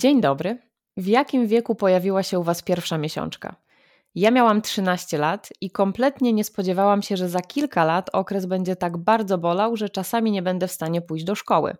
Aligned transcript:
Dzień 0.00 0.20
dobry. 0.20 0.58
W 0.96 1.06
jakim 1.06 1.46
wieku 1.46 1.74
pojawiła 1.74 2.22
się 2.22 2.38
u 2.38 2.42
Was 2.42 2.62
pierwsza 2.62 2.98
miesiączka? 2.98 3.56
Ja 4.14 4.30
miałam 4.30 4.62
13 4.62 5.18
lat 5.18 5.48
i 5.60 5.70
kompletnie 5.70 6.32
nie 6.32 6.44
spodziewałam 6.44 7.02
się, 7.02 7.16
że 7.16 7.28
za 7.28 7.40
kilka 7.40 7.84
lat 7.84 8.10
okres 8.12 8.46
będzie 8.46 8.76
tak 8.76 8.96
bardzo 8.96 9.38
bolał, 9.38 9.76
że 9.76 9.88
czasami 9.88 10.30
nie 10.30 10.42
będę 10.42 10.68
w 10.68 10.72
stanie 10.72 11.02
pójść 11.02 11.24
do 11.24 11.34
szkoły. 11.34 11.76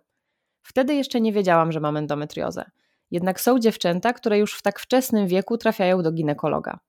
Wtedy 0.61 0.95
jeszcze 0.95 1.21
nie 1.21 1.33
wiedziałam, 1.33 1.71
że 1.71 1.79
mam 1.79 1.97
endometriozę. 1.97 2.65
Jednak 3.11 3.41
są 3.41 3.59
dziewczęta, 3.59 4.13
które 4.13 4.37
już 4.39 4.53
w 4.53 4.61
tak 4.61 4.79
wczesnym 4.79 5.27
wieku 5.27 5.57
trafiają 5.57 6.01
do 6.03 6.11
ginekologa. 6.11 6.79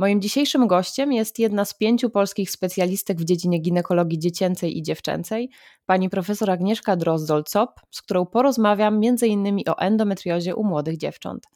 Moim 0.00 0.20
dzisiejszym 0.20 0.66
gościem 0.66 1.12
jest 1.12 1.38
jedna 1.38 1.64
z 1.64 1.74
pięciu 1.74 2.10
polskich 2.10 2.50
specjalistek 2.50 3.18
w 3.18 3.24
dziedzinie 3.24 3.58
ginekologii 3.58 4.18
dziecięcej 4.18 4.78
i 4.78 4.82
dziewczęcej, 4.82 5.50
pani 5.86 6.10
profesor 6.10 6.50
Agnieszka 6.50 6.96
Drozdol-Cop, 6.96 7.66
z 7.90 8.02
którą 8.02 8.26
porozmawiam 8.26 8.94
m.in. 8.94 9.60
o 9.68 9.78
endometriozie 9.78 10.56
u 10.56 10.64
młodych 10.64 10.96
dziewcząt. 10.96 11.46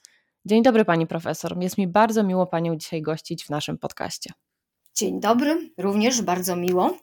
Dzień 0.45 0.63
dobry 0.63 0.85
pani 0.85 1.07
profesor, 1.07 1.59
jest 1.59 1.79
mi 1.79 1.89
bardzo 1.89 2.23
miło 2.23 2.47
panią 2.47 2.77
dzisiaj 2.77 3.03
gościć 3.03 3.45
w 3.45 3.51
naszym 3.51 3.79
podcaście. 3.79 4.31
Dzień 4.97 5.21
dobry, 5.21 5.71
również 5.79 6.23
bardzo 6.23 6.57
miło. 6.57 6.97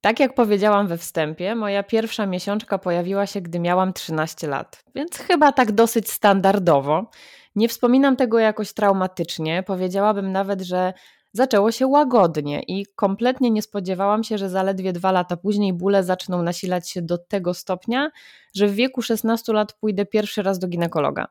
Tak 0.00 0.20
jak 0.20 0.34
powiedziałam 0.34 0.88
we 0.88 0.98
wstępie, 0.98 1.54
moja 1.54 1.82
pierwsza 1.82 2.26
miesiączka 2.26 2.78
pojawiła 2.78 3.26
się, 3.26 3.40
gdy 3.40 3.58
miałam 3.58 3.92
13 3.92 4.48
lat, 4.48 4.84
więc 4.94 5.16
chyba 5.16 5.52
tak 5.52 5.72
dosyć 5.72 6.10
standardowo. 6.10 7.10
Nie 7.56 7.68
wspominam 7.68 8.16
tego 8.16 8.38
jakoś 8.38 8.72
traumatycznie, 8.72 9.62
powiedziałabym 9.66 10.32
nawet, 10.32 10.60
że 10.62 10.92
zaczęło 11.32 11.72
się 11.72 11.86
łagodnie 11.86 12.62
i 12.62 12.86
kompletnie 12.96 13.50
nie 13.50 13.62
spodziewałam 13.62 14.24
się, 14.24 14.38
że 14.38 14.48
zaledwie 14.48 14.92
dwa 14.92 15.12
lata 15.12 15.36
później 15.36 15.72
bóle 15.72 16.04
zaczną 16.04 16.42
nasilać 16.42 16.90
się 16.90 17.02
do 17.02 17.18
tego 17.18 17.54
stopnia, 17.54 18.10
że 18.54 18.68
w 18.68 18.74
wieku 18.74 19.02
16 19.02 19.52
lat 19.52 19.72
pójdę 19.72 20.06
pierwszy 20.06 20.42
raz 20.42 20.58
do 20.58 20.68
ginekologa. 20.68 21.26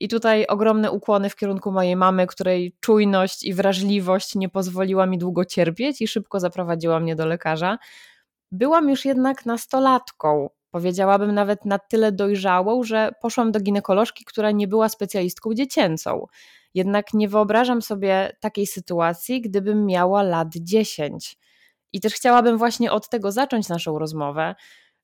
I 0.00 0.08
tutaj 0.08 0.46
ogromne 0.46 0.90
ukłony 0.90 1.30
w 1.30 1.36
kierunku 1.36 1.72
mojej 1.72 1.96
mamy, 1.96 2.26
której 2.26 2.76
czujność 2.80 3.44
i 3.44 3.54
wrażliwość 3.54 4.34
nie 4.34 4.48
pozwoliła 4.48 5.06
mi 5.06 5.18
długo 5.18 5.44
cierpieć 5.44 6.02
i 6.02 6.08
szybko 6.08 6.40
zaprowadziła 6.40 7.00
mnie 7.00 7.16
do 7.16 7.26
lekarza. 7.26 7.78
Byłam 8.52 8.88
już 8.88 9.04
jednak 9.04 9.46
nastolatką, 9.46 10.48
powiedziałabym 10.74 11.32
nawet 11.32 11.64
na 11.64 11.78
tyle 11.78 12.12
dojrzałą, 12.12 12.82
że 12.82 13.10
poszłam 13.22 13.52
do 13.52 13.60
ginekolożki, 13.60 14.24
która 14.24 14.50
nie 14.50 14.68
była 14.68 14.88
specjalistką 14.88 15.54
dziecięcą. 15.54 16.26
Jednak 16.74 17.14
nie 17.14 17.28
wyobrażam 17.28 17.82
sobie 17.82 18.36
takiej 18.40 18.66
sytuacji, 18.66 19.40
gdybym 19.40 19.86
miała 19.86 20.22
lat 20.22 20.48
10. 20.56 21.36
I 21.92 22.00
też 22.00 22.14
chciałabym 22.14 22.58
właśnie 22.58 22.92
od 22.92 23.08
tego 23.08 23.32
zacząć 23.32 23.68
naszą 23.68 23.98
rozmowę. 23.98 24.54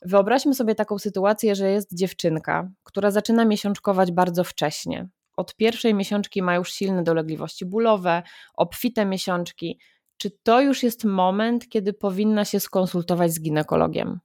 Wyobraźmy 0.03 0.55
sobie 0.55 0.75
taką 0.75 0.99
sytuację, 0.99 1.55
że 1.55 1.71
jest 1.71 1.95
dziewczynka, 1.95 2.71
która 2.83 3.11
zaczyna 3.11 3.45
miesiączkować 3.45 4.13
bardzo 4.13 4.45
wcześnie. 4.45 5.09
Od 5.37 5.57
pierwszej 5.57 5.95
miesiączki 5.95 6.43
ma 6.43 6.55
już 6.55 6.73
silne 6.73 7.03
dolegliwości 7.03 7.67
bólowe, 7.67 8.23
obfite 8.55 9.07
miesiączki. 9.07 9.79
Czy 10.17 10.31
to 10.43 10.61
już 10.61 10.83
jest 10.83 11.05
moment, 11.05 11.69
kiedy 11.69 11.93
powinna 11.93 12.45
się 12.45 12.61
skonsultować 12.61 13.33
z 13.33 13.41
ginekologiem? 13.41 14.21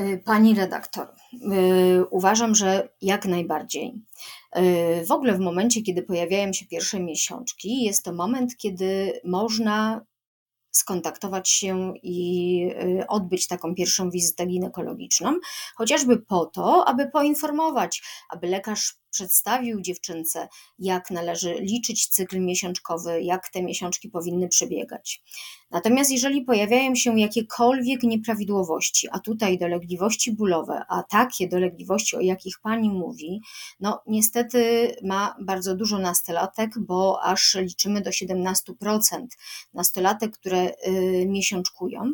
Y, 0.00 0.22
pani 0.24 0.54
redaktor, 0.54 1.08
y, 1.32 2.04
uważam, 2.10 2.54
że 2.54 2.88
jak 3.00 3.26
najbardziej. 3.26 3.94
Y, 4.58 5.06
w 5.06 5.10
ogóle 5.10 5.34
w 5.34 5.40
momencie, 5.40 5.82
kiedy 5.82 6.02
pojawiają 6.02 6.52
się 6.52 6.66
pierwsze 6.66 7.00
miesiączki, 7.00 7.82
jest 7.82 8.04
to 8.04 8.12
moment, 8.12 8.56
kiedy 8.56 9.20
można 9.24 10.06
skontaktować 10.70 11.50
się 11.50 11.94
i 12.02 12.70
odbyć 13.08 13.46
taką 13.46 13.74
pierwszą 13.74 14.10
wizytę 14.10 14.46
ginekologiczną, 14.46 15.38
chociażby 15.76 16.18
po 16.18 16.46
to, 16.46 16.88
aby 16.88 17.10
poinformować, 17.10 18.02
aby 18.30 18.46
lekarz 18.46 18.98
przedstawił 19.16 19.80
dziewczynce, 19.80 20.48
jak 20.78 21.10
należy 21.10 21.54
liczyć 21.54 22.08
cykl 22.08 22.40
miesiączkowy, 22.40 23.22
jak 23.22 23.48
te 23.48 23.62
miesiączki 23.62 24.08
powinny 24.08 24.48
przebiegać. 24.48 25.22
Natomiast 25.70 26.10
jeżeli 26.10 26.42
pojawiają 26.42 26.94
się 26.94 27.20
jakiekolwiek 27.20 28.02
nieprawidłowości, 28.02 29.08
a 29.12 29.18
tutaj 29.18 29.58
dolegliwości 29.58 30.32
bólowe, 30.32 30.82
a 30.88 31.02
takie 31.02 31.48
dolegliwości, 31.48 32.16
o 32.16 32.20
jakich 32.20 32.60
pani 32.62 32.90
mówi, 32.90 33.40
no 33.80 34.02
niestety 34.06 34.90
ma 35.02 35.36
bardzo 35.40 35.76
dużo 35.76 35.98
nastolatek, 35.98 36.70
bo 36.78 37.22
aż 37.22 37.54
liczymy 37.60 38.00
do 38.00 38.10
17% 38.10 39.26
nastolatek, 39.74 40.38
które 40.38 40.70
y, 40.88 41.26
miesiączkują. 41.26 42.12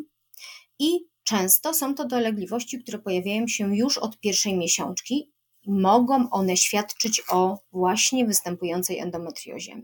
I 0.79 1.13
Często 1.23 1.73
są 1.73 1.95
to 1.95 2.07
dolegliwości, 2.07 2.79
które 2.79 2.99
pojawiają 2.99 3.47
się 3.47 3.75
już 3.75 3.97
od 3.97 4.19
pierwszej 4.19 4.57
miesiączki 4.57 5.32
mogą 5.67 6.29
one 6.29 6.57
świadczyć 6.57 7.21
o 7.29 7.59
właśnie 7.71 8.25
występującej 8.25 8.99
endometriozie. 8.99 9.81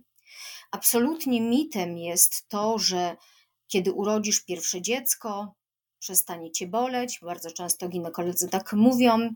Absolutnie 0.71 1.41
mitem 1.41 1.97
jest 1.97 2.49
to, 2.49 2.79
że 2.79 3.17
kiedy 3.67 3.91
urodzisz 3.93 4.45
pierwsze 4.45 4.81
dziecko, 4.81 5.53
przestanie 5.99 6.51
cię 6.51 6.67
boleć. 6.67 7.19
Bardzo 7.21 7.51
często 7.51 7.89
ginekolodzy 7.89 8.49
tak 8.49 8.73
mówią. 8.73 9.29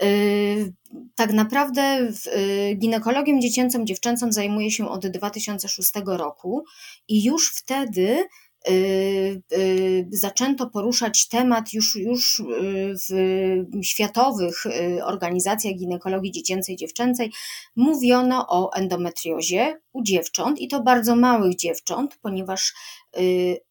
Yy, 0.00 0.72
tak 1.14 1.32
naprawdę 1.32 2.12
yy, 2.36 2.74
ginekologiem 2.74 3.40
dziecięcą, 3.40 3.84
dziewczęcą 3.84 4.32
zajmuję 4.32 4.70
się 4.70 4.88
od 4.88 5.06
2006 5.06 5.92
roku 6.06 6.64
i 7.08 7.24
już 7.24 7.52
wtedy 7.56 8.24
zaczęto 10.12 10.70
poruszać 10.70 11.28
temat 11.28 11.72
już, 11.72 11.94
już 11.94 12.38
y, 12.38 12.94
w 13.04 13.84
światowych 13.84 14.64
organizacjach 15.04 15.74
ginekologii 15.74 16.32
dziecięcej 16.32 16.74
i 16.74 16.78
dziewczęcej. 16.78 17.32
Mówiono 17.76 18.46
o 18.48 18.72
endometriozie 18.72 19.80
u 19.92 20.02
dziewcząt 20.02 20.60
i 20.60 20.68
to 20.68 20.82
bardzo 20.82 21.16
małych 21.16 21.56
dziewcząt, 21.56 22.18
ponieważ 22.22 22.74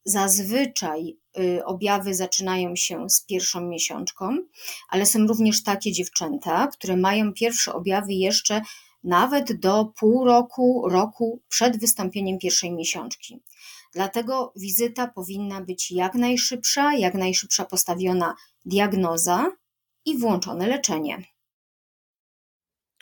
zazwyczaj 0.05 1.17
objawy 1.65 2.15
zaczynają 2.15 2.75
się 2.75 3.09
z 3.09 3.25
pierwszą 3.25 3.61
miesiączką, 3.61 4.37
ale 4.89 5.05
są 5.05 5.27
również 5.27 5.63
takie 5.63 5.91
dziewczęta, 5.91 6.67
które 6.67 6.97
mają 6.97 7.33
pierwsze 7.33 7.73
objawy 7.73 8.13
jeszcze 8.13 8.61
nawet 9.03 9.59
do 9.59 9.85
pół 9.99 10.25
roku, 10.25 10.89
roku 10.89 11.41
przed 11.49 11.79
wystąpieniem 11.79 12.37
pierwszej 12.39 12.71
miesiączki. 12.71 13.41
Dlatego 13.93 14.53
wizyta 14.55 15.07
powinna 15.07 15.61
być 15.61 15.91
jak 15.91 16.13
najszybsza, 16.13 16.93
jak 16.93 17.13
najszybsza 17.13 17.65
postawiona 17.65 18.35
diagnoza 18.65 19.51
i 20.05 20.17
włączone 20.17 20.67
leczenie. 20.67 21.23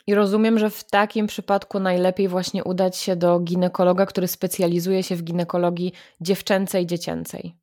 I 0.06 0.14
rozumiem, 0.14 0.58
że 0.58 0.70
w 0.70 0.84
takim 0.84 1.26
przypadku 1.26 1.80
najlepiej 1.80 2.28
właśnie 2.28 2.64
udać 2.64 2.96
się 2.96 3.16
do 3.16 3.40
ginekologa, 3.40 4.06
który 4.06 4.28
specjalizuje 4.28 5.02
się 5.02 5.16
w 5.16 5.22
ginekologii 5.22 5.92
dziewczęcej 6.20 6.86
dziecięcej. 6.86 7.56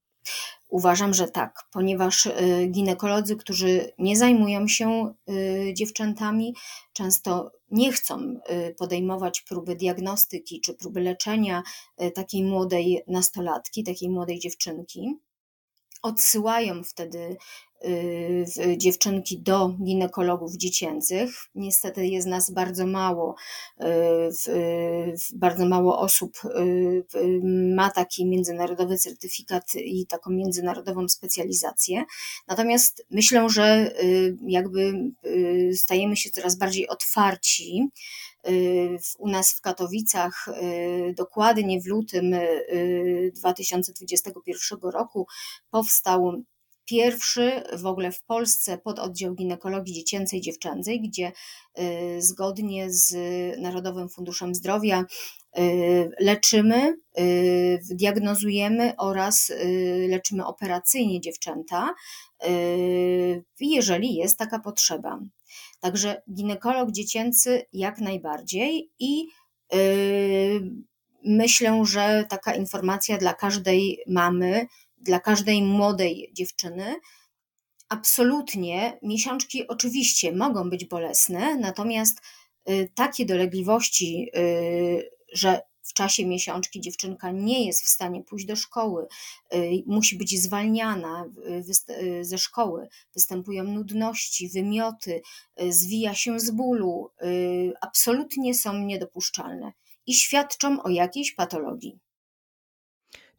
Uważam, 0.73 1.13
że 1.13 1.27
tak, 1.27 1.63
ponieważ 1.71 2.25
y, 2.25 2.67
ginekolodzy, 2.71 3.35
którzy 3.35 3.91
nie 3.97 4.17
zajmują 4.17 4.67
się 4.67 5.13
y, 5.29 5.73
dziewczętami, 5.73 6.55
często 6.93 7.51
nie 7.71 7.91
chcą 7.91 8.19
y, 8.19 8.75
podejmować 8.77 9.41
próby 9.41 9.75
diagnostyki 9.75 10.61
czy 10.61 10.73
próby 10.73 11.01
leczenia 11.01 11.63
takiej 12.15 12.43
młodej 12.43 13.03
nastolatki, 13.07 13.83
takiej 13.83 14.09
młodej 14.09 14.39
dziewczynki. 14.39 15.19
Odsyłają 16.01 16.83
wtedy 16.83 17.37
dziewczynki 18.77 19.39
do 19.39 19.69
ginekologów 19.83 20.57
dziecięcych. 20.57 21.30
Niestety 21.56 22.07
jest 22.07 22.27
nas 22.27 22.51
bardzo 22.51 22.88
mało, 22.88 23.35
y, 23.81 25.15
bardzo 25.35 25.65
mało 25.65 26.00
osób 26.00 26.38
y, 26.45 27.41
ma 27.75 27.89
taki 27.89 28.25
międzynarodowy 28.25 28.97
certyfikat 28.97 29.75
i 29.75 30.06
taką 30.07 30.31
międzynarodową 30.31 31.09
specjalizację. 31.09 32.03
Natomiast 32.47 33.06
myślę, 33.12 33.50
że 33.50 33.94
jakby 34.47 34.94
stajemy 35.75 36.18
się 36.18 36.30
coraz 36.30 36.56
bardziej 36.56 36.88
otwarci 36.88 37.88
u 39.18 39.30
nas 39.30 39.53
w 39.53 39.62
Katowicach 39.62 40.45
dokładnie 41.15 41.81
w 41.81 41.88
lutym 41.88 42.35
2021 43.33 44.80
roku 44.81 45.27
powstał 45.71 46.44
pierwszy 46.85 47.63
w 47.74 47.85
ogóle 47.85 48.12
w 48.12 48.24
Polsce 48.24 48.77
pododdział 48.77 49.35
ginekologii 49.35 49.94
dziecięcej 49.94 50.39
i 50.39 50.41
dziewczęcej, 50.41 51.01
gdzie 51.01 51.31
y, 51.80 52.21
zgodnie 52.21 52.91
z 52.91 53.15
Narodowym 53.62 54.09
Funduszem 54.09 54.56
Zdrowia 54.56 55.06
y, 55.57 56.12
leczymy, 56.19 56.97
y, 57.19 57.80
diagnozujemy 57.91 58.94
oraz 58.97 59.51
leczymy 60.09 60.45
operacyjnie 60.45 61.21
dziewczęta, 61.21 61.89
jeżeli 63.59 64.15
jest 64.15 64.38
taka 64.38 64.59
potrzeba. 64.59 65.19
Także 65.80 66.21
ginekolog 66.33 66.91
dziecięcy 66.91 67.65
jak 67.74 68.00
najbardziej 68.00 68.91
i 69.00 69.27
myślę, 71.25 71.81
że 71.85 72.25
taka 72.30 72.56
informacja 72.56 73.18
dla 73.18 73.33
każdej 73.33 74.00
mamy, 74.07 74.68
dla 75.03 75.19
każdej 75.19 75.61
młodej 75.61 76.29
dziewczyny. 76.33 76.95
Absolutnie 77.89 79.00
miesiączki 79.01 79.67
oczywiście 79.67 80.31
mogą 80.31 80.69
być 80.69 80.85
bolesne, 80.85 81.57
natomiast 81.57 82.17
y, 82.69 82.91
takie 82.95 83.25
dolegliwości, 83.25 84.29
y, 84.38 85.09
że 85.33 85.61
w 85.81 85.94
czasie 85.94 86.25
miesiączki 86.25 86.81
dziewczynka 86.81 87.31
nie 87.31 87.65
jest 87.65 87.83
w 87.83 87.88
stanie 87.88 88.23
pójść 88.23 88.45
do 88.45 88.55
szkoły, 88.55 89.07
y, 89.53 89.83
musi 89.85 90.17
być 90.17 90.41
zwalniana 90.41 91.25
ze 92.21 92.38
szkoły, 92.38 92.88
występują 93.13 93.63
nudności, 93.63 94.49
wymioty, 94.49 95.21
zwija 95.69 96.13
się 96.13 96.39
z 96.39 96.51
bólu, 96.51 97.09
absolutnie 97.81 98.53
są 98.53 98.73
niedopuszczalne 98.73 99.71
i 100.06 100.13
świadczą 100.13 100.83
o 100.83 100.89
jakiejś 100.89 101.35
patologii. 101.35 101.99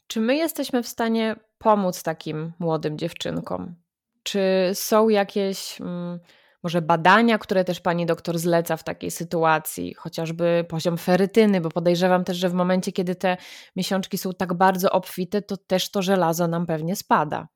Czy 0.07 0.21
my 0.21 0.37
jesteśmy 0.37 0.83
w 0.83 0.89
stanie 0.89 1.37
pomóc 1.65 2.03
takim 2.03 2.53
młodym 2.59 2.99
dziewczynkom? 2.99 3.75
Czy 4.23 4.71
są 4.75 5.09
jakieś 5.09 5.81
mm, 5.81 6.21
może 6.63 6.83
badania, 6.83 7.39
które 7.39 7.65
też 7.65 7.81
pani 7.81 8.07
doktor 8.07 8.39
zleca 8.39 8.77
w 8.77 8.85
takiej 8.85 9.11
sytuacji, 9.11 9.95
chociażby 9.95 10.65
poziom 10.69 10.99
ferytyny, 10.99 11.61
bo 11.61 11.69
podejrzewam 11.69 12.25
też, 12.25 12.37
że 12.37 12.49
w 12.49 12.55
momencie, 12.55 12.93
kiedy 12.93 13.15
te 13.15 13.37
miesiączki 13.77 14.19
są 14.19 14.33
tak 14.33 14.55
bardzo 14.55 14.91
obfite, 14.91 15.43
to 15.43 15.57
też 15.57 15.91
to 15.91 16.03
żelazo 16.03 16.49
nam 16.49 16.67
pewnie 16.67 16.97
spada. 16.97 17.49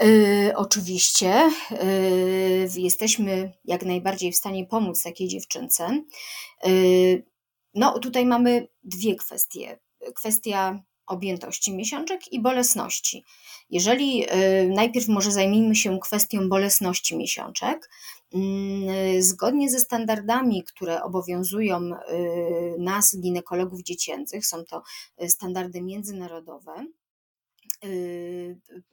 Yy, 0.00 0.52
oczywiście 0.56 1.50
yy, 1.70 2.82
jesteśmy 2.82 3.52
jak 3.64 3.82
najbardziej 3.82 4.32
w 4.32 4.36
stanie 4.36 4.66
pomóc 4.66 5.02
takiej 5.02 5.28
dziewczynce. 5.28 6.02
Yy, 6.64 7.26
no, 7.74 7.98
tutaj 7.98 8.26
mamy 8.26 8.68
dwie 8.82 9.16
kwestie. 9.16 9.78
Kwestia 10.14 10.82
objętości 11.08 11.76
miesiączek 11.76 12.32
i 12.32 12.40
bolesności. 12.40 13.24
Jeżeli 13.70 14.24
y, 14.24 14.68
najpierw 14.74 15.08
może 15.08 15.30
zajmijmy 15.30 15.74
się 15.74 15.98
kwestią 16.00 16.48
bolesności 16.48 17.16
miesiączek, 17.16 17.90
mm, 18.34 19.22
zgodnie 19.22 19.70
ze 19.70 19.80
standardami, 19.80 20.64
które 20.64 21.02
obowiązują 21.02 21.80
y, 21.80 21.94
nas, 22.78 23.16
ginekologów 23.20 23.82
dziecięcych, 23.82 24.46
są 24.46 24.64
to 24.64 24.82
y, 25.22 25.28
standardy 25.28 25.82
międzynarodowe, 25.82 26.86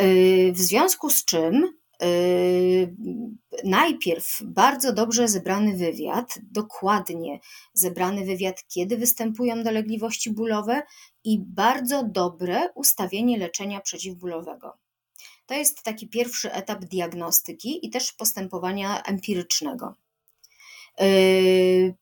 Yy, 0.00 0.52
w 0.52 0.58
związku 0.58 1.10
z 1.10 1.24
czym 1.24 1.74
yy, 2.00 2.94
najpierw 3.64 4.42
bardzo 4.44 4.92
dobrze 4.92 5.28
zebrany 5.28 5.76
wywiad, 5.76 6.38
dokładnie 6.42 7.40
zebrany 7.72 8.24
wywiad, 8.24 8.64
kiedy 8.68 8.96
występują 8.96 9.62
dolegliwości 9.62 10.32
bólowe 10.32 10.82
i 11.24 11.40
bardzo 11.40 12.04
dobre 12.04 12.68
ustawienie 12.74 13.38
leczenia 13.38 13.80
przeciwbólowego. 13.80 14.83
To 15.46 15.54
jest 15.54 15.82
taki 15.82 16.08
pierwszy 16.08 16.52
etap 16.52 16.84
diagnostyki 16.84 17.86
i 17.86 17.90
też 17.90 18.12
postępowania 18.12 19.02
empirycznego. 19.02 19.94
Yy, 21.00 21.94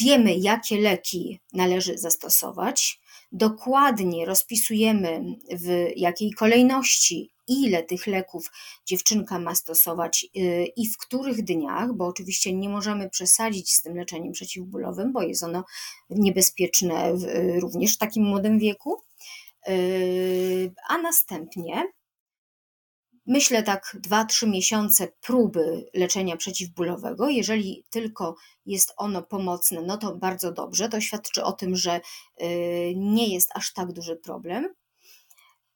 wiemy, 0.00 0.36
jakie 0.36 0.80
leki 0.80 1.40
należy 1.52 1.98
zastosować, 1.98 3.00
dokładnie 3.32 4.26
rozpisujemy 4.26 5.24
w 5.50 5.88
jakiej 5.96 6.32
kolejności, 6.32 7.30
ile 7.48 7.82
tych 7.82 8.06
leków 8.06 8.50
dziewczynka 8.86 9.38
ma 9.38 9.54
stosować 9.54 10.26
yy, 10.34 10.66
i 10.66 10.88
w 10.88 10.96
których 10.98 11.44
dniach, 11.44 11.92
bo 11.94 12.06
oczywiście 12.06 12.52
nie 12.52 12.68
możemy 12.68 13.10
przesadzić 13.10 13.72
z 13.72 13.82
tym 13.82 13.96
leczeniem 13.96 14.32
przeciwbólowym, 14.32 15.12
bo 15.12 15.22
jest 15.22 15.42
ono 15.42 15.64
niebezpieczne 16.10 17.12
również 17.60 17.94
w 17.94 17.98
takim 17.98 18.24
młodym 18.24 18.58
wieku. 18.58 19.02
Yy, 19.66 20.74
a 20.88 20.98
następnie 20.98 21.92
myślę 23.26 23.62
tak 23.62 23.96
2-3 24.08 24.48
miesiące 24.48 25.08
próby 25.20 25.90
leczenia 25.94 26.36
przeciwbólowego. 26.36 27.28
Jeżeli 27.28 27.84
tylko 27.90 28.36
jest 28.66 28.94
ono 28.96 29.22
pomocne, 29.22 29.82
no 29.82 29.98
to 29.98 30.16
bardzo 30.16 30.52
dobrze. 30.52 30.88
To 30.88 31.00
świadczy 31.00 31.44
o 31.44 31.52
tym, 31.52 31.76
że 31.76 32.00
yy, 32.40 32.46
nie 32.96 33.34
jest 33.34 33.50
aż 33.54 33.72
tak 33.72 33.92
duży 33.92 34.16
problem. 34.16 34.74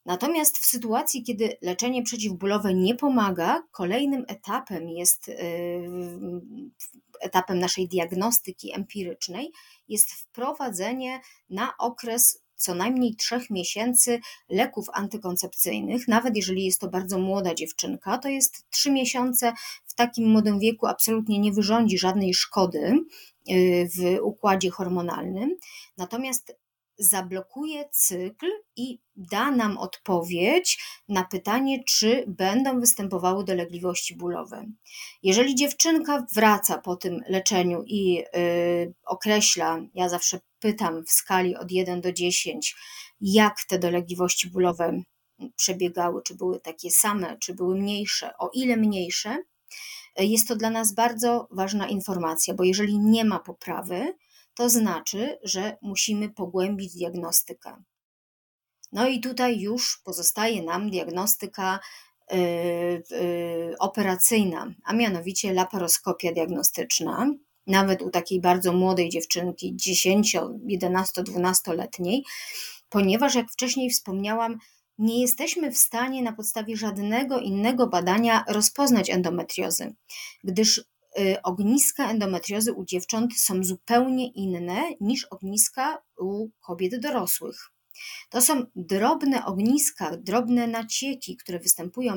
Natomiast 0.07 0.59
w 0.59 0.67
sytuacji, 0.67 1.23
kiedy 1.23 1.57
leczenie 1.63 2.03
przeciwbólowe 2.03 2.75
nie 2.75 2.95
pomaga, 2.95 3.63
kolejnym 3.71 4.25
etapem 4.29 4.89
jest 4.89 5.29
yy, 5.29 5.37
etapem 7.21 7.59
naszej 7.59 7.89
diagnostyki 7.89 8.75
empirycznej 8.75 9.53
jest 9.89 10.13
wprowadzenie 10.13 11.21
na 11.51 11.77
okres 11.79 12.43
co 12.61 12.75
najmniej 12.75 13.15
trzech 13.15 13.51
miesięcy 13.51 14.21
leków 14.49 14.87
antykoncepcyjnych, 14.93 16.09
nawet 16.09 16.37
jeżeli 16.37 16.65
jest 16.65 16.81
to 16.81 16.89
bardzo 16.89 17.19
młoda 17.19 17.55
dziewczynka, 17.55 18.19
to 18.19 18.29
jest 18.29 18.71
trzy 18.71 18.91
miesiące 18.91 19.53
w 19.87 19.95
takim 19.95 20.29
młodym 20.29 20.61
wieku 20.61 20.87
absolutnie 20.87 21.39
nie 21.39 21.53
wyrządzi 21.53 21.99
żadnej 21.99 22.35
szkody 22.35 23.05
y, 23.51 23.89
w 23.97 24.19
układzie 24.23 24.71
hormonalnym. 24.71 25.57
Natomiast 25.97 26.60
zablokuje 27.01 27.89
cykl 27.93 28.47
i 28.77 28.99
da 29.17 29.51
nam 29.51 29.79
odpowiedź 29.79 30.85
na 31.09 31.25
pytanie, 31.25 31.85
czy 31.85 32.25
będą 32.27 32.81
występowały 32.81 33.45
dolegliwości 33.45 34.17
bólowe. 34.17 34.67
Jeżeli 35.23 35.55
dziewczynka 35.55 36.27
wraca 36.35 36.79
po 36.79 36.97
tym 36.97 37.21
leczeniu 37.29 37.83
i 37.87 38.13
yy, 38.13 38.95
określa, 39.07 39.79
ja 39.95 40.09
zawsze 40.09 40.41
pytam 40.59 41.05
w 41.05 41.11
skali 41.11 41.57
od 41.57 41.71
1 41.71 42.01
do 42.01 42.13
10, 42.13 42.77
jak 43.21 43.65
te 43.69 43.79
dolegliwości 43.79 44.51
bólowe 44.51 45.03
przebiegały, 45.57 46.23
czy 46.23 46.35
były 46.35 46.61
takie 46.61 46.91
same, 46.91 47.37
czy 47.39 47.55
były 47.55 47.77
mniejsze, 47.77 48.31
o 48.39 48.51
ile 48.55 48.77
mniejsze, 48.77 49.39
jest 50.19 50.49
to 50.49 50.57
dla 50.57 50.71
nas 50.71 50.95
bardzo 50.95 51.49
ważna 51.51 51.89
informacja, 51.89 52.55
bo 52.55 52.65
jeżeli 52.65 52.99
nie 52.99 53.25
ma 53.25 53.39
poprawy, 53.39 54.15
to 54.61 54.69
znaczy, 54.69 55.39
że 55.43 55.77
musimy 55.83 56.31
pogłębić 56.31 56.95
diagnostykę. 56.95 57.83
No 58.93 59.09
i 59.09 59.21
tutaj 59.21 59.61
już 59.61 60.01
pozostaje 60.05 60.63
nam 60.63 60.91
diagnostyka 60.91 61.81
yy, 62.31 62.39
yy, 63.11 63.79
operacyjna, 63.79 64.75
a 64.85 64.93
mianowicie 64.93 65.53
laparoskopia 65.53 66.33
diagnostyczna. 66.33 67.35
Nawet 67.67 68.03
u 68.03 68.11
takiej 68.11 68.41
bardzo 68.41 68.73
młodej 68.73 69.09
dziewczynki, 69.09 69.77
10, 69.77 70.37
11, 70.67 71.23
12-letniej, 71.23 72.25
ponieważ, 72.89 73.35
jak 73.35 73.53
wcześniej 73.53 73.91
wspomniałam, 73.91 74.59
nie 74.99 75.21
jesteśmy 75.21 75.73
w 75.73 75.79
stanie 75.79 76.23
na 76.23 76.33
podstawie 76.33 76.77
żadnego 76.77 77.39
innego 77.39 77.87
badania 77.87 78.45
rozpoznać 78.49 79.11
endometriozy, 79.11 79.95
gdyż 80.45 80.85
ogniska 81.43 82.11
endometriozy 82.11 82.73
u 82.73 82.85
dziewcząt 82.85 83.35
są 83.35 83.65
zupełnie 83.65 84.29
inne 84.29 84.83
niż 85.01 85.25
ogniska 85.25 86.03
u 86.19 86.49
kobiet 86.61 87.01
dorosłych. 87.01 87.71
To 88.31 88.41
są 88.41 88.63
drobne 88.77 89.45
ogniska, 89.47 90.17
drobne 90.17 90.67
nacieki, 90.67 91.37
które 91.37 91.59
występują 91.59 92.15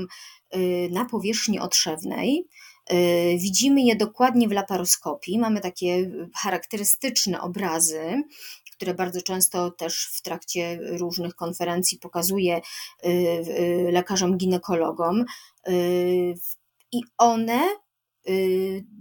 y, 0.56 0.90
na 0.92 1.06
powierzchni 1.06 1.60
otrzewnej. 1.60 2.48
Y, 2.92 3.38
widzimy 3.40 3.82
je 3.82 3.96
dokładnie 3.96 4.48
w 4.48 4.52
laparoskopii. 4.52 5.40
Mamy 5.40 5.62
takie 5.62 6.12
charakterystyczne 6.36 7.42
obrazy, 7.42 8.24
które 8.72 8.94
bardzo 8.94 9.22
często 9.22 9.72
też 9.72 10.10
w 10.14 10.22
trakcie 10.22 10.80
różnych 10.82 11.36
konferencji 11.36 12.00
pokazuje 12.00 12.62
lekarzom 13.92 14.38
ginekologom 14.38 15.26
I 16.92 17.02
one 17.18 17.60
Y, 17.60 17.83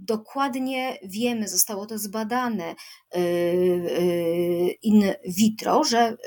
dokładnie 0.05 0.97
wiemy, 1.03 1.47
zostało 1.47 1.85
to 1.85 1.97
zbadane 1.97 2.75
y, 3.15 3.19
y, 3.19 4.77
in 4.83 5.03
vitro, 5.27 5.83
że 5.83 6.17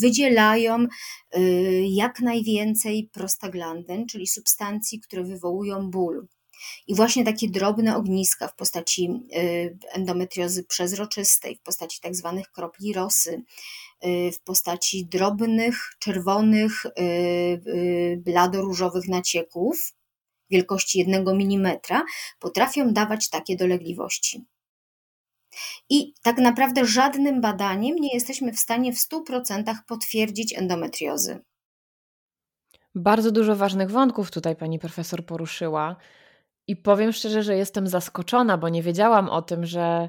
wydzielają 0.00 0.86
jak 1.90 2.20
najwięcej 2.20 3.10
prostaglandyn, 3.12 4.06
czyli 4.06 4.26
substancji, 4.26 5.00
które 5.00 5.24
wywołują 5.24 5.90
ból. 5.90 6.26
I 6.86 6.94
właśnie 6.94 7.24
takie 7.24 7.48
drobne 7.48 7.96
ogniska 7.96 8.48
w 8.48 8.54
postaci 8.54 9.10
endometriozy 9.92 10.64
przezroczystej, 10.64 11.56
w 11.56 11.62
postaci 11.62 12.00
tak 12.00 12.16
zwanych 12.16 12.50
kropli 12.52 12.92
rosy, 12.92 13.42
w 14.32 14.40
postaci 14.44 15.06
drobnych, 15.06 15.76
czerwonych, 15.98 16.86
bladoróżowych 18.24 19.08
nacieków, 19.08 19.92
wielkości 20.50 20.98
1 20.98 21.28
mm 21.28 21.78
potrafią 22.38 22.92
dawać 22.92 23.28
takie 23.30 23.56
dolegliwości. 23.56 24.44
I 25.88 26.14
tak 26.22 26.38
naprawdę 26.38 26.84
żadnym 26.84 27.40
badaniem 27.40 27.96
nie 27.96 28.14
jesteśmy 28.14 28.52
w 28.52 28.58
stanie 28.58 28.92
w 28.92 28.96
100% 28.96 29.74
potwierdzić 29.86 30.58
endometriozy. 30.58 31.40
Bardzo 32.94 33.30
dużo 33.30 33.56
ważnych 33.56 33.90
wątków 33.90 34.30
tutaj 34.30 34.56
pani 34.56 34.78
profesor 34.78 35.26
poruszyła. 35.26 35.96
I 36.66 36.76
powiem 36.76 37.12
szczerze, 37.12 37.42
że 37.42 37.56
jestem 37.56 37.86
zaskoczona, 37.86 38.58
bo 38.58 38.68
nie 38.68 38.82
wiedziałam 38.82 39.28
o 39.28 39.42
tym, 39.42 39.66
że 39.66 40.08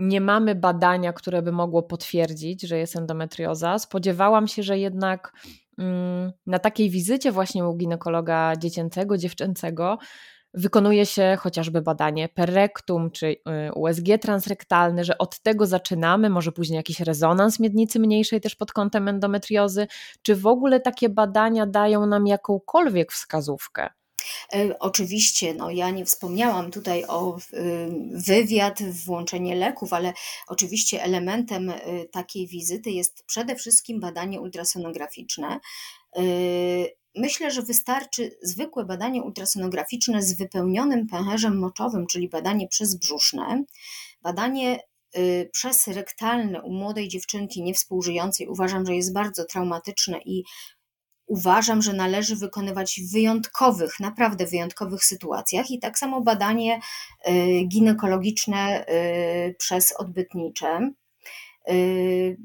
nie 0.00 0.20
mamy 0.20 0.54
badania, 0.54 1.12
które 1.12 1.42
by 1.42 1.52
mogło 1.52 1.82
potwierdzić, 1.82 2.62
że 2.62 2.78
jest 2.78 2.96
endometrioza. 2.96 3.78
Spodziewałam 3.78 4.48
się, 4.48 4.62
że 4.62 4.78
jednak 4.78 5.32
Mm, 5.80 6.32
na 6.46 6.58
takiej 6.58 6.90
wizycie 6.90 7.32
właśnie 7.32 7.64
u 7.64 7.74
ginekologa 7.76 8.56
dziecięcego, 8.56 9.16
dziewczęcego 9.18 9.98
wykonuje 10.54 11.06
się 11.06 11.36
chociażby 11.40 11.82
badanie 11.82 12.28
perektum 12.28 13.10
czy 13.10 13.26
y, 13.26 13.36
USG 13.74 14.06
transrektalny, 14.22 15.04
że 15.04 15.18
od 15.18 15.40
tego 15.40 15.66
zaczynamy, 15.66 16.30
może 16.30 16.52
później 16.52 16.76
jakiś 16.76 17.00
rezonans 17.00 17.60
miednicy 17.60 18.00
mniejszej 18.00 18.40
też 18.40 18.56
pod 18.56 18.72
kątem 18.72 19.08
endometriozy. 19.08 19.86
Czy 20.22 20.36
w 20.36 20.46
ogóle 20.46 20.80
takie 20.80 21.08
badania 21.08 21.66
dają 21.66 22.06
nam 22.06 22.26
jakąkolwiek 22.26 23.12
wskazówkę? 23.12 23.88
E, 24.54 24.78
oczywiście, 24.78 25.54
no 25.54 25.70
ja 25.70 25.90
nie 25.90 26.04
wspomniałam 26.04 26.70
tutaj 26.70 27.04
o 27.04 27.38
wywiad, 28.12 28.82
włączenie 28.82 29.56
leków, 29.56 29.92
ale 29.92 30.12
oczywiście 30.48 31.02
elementem 31.02 31.70
y, 31.70 32.08
takiej 32.12 32.46
wizyty 32.46 32.90
jest 32.90 33.24
przede 33.26 33.56
wszystkim 33.56 34.00
badanie 34.00 34.40
ultrasonograficzne. 34.40 35.60
E, 36.16 36.22
myślę, 37.16 37.50
że 37.50 37.62
wystarczy 37.62 38.38
zwykłe 38.42 38.84
badanie 38.84 39.22
ultrasonograficzne 39.22 40.22
z 40.22 40.36
wypełnionym 40.36 41.06
pęcherzem 41.06 41.58
moczowym, 41.58 42.06
czyli 42.06 42.28
badanie 42.28 42.68
przezbrzuszne. 42.68 43.64
Badanie 44.22 44.80
y, 45.16 45.50
przez 45.52 45.86
rektalne 45.86 46.62
u 46.62 46.72
młodej 46.72 47.08
dziewczynki 47.08 47.62
niewspółżyjącej 47.62 48.48
uważam, 48.48 48.86
że 48.86 48.96
jest 48.96 49.12
bardzo 49.12 49.44
traumatyczne 49.44 50.18
i 50.24 50.44
uważam, 51.30 51.82
że 51.82 51.92
należy 51.92 52.36
wykonywać 52.36 53.00
w 53.00 53.12
wyjątkowych, 53.12 54.00
naprawdę 54.00 54.46
wyjątkowych 54.46 55.04
sytuacjach 55.04 55.70
i 55.70 55.78
tak 55.78 55.98
samo 55.98 56.20
badanie 56.20 56.80
y, 57.28 57.64
ginekologiczne 57.68 58.86
y, 58.88 59.54
przez 59.58 59.92
odbytnicze 59.92 60.90
y, 61.70 62.36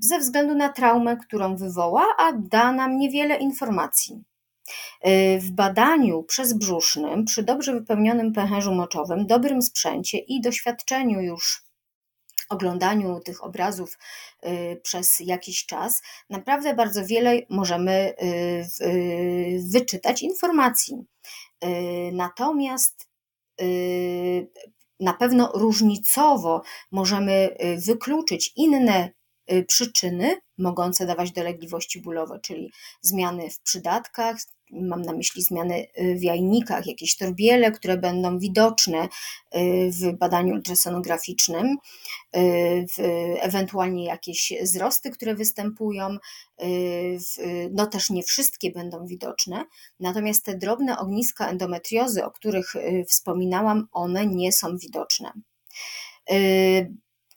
ze 0.00 0.18
względu 0.18 0.54
na 0.54 0.68
traumę, 0.68 1.16
którą 1.16 1.56
wywoła, 1.56 2.04
a 2.18 2.32
da 2.32 2.72
nam 2.72 2.98
niewiele 2.98 3.36
informacji. 3.36 4.24
W 5.40 5.50
badaniu 5.50 6.22
przezbrzusznym, 6.22 7.24
przy 7.24 7.42
dobrze 7.42 7.72
wypełnionym 7.72 8.32
pęcherzu 8.32 8.74
moczowym, 8.74 9.26
dobrym 9.26 9.62
sprzęcie 9.62 10.18
i 10.18 10.40
doświadczeniu 10.40 11.20
już 11.20 11.63
oglądaniu 12.48 13.20
tych 13.20 13.44
obrazów 13.44 13.98
y, 14.46 14.80
przez 14.82 15.20
jakiś 15.20 15.66
czas, 15.66 16.02
naprawdę 16.30 16.74
bardzo 16.74 17.06
wiele 17.06 17.40
możemy 17.50 18.14
y, 18.22 18.86
y, 18.86 19.60
wyczytać 19.72 20.22
informacji. 20.22 21.04
Natomiast 22.12 23.08
na 25.00 25.12
pewno 25.12 25.50
różnicowo 25.54 26.62
możemy 26.90 27.56
wykluczyć 27.86 28.52
inne 28.56 29.10
przyczyny 29.68 30.36
mogące 30.58 31.06
dawać 31.06 31.32
dolegliwości 31.32 32.00
bólowe, 32.00 32.40
czyli 32.42 32.72
zmiany 33.02 33.50
w 33.50 33.60
przydatkach, 33.60 34.36
mam 34.74 35.02
na 35.02 35.12
myśli 35.12 35.42
zmiany 35.42 35.86
y, 35.98 36.14
w 36.14 36.22
jajnikach, 36.22 36.86
jakieś 36.86 37.16
torbiele, 37.16 37.72
które 37.72 37.98
będą 37.98 38.38
widoczne 38.38 39.04
y, 39.04 39.90
w 39.90 40.18
badaniu 40.18 40.54
ultrasonograficznym, 40.54 41.76
y, 42.36 42.86
ewentualnie 43.40 44.04
jakieś 44.04 44.52
wzrosty, 44.62 45.10
które 45.10 45.34
występują, 45.34 46.16
no 47.70 47.86
też 47.86 48.10
nie 48.10 48.22
wszystkie 48.22 48.70
będą 48.70 49.06
widoczne, 49.06 49.64
natomiast 50.00 50.44
te 50.44 50.58
drobne 50.58 50.98
ogniska 50.98 51.48
endometriozy, 51.48 52.24
o 52.24 52.30
których 52.30 52.74
wspominałam, 53.08 53.86
one 53.92 54.26
nie 54.26 54.52
są 54.52 54.76
widoczne. 54.76 55.32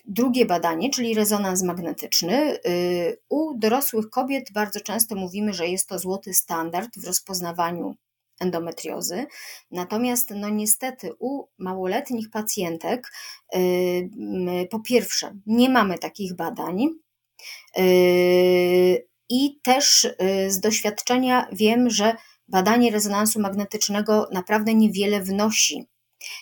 Drugie 0.09 0.45
badanie, 0.45 0.89
czyli 0.89 1.13
rezonans 1.13 1.63
magnetyczny. 1.63 2.57
Y, 2.67 3.17
u 3.29 3.57
dorosłych 3.57 4.09
kobiet 4.09 4.51
bardzo 4.53 4.79
często 4.79 5.15
mówimy, 5.15 5.53
że 5.53 5.67
jest 5.67 5.89
to 5.89 5.99
złoty 5.99 6.33
standard 6.33 6.89
w 6.97 7.07
rozpoznawaniu 7.07 7.95
endometriozy. 8.39 9.25
Natomiast, 9.71 10.29
no 10.35 10.49
niestety, 10.49 11.11
u 11.19 11.43
małoletnich 11.57 12.29
pacjentek, 12.29 13.11
y, 13.55 14.09
po 14.69 14.79
pierwsze, 14.79 15.35
nie 15.45 15.69
mamy 15.69 15.97
takich 15.97 16.35
badań. 16.35 16.85
Y, 17.77 19.07
I 19.29 19.59
też 19.63 20.07
z 20.47 20.59
doświadczenia 20.59 21.47
wiem, 21.51 21.89
że 21.89 22.15
badanie 22.47 22.91
rezonansu 22.91 23.39
magnetycznego 23.41 24.27
naprawdę 24.31 24.73
niewiele 24.73 25.21
wnosi 25.21 25.87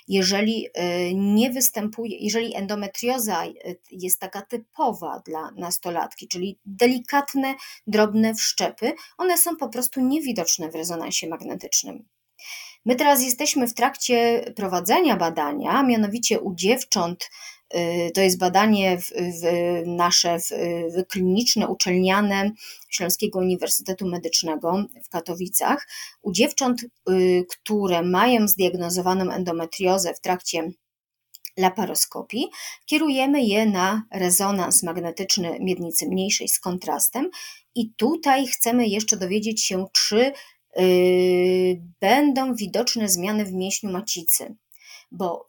jeżeli 0.08 0.67
y, 0.67 0.72
nie 1.15 1.51
występuje, 1.51 2.17
jeżeli 2.17 2.55
endometrioza 2.55 3.46
y, 3.46 3.79
jest 3.91 4.20
taka 4.20 4.41
typowa 4.41 5.22
dla 5.25 5.51
nastolatki, 5.51 6.27
czyli 6.27 6.60
delikatne, 6.65 7.55
drobne 7.88 8.36
wszczepy, 8.36 8.94
one 9.17 9.38
są 9.38 9.55
po 9.55 9.70
prostu 9.70 10.01
niewidoczne 10.01 10.72
w 10.72 10.75
rezonansie 10.75 11.27
magnetycznym. 11.27 12.05
My 12.86 12.96
teraz 12.96 13.24
jesteśmy 13.24 13.67
w 13.67 13.74
trakcie 13.74 14.46
prowadzenia 14.55 15.15
badania, 15.15 15.84
mianowicie 15.84 16.39
u 16.39 16.55
dziewcząt 16.55 17.29
to 18.13 18.22
jest 18.22 18.38
badanie 18.38 18.98
w, 18.98 19.05
w 19.41 19.43
nasze 19.86 20.38
w, 20.39 21.07
kliniczne, 21.07 21.67
uczelniane 21.67 22.51
Śląskiego 22.89 23.39
Uniwersytetu 23.39 24.07
Medycznego 24.07 24.86
w 25.05 25.10
Katowicach. 25.10 25.88
U 26.22 26.31
dziewcząt, 26.31 26.86
y, 27.10 27.45
które 27.50 28.01
mają 28.01 28.48
zdiagnozowaną 28.48 29.31
endometriozę 29.31 30.13
w 30.13 30.22
trakcie 30.22 30.72
laparoskopii, 31.57 32.48
kierujemy 32.86 33.43
je 33.43 33.65
na 33.65 34.03
rezonans 34.12 34.84
magnetyczny 34.84 35.57
miednicy 35.60 36.07
mniejszej 36.07 36.48
z 36.48 36.60
kontrastem 36.60 37.29
i 37.75 37.93
tutaj 37.93 38.48
chcemy 38.48 38.88
jeszcze 38.88 39.17
dowiedzieć 39.17 39.65
się, 39.65 39.86
czy 39.93 40.31
y, 40.79 41.81
będą 42.01 42.55
widoczne 42.55 43.10
zmiany 43.10 43.45
w 43.45 43.53
mięśniu 43.53 43.91
macicy, 43.91 44.55
bo 45.12 45.45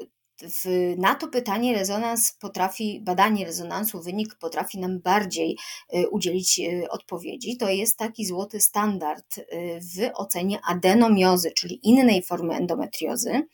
na 0.97 1.15
to 1.15 1.29
pytanie 1.29 1.75
rezonans 1.75 2.33
potrafi, 2.33 3.01
badanie 3.01 3.45
rezonansu, 3.45 4.03
wynik 4.03 4.35
potrafi 4.35 4.79
nam 4.79 5.01
bardziej 5.01 5.57
y, 5.95 6.09
udzielić 6.09 6.59
y, 6.59 6.89
odpowiedzi. 6.91 7.57
To 7.57 7.69
jest 7.69 7.99
taki 7.99 8.27
złoty 8.27 8.61
standard 8.61 9.39
y, 9.39 9.45
w 9.81 10.11
ocenie 10.15 10.59
adenomiozy, 10.69 11.53
czyli 11.57 11.81
innej 11.83 12.23
formy 12.23 12.55
endometriozy, 12.55 13.47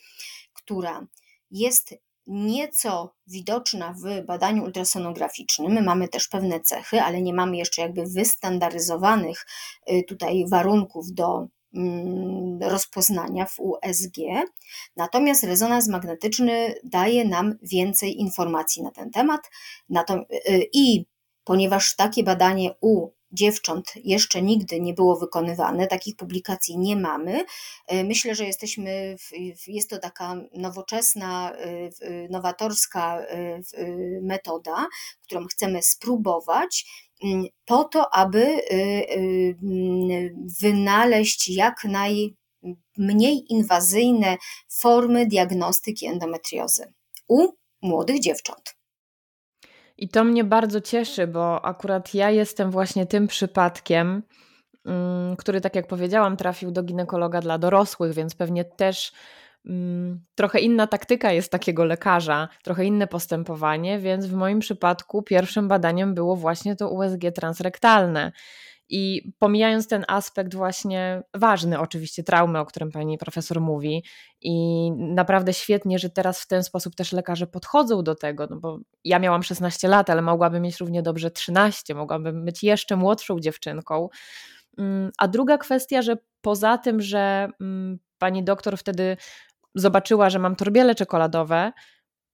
która 0.53 1.07
jest 1.51 1.95
nieco 2.27 3.15
widoczna 3.27 3.95
w 4.05 4.27
badaniu 4.27 4.65
ultrasonograficznym. 4.65 5.73
My 5.73 5.83
mamy 5.83 6.09
też 6.09 6.29
pewne 6.29 6.61
cechy, 6.61 7.03
ale 7.03 7.23
nie 7.23 7.35
mamy 7.35 7.57
jeszcze 7.57 7.83
jakby 7.83 8.05
wystandaryzowanych 8.07 9.47
tutaj 10.09 10.45
warunków 10.49 11.13
do 11.13 11.47
rozpoznania 12.61 13.47
w 13.47 13.61
USG, 13.61 14.17
natomiast 14.97 15.45
rezonans 15.45 15.89
magnetyczny 15.89 16.75
daje 16.85 17.25
nam 17.25 17.55
więcej 17.63 18.21
informacji 18.21 18.83
na 18.83 18.91
ten 18.91 19.11
temat. 19.11 19.41
Y, 19.91 20.69
I 20.73 21.07
ponieważ 21.45 21.97
takie 21.97 22.23
badanie 22.25 22.75
u 22.81 23.09
dziewcząt 23.33 23.93
jeszcze 24.05 24.43
nigdy 24.43 24.81
nie 24.81 24.95
było 24.95 25.17
wykonywane, 25.17 25.87
takich 25.87 26.17
publikacji 26.17 26.79
nie 26.79 26.97
mamy. 26.97 27.45
Y, 27.93 28.05
myślę, 28.05 28.35
że 28.35 28.45
jesteśmy, 28.45 29.17
w, 29.19 29.69
jest 29.69 29.91
to 29.91 29.99
taka 29.99 30.35
nowoczesna, 30.55 31.53
y, 32.03 32.29
nowatorska 32.31 33.27
metoda, 34.23 34.87
którą 35.23 35.47
chcemy 35.47 35.83
spróbować 35.83 36.87
po 37.65 37.85
to, 37.85 38.15
aby 38.15 38.39
y, 38.39 38.75
y, 38.75 39.57
mm, 39.63 40.47
wynaleźć 40.61 41.49
jak 41.49 41.85
naj 41.85 42.37
mniej 42.99 43.45
inwazyjne 43.49 44.37
formy 44.81 45.27
diagnostyki 45.27 46.07
endometriozy 46.07 46.93
u 47.29 47.49
młodych 47.83 48.21
dziewcząt. 48.21 48.77
I 49.99 50.09
to 50.09 50.25
mnie 50.25 50.45
bardzo 50.45 50.81
cieszy, 50.81 51.27
bo 51.27 51.65
akurat 51.65 52.15
ja 52.15 52.31
jestem 52.31 52.71
właśnie 52.71 53.07
tym 53.07 53.27
przypadkiem, 53.27 54.23
mm, 54.87 55.37
który, 55.37 55.61
tak 55.61 55.77
jak 55.77 55.87
powiedziałam, 55.87 56.37
trafił 56.37 56.71
do 56.71 56.83
ginekologa 56.83 57.41
dla 57.41 57.59
dorosłych, 57.59 58.15
więc 58.15 58.35
pewnie 58.35 58.65
też 58.65 59.13
trochę 60.35 60.61
inna 60.61 60.87
taktyka 60.87 61.33
jest 61.33 61.53
takiego 61.53 61.85
lekarza, 61.85 62.49
trochę 62.63 62.85
inne 62.85 63.07
postępowanie, 63.07 63.99
więc 63.99 64.27
w 64.27 64.35
moim 64.35 64.59
przypadku 64.59 65.23
pierwszym 65.23 65.69
badaniem 65.69 66.15
było 66.15 66.37
właśnie 66.37 66.77
to 66.77 66.91
USG 66.91 67.23
transrektalne. 67.35 68.33
I 68.89 69.33
pomijając 69.39 69.89
ten 69.89 70.05
aspekt 70.09 70.55
właśnie 70.55 71.23
ważny, 71.35 71.79
oczywiście 71.79 72.23
traumy, 72.23 72.59
o 72.59 72.67
którym 72.67 72.91
pani 72.91 73.19
profesor 73.19 73.61
mówi, 73.61 74.05
i 74.41 74.55
naprawdę 74.93 75.53
świetnie, 75.53 75.99
że 75.99 76.11
teraz 76.11 76.41
w 76.41 76.47
ten 76.47 76.65
sposób 76.65 76.95
też 76.95 77.13
lekarze 77.13 77.47
podchodzą 77.47 78.03
do 78.03 78.15
tego, 78.15 78.47
no 78.51 78.57
bo 78.57 78.79
ja 79.05 79.19
miałam 79.19 79.43
16 79.43 79.89
lat, 79.89 80.11
ale 80.11 80.23
mogłabym 80.23 80.63
mieć 80.63 80.81
równie 80.81 81.03
dobrze 81.03 81.31
13, 81.31 81.95
mogłabym 81.95 82.45
być 82.45 82.63
jeszcze 82.63 82.97
młodszą 82.97 83.41
dziewczynką. 83.41 84.09
Mm, 84.79 85.11
a 85.19 85.29
druga 85.29 85.59
kwestia, 85.59 86.03
że 86.03 86.17
poza 86.41 86.79
tym, 86.79 87.01
że 87.01 87.49
mm, 87.61 87.99
pani 88.19 88.45
doktor 88.45 88.79
wtedy 88.79 89.17
zobaczyła, 89.75 90.31
że 90.31 90.39
mam 90.39 90.57
torbiele 90.57 90.95
czekoladowe, 90.95 91.73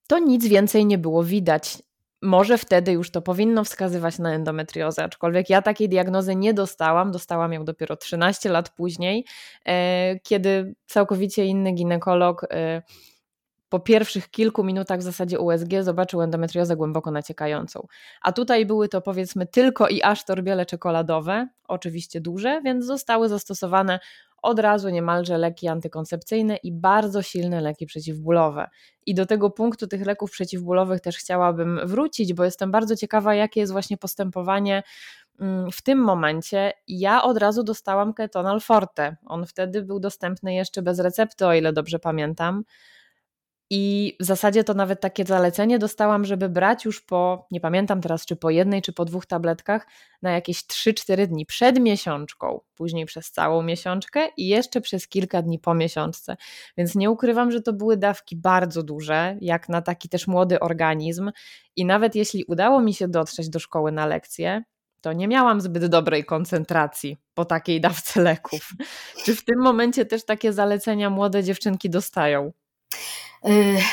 to 0.08 0.18
nic 0.18 0.46
więcej 0.46 0.86
nie 0.86 0.98
było 0.98 1.24
widać 1.24 1.78
może 2.22 2.58
wtedy 2.58 2.92
już 2.92 3.10
to 3.10 3.22
powinno 3.22 3.64
wskazywać 3.64 4.18
na 4.18 4.34
endometriozę, 4.34 5.04
aczkolwiek 5.04 5.50
ja 5.50 5.62
takiej 5.62 5.88
diagnozy 5.88 6.36
nie 6.36 6.54
dostałam, 6.54 7.12
dostałam 7.12 7.52
ją 7.52 7.64
dopiero 7.64 7.96
13 7.96 8.50
lat 8.50 8.70
później, 8.70 9.24
e, 9.66 10.20
kiedy 10.22 10.74
całkowicie 10.86 11.44
inny 11.44 11.72
ginekolog 11.72 12.46
e, 12.50 12.82
po 13.68 13.80
pierwszych 13.80 14.30
kilku 14.30 14.64
minutach 14.64 14.98
w 14.98 15.02
zasadzie 15.02 15.38
USG 15.38 15.70
zobaczył 15.80 16.22
endometriozę 16.22 16.76
głęboko 16.76 17.10
naciekającą. 17.10 17.86
A 18.22 18.32
tutaj 18.32 18.66
były 18.66 18.88
to 18.88 19.00
powiedzmy 19.00 19.46
tylko 19.46 19.88
i 19.88 20.02
aż 20.02 20.24
torbiele 20.24 20.66
czekoladowe, 20.66 21.48
oczywiście 21.68 22.20
duże, 22.20 22.60
więc 22.64 22.84
zostały 22.84 23.28
zastosowane 23.28 24.00
od 24.42 24.58
razu 24.58 24.88
niemalże 24.88 25.38
leki 25.38 25.68
antykoncepcyjne 25.68 26.56
i 26.56 26.72
bardzo 26.72 27.22
silne 27.22 27.60
leki 27.60 27.86
przeciwbólowe. 27.86 28.68
I 29.06 29.14
do 29.14 29.26
tego 29.26 29.50
punktu 29.50 29.86
tych 29.86 30.06
leków 30.06 30.30
przeciwbólowych 30.30 31.00
też 31.00 31.16
chciałabym 31.16 31.80
wrócić, 31.84 32.34
bo 32.34 32.44
jestem 32.44 32.70
bardzo 32.70 32.96
ciekawa, 32.96 33.34
jakie 33.34 33.60
jest 33.60 33.72
właśnie 33.72 33.96
postępowanie 33.96 34.82
mm, 35.40 35.70
w 35.72 35.82
tym 35.82 35.98
momencie. 35.98 36.72
Ja 36.88 37.22
od 37.22 37.38
razu 37.38 37.62
dostałam 37.62 38.14
ketonal 38.14 38.60
forte. 38.60 39.16
On 39.26 39.46
wtedy 39.46 39.82
był 39.82 40.00
dostępny 40.00 40.54
jeszcze 40.54 40.82
bez 40.82 40.98
recepty, 40.98 41.46
o 41.46 41.54
ile 41.54 41.72
dobrze 41.72 41.98
pamiętam. 41.98 42.64
I 43.70 44.16
w 44.20 44.24
zasadzie 44.24 44.64
to 44.64 44.74
nawet 44.74 45.00
takie 45.00 45.24
zalecenie 45.24 45.78
dostałam, 45.78 46.24
żeby 46.24 46.48
brać 46.48 46.84
już 46.84 47.00
po, 47.00 47.46
nie 47.50 47.60
pamiętam 47.60 48.00
teraz, 48.00 48.26
czy 48.26 48.36
po 48.36 48.50
jednej, 48.50 48.82
czy 48.82 48.92
po 48.92 49.04
dwóch 49.04 49.26
tabletkach 49.26 49.86
na 50.22 50.30
jakieś 50.30 50.62
3-4 50.62 51.26
dni 51.26 51.46
przed 51.46 51.78
miesiączką, 51.78 52.60
później 52.74 53.06
przez 53.06 53.30
całą 53.30 53.62
miesiączkę 53.62 54.28
i 54.36 54.48
jeszcze 54.48 54.80
przez 54.80 55.08
kilka 55.08 55.42
dni 55.42 55.58
po 55.58 55.74
miesiączce. 55.74 56.36
Więc 56.76 56.94
nie 56.94 57.10
ukrywam, 57.10 57.50
że 57.50 57.62
to 57.62 57.72
były 57.72 57.96
dawki 57.96 58.36
bardzo 58.36 58.82
duże, 58.82 59.36
jak 59.40 59.68
na 59.68 59.82
taki 59.82 60.08
też 60.08 60.26
młody 60.26 60.60
organizm. 60.60 61.30
I 61.76 61.84
nawet 61.84 62.14
jeśli 62.14 62.44
udało 62.44 62.80
mi 62.80 62.94
się 62.94 63.08
dotrzeć 63.08 63.48
do 63.48 63.58
szkoły 63.58 63.92
na 63.92 64.06
lekcje, 64.06 64.62
to 65.00 65.12
nie 65.12 65.28
miałam 65.28 65.60
zbyt 65.60 65.86
dobrej 65.86 66.24
koncentracji 66.24 67.16
po 67.34 67.44
takiej 67.44 67.80
dawce 67.80 68.22
leków. 68.22 68.72
Czy 69.24 69.36
w 69.36 69.44
tym 69.44 69.60
momencie 69.60 70.06
też 70.06 70.24
takie 70.24 70.52
zalecenia 70.52 71.10
młode 71.10 71.44
dziewczynki 71.44 71.90
dostają? 71.90 72.52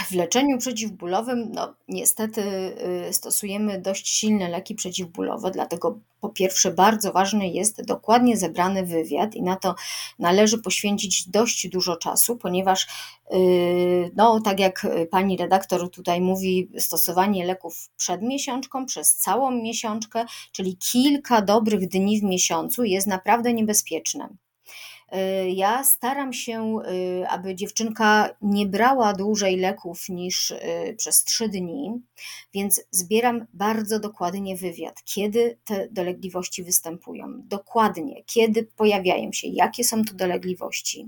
W 0.10 0.16
leczeniu 0.16 0.58
przeciwbólowym, 0.58 1.52
no, 1.54 1.76
niestety 1.88 2.42
y, 3.10 3.14
stosujemy 3.14 3.82
dość 3.82 4.10
silne 4.10 4.50
leki 4.50 4.76
przeciwbólowe, 4.76 5.52
dlatego 5.52 6.00
po 6.22 6.30
pierwsze 6.30 6.72
bardzo 6.72 7.12
ważny 7.12 7.48
jest 7.48 7.86
dokładnie 7.86 8.38
zebrany 8.38 8.86
wywiad 8.86 9.36
i 9.36 9.42
na 9.42 9.56
to 9.56 9.76
należy 10.20 10.58
poświęcić 10.58 11.30
dość 11.30 11.68
dużo 11.70 11.96
czasu, 11.96 12.38
ponieważ 12.38 12.88
y, 13.34 14.12
no, 14.16 14.40
tak 14.40 14.60
jak 14.60 14.88
pani 15.12 15.38
redaktor 15.38 15.90
tutaj 15.90 16.22
mówi, 16.22 16.70
stosowanie 16.78 17.46
leków 17.46 17.90
przed 17.98 18.22
miesiączką, 18.22 18.86
przez 18.86 19.16
całą 19.16 19.52
miesiączkę, 19.52 20.26
czyli 20.52 20.78
kilka 20.78 21.42
dobrych 21.42 21.88
dni 21.88 22.20
w 22.20 22.24
miesiącu 22.24 22.84
jest 22.84 23.08
naprawdę 23.08 23.54
niebezpieczne. 23.54 24.30
Y, 25.14 25.50
ja 25.50 25.84
staram 25.84 26.34
się, 26.34 26.80
y, 27.22 27.28
aby 27.30 27.56
dziewczynka 27.56 28.30
nie 28.42 28.66
brała 28.66 29.14
dłużej 29.14 29.58
leków 29.58 30.10
niż 30.10 30.52
y, 30.52 30.96
przez 30.98 31.24
trzy 31.24 31.50
dni, 31.50 31.92
więc 32.54 32.82
zbieram 32.92 33.46
bardzo 33.54 34.00
dokładnie 34.00 34.56
wywiad, 34.56 35.04
kiedy 35.04 35.58
te 35.66 35.88
dolegliwości 35.92 36.64
występują, 36.64 37.28
dokładnie, 37.38 38.24
kiedy 38.24 38.64
pojawiają 38.64 39.32
się, 39.32 39.48
jakie 39.48 39.84
są 39.84 40.04
to 40.04 40.14
dolegliwości. 40.14 41.08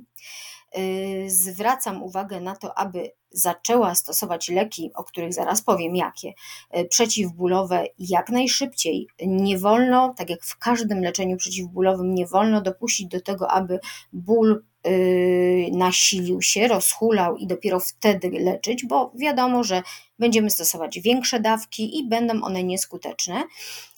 Y, 0.78 1.26
zwracam 1.30 2.04
uwagę 2.04 2.42
na 2.42 2.56
to, 2.56 2.78
aby 2.78 3.12
zaczęła 3.32 3.96
stosować 3.96 4.50
leki, 4.50 4.92
o 4.96 5.04
których 5.04 5.34
zaraz 5.34 5.62
powiem 5.62 5.96
jakie, 5.96 6.34
y, 6.78 6.86
przeciwbólowe 6.86 7.86
jak 8.00 8.30
najszybciej. 8.30 9.08
Nie 9.22 9.58
wolno, 9.58 10.14
tak 10.18 10.30
jak 10.30 10.44
w 10.44 10.58
każdym 10.58 11.02
leczeniu 11.02 11.38
przeciwbólowym, 11.38 12.16
nie 12.16 12.28
wolno 12.28 12.62
dopuścić 12.62 13.08
do 13.08 13.22
tego, 13.22 13.52
aby 13.52 13.80
ból 14.14 14.64
y, 14.88 15.70
nasilił 15.74 16.42
się, 16.42 16.68
rozhulał 16.68 17.38
i 17.38 17.48
dopiero 17.48 17.80
wtedy 17.80 18.30
leczyć, 18.30 18.86
bo 18.86 19.12
wiadomo, 19.16 19.64
że 19.64 19.82
będziemy 20.20 20.50
stosować 20.50 21.00
większe 21.00 21.40
dawki 21.40 22.00
i 22.00 22.08
będą 22.10 22.42
one 22.44 22.64
nieskuteczne. 22.64 23.44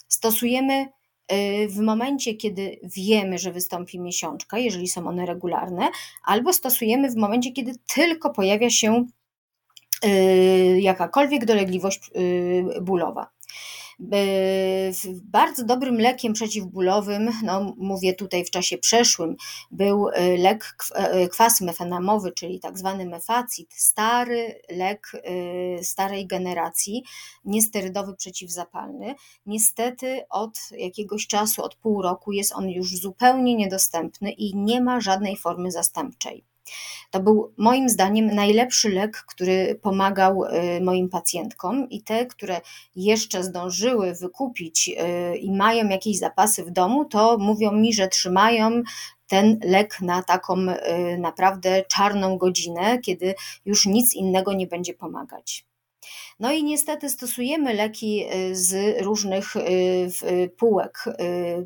Stosujemy 0.08 0.88
w 1.70 1.80
momencie, 1.80 2.34
kiedy 2.34 2.80
wiemy, 2.84 3.38
że 3.38 3.52
wystąpi 3.52 4.00
miesiączka, 4.00 4.58
jeżeli 4.58 4.88
są 4.88 5.08
one 5.08 5.26
regularne, 5.26 5.89
albo 6.26 6.54
stosujemy 6.54 7.12
w 7.12 7.15
momencie, 7.15 7.52
kiedy 7.52 7.72
tylko 7.96 8.30
pojawia 8.30 8.70
się 8.70 9.06
y, 10.06 10.80
jakakolwiek 10.82 11.46
dolegliwość 11.46 12.12
y, 12.15 12.82
bólowa. 12.82 13.30
Bardzo 15.23 15.65
dobrym 15.65 15.99
lekiem 15.99 16.33
przeciwbólowym, 16.33 17.29
no 17.43 17.73
mówię 17.77 18.13
tutaj 18.13 18.45
w 18.45 18.49
czasie 18.49 18.77
przeszłym, 18.77 19.35
był 19.71 20.09
e, 20.09 20.38
lek 20.38 20.75
e, 20.95 21.27
kwas 21.27 21.62
mefenamowy, 21.62 22.31
czyli 22.31 22.59
tak 22.59 22.77
zwany 22.77 23.05
mefacit, 23.05 23.73
stary 23.73 24.62
lek 24.69 25.12
e, 25.13 25.83
starej 25.83 26.27
generacji, 26.27 27.03
niesterydowy 27.45 28.15
przeciwzapalny. 28.15 29.15
Niestety 29.45 30.21
od 30.29 30.59
jakiegoś 30.71 31.27
czasu, 31.27 31.63
od 31.63 31.75
pół 31.75 32.01
roku 32.01 32.31
jest 32.31 32.55
on 32.55 32.69
już 32.69 32.97
zupełnie 32.97 33.55
niedostępny 33.55 34.31
i 34.31 34.55
nie 34.55 34.81
ma 34.81 35.01
żadnej 35.01 35.38
formy 35.38 35.71
zastępczej. 35.71 36.43
To 37.12 37.19
był 37.19 37.53
moim 37.58 37.89
zdaniem 37.89 38.36
najlepszy 38.36 38.89
lek, 38.89 39.23
który 39.27 39.79
pomagał 39.82 40.43
y, 40.43 40.82
moim 40.82 41.10
pacjentkom 41.10 41.89
i 41.89 42.03
te, 42.03 42.25
które 42.25 42.62
jeszcze 42.95 43.43
zdążyły 43.43 44.15
wykupić 44.15 44.89
y, 44.89 45.38
i 45.38 45.51
mają 45.51 45.89
jakieś 45.89 46.17
zapasy 46.17 46.63
w 46.63 46.71
domu, 46.71 47.05
to 47.05 47.38
mówią 47.38 47.71
mi, 47.71 47.93
że 47.93 48.08
trzymają 48.08 48.82
ten 49.27 49.60
lek 49.63 50.01
na 50.01 50.23
taką 50.23 50.58
y, 50.58 51.17
naprawdę 51.17 51.84
czarną 51.88 52.38
godzinę, 52.38 52.99
kiedy 52.99 53.36
już 53.65 53.86
nic 53.86 54.13
innego 54.13 54.53
nie 54.53 54.67
będzie 54.67 54.93
pomagać. 54.93 55.68
No 56.39 56.51
i 56.51 56.63
niestety 56.63 57.09
stosujemy 57.09 57.73
leki 57.73 58.25
y, 58.33 58.55
z 58.55 59.01
różnych 59.01 59.55
y, 59.55 59.59
y, 60.23 60.51
półek. 60.57 61.05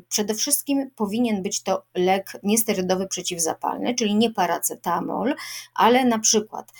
Przede 0.08 0.34
wszystkim 0.34 0.90
powinien 0.96 1.42
być 1.42 1.62
to 1.62 1.82
lek 1.94 2.32
niesterydowy 2.42 3.06
przeciwzapalny, 3.06 3.94
czyli 3.94 4.14
nie 4.14 4.30
paracetamol, 4.30 5.34
ale 5.74 6.04
na 6.04 6.18
przykład 6.18 6.72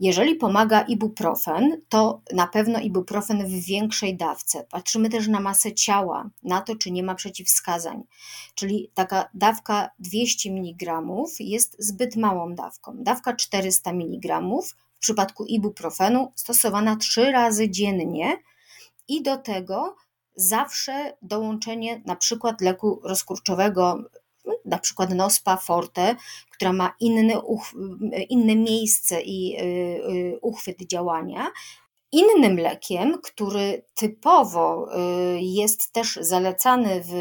jeżeli 0.00 0.34
pomaga 0.34 0.80
ibuprofen, 0.80 1.80
to 1.88 2.20
na 2.32 2.46
pewno 2.46 2.80
ibuprofen 2.80 3.46
w 3.46 3.64
większej 3.64 4.16
dawce. 4.16 4.66
Patrzymy 4.70 5.08
też 5.08 5.28
na 5.28 5.40
masę 5.40 5.72
ciała, 5.72 6.30
na 6.42 6.60
to, 6.60 6.76
czy 6.76 6.90
nie 6.90 7.02
ma 7.02 7.14
przeciwwskazań. 7.14 8.02
Czyli 8.54 8.90
taka 8.94 9.28
dawka 9.34 9.90
200 9.98 10.50
mg 10.50 11.02
jest 11.40 11.76
zbyt 11.78 12.16
małą 12.16 12.54
dawką. 12.54 12.92
Dawka 12.96 13.36
400 13.36 13.90
mg 13.90 14.40
w 14.98 15.00
przypadku 15.00 15.44
ibuprofenu 15.44 16.32
stosowana 16.36 16.96
trzy 16.96 17.32
razy 17.32 17.70
dziennie 17.70 18.36
i 19.08 19.22
do 19.22 19.36
tego 19.36 19.96
zawsze 20.36 21.16
dołączenie 21.22 22.02
na 22.06 22.16
przykład 22.16 22.60
leku 22.60 23.00
rozkurczowego, 23.04 24.04
na 24.64 24.78
przykład 24.78 25.14
Nospa 25.14 25.56
Forte, 25.56 26.16
która 26.50 26.72
ma 26.72 26.94
inny, 27.00 27.34
inne 28.28 28.56
miejsce 28.56 29.20
i 29.20 29.56
y, 29.56 29.64
y, 29.64 30.38
uchwyt 30.42 30.76
działania. 30.90 31.50
Innym 32.12 32.56
lekiem, 32.56 33.18
który 33.22 33.84
typowo 33.94 34.86
y, 34.86 35.40
jest 35.40 35.92
też 35.92 36.18
zalecany 36.20 37.02
w 37.04 37.12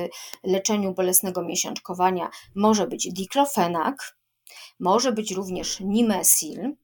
leczeniu 0.43 0.93
bolesnego 0.93 1.41
miesiączkowania, 1.41 2.29
może 2.55 2.87
być 2.87 3.13
diklofenak, 3.13 4.17
Może 4.79 5.11
być 5.11 5.31
również 5.31 5.79
Nimesil, 5.79 6.75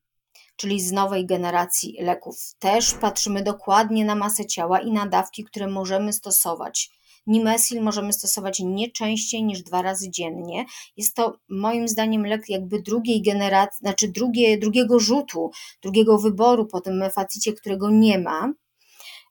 czyli 0.55 0.81
z 0.81 0.91
nowej 0.91 1.25
generacji 1.25 1.97
leków. 1.99 2.55
Też 2.59 2.93
patrzymy 2.93 3.43
dokładnie 3.43 4.05
na 4.05 4.15
masę 4.15 4.45
ciała 4.45 4.79
i 4.79 4.91
na 4.91 5.05
dawki, 5.05 5.43
które 5.43 5.67
możemy 5.67 6.13
stosować. 6.13 6.89
Nimesil 7.27 7.81
możemy 7.81 8.13
stosować 8.13 8.59
nie 8.59 8.91
częściej 8.91 9.43
niż 9.43 9.61
dwa 9.61 9.81
razy 9.81 10.09
dziennie. 10.09 10.65
Jest 10.97 11.15
to 11.15 11.37
moim 11.49 11.87
zdaniem 11.87 12.25
lek 12.25 12.49
jakby 12.49 12.81
drugiej 12.81 13.21
generacji, 13.21 13.79
znaczy 13.79 14.07
drugie, 14.07 14.57
drugiego 14.57 14.99
rzutu, 14.99 15.51
drugiego 15.81 16.17
wyboru 16.17 16.65
po 16.65 16.81
tym 16.81 16.97
mefacicie, 16.97 17.53
którego 17.53 17.89
nie 17.89 18.19
ma. 18.19 18.53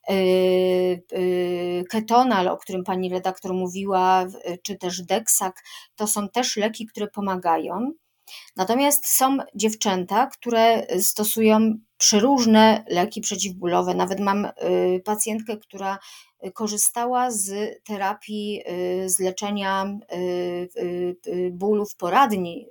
Yy, 0.08 0.16
yy, 1.12 1.84
ketonal, 1.90 2.48
o 2.48 2.56
którym 2.56 2.84
pani 2.84 3.08
redaktor 3.08 3.54
mówiła, 3.54 4.26
czy 4.62 4.76
też 4.76 5.02
Dexak, 5.02 5.62
to 5.96 6.06
są 6.06 6.28
też 6.28 6.56
leki, 6.56 6.86
które 6.86 7.08
pomagają. 7.08 7.92
Natomiast 8.56 9.06
są 9.06 9.36
dziewczęta, 9.54 10.26
które 10.26 10.86
stosują 11.00 11.74
przeróżne 11.96 12.84
leki 12.88 13.20
przeciwbólowe. 13.20 13.94
Nawet 13.94 14.20
mam 14.20 14.48
yy, 14.62 15.00
pacjentkę, 15.00 15.56
która 15.56 15.98
korzystała 16.54 17.30
z 17.30 17.50
terapii, 17.84 18.62
z 19.06 19.18
leczenia 19.18 19.98
bólu 21.50 21.86
w 21.86 21.96
poradni, 21.96 22.68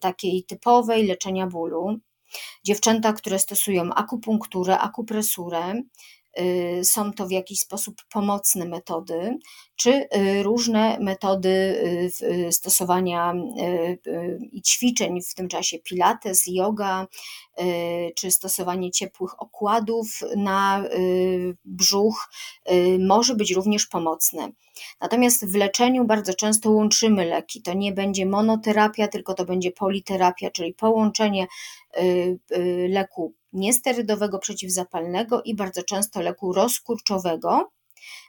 takiej 0.00 0.44
typowej 0.44 1.06
leczenia 1.06 1.46
bólu. 1.46 1.98
Dziewczęta, 2.64 3.12
które 3.12 3.38
stosują 3.38 3.94
akupunkturę, 3.94 4.78
akupresurę, 4.78 5.74
Y, 5.74 6.17
są 6.82 7.12
to 7.12 7.26
w 7.26 7.30
jakiś 7.30 7.60
sposób 7.60 7.96
pomocne 8.12 8.64
metody, 8.64 9.38
czy 9.76 9.90
y, 10.16 10.42
różne 10.42 10.98
metody 11.00 11.48
y, 12.22 12.52
stosowania 12.52 13.34
i 14.52 14.62
ćwiczeń 14.62 15.22
w 15.22 15.34
tym 15.34 15.48
czasie 15.48 15.78
pilates, 15.78 16.42
yoga, 16.46 17.06
czy 18.16 18.30
stosowanie 18.30 18.90
ciepłych 18.90 19.42
okładów 19.42 20.20
na 20.36 20.84
brzuch 21.64 22.30
może 22.98 23.34
być 23.34 23.52
również 23.52 23.86
pomocne. 23.86 24.48
Natomiast 25.00 25.46
w 25.46 25.54
leczeniu 25.54 26.04
bardzo 26.04 26.34
często 26.34 26.70
łączymy 26.70 27.24
leki. 27.24 27.62
To 27.62 27.74
nie 27.74 27.92
będzie 27.92 28.26
monoterapia, 28.26 29.08
tylko 29.08 29.34
to 29.34 29.44
będzie 29.44 29.72
politerapia, 29.72 30.50
czyli 30.50 30.74
połączenie 30.74 31.46
leku 32.88 33.34
niesterydowego 33.52 34.38
przeciwzapalnego 34.38 35.42
i 35.42 35.54
bardzo 35.54 35.82
często 35.82 36.20
leku 36.20 36.52
rozkurczowego. 36.52 37.70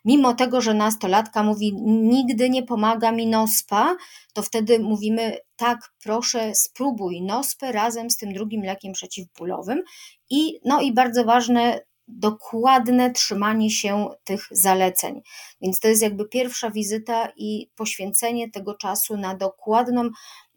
Mimo 0.05 0.33
tego, 0.33 0.61
że 0.61 0.73
nastolatka 0.73 1.43
mówi, 1.43 1.73
nigdy 1.85 2.49
nie 2.49 2.63
pomaga 2.63 3.11
mi 3.11 3.27
nospa, 3.27 3.95
to 4.33 4.41
wtedy 4.41 4.79
mówimy, 4.79 5.37
tak, 5.55 5.79
proszę, 6.03 6.55
spróbuj 6.55 7.21
nospę 7.21 7.71
razem 7.71 8.09
z 8.09 8.17
tym 8.17 8.33
drugim 8.33 8.63
lekiem 8.63 8.93
przeciwbólowym. 8.93 9.83
I, 10.29 10.59
no 10.65 10.81
i 10.81 10.93
bardzo 10.93 11.25
ważne, 11.25 11.79
dokładne 12.09 13.11
trzymanie 13.11 13.71
się 13.71 14.09
tych 14.23 14.47
zaleceń. 14.51 15.21
Więc 15.61 15.79
to 15.79 15.87
jest 15.87 16.01
jakby 16.01 16.27
pierwsza 16.27 16.71
wizyta 16.71 17.29
i 17.35 17.69
poświęcenie 17.75 18.51
tego 18.51 18.73
czasu 18.73 19.17
na 19.17 19.35
dokładną 19.35 20.09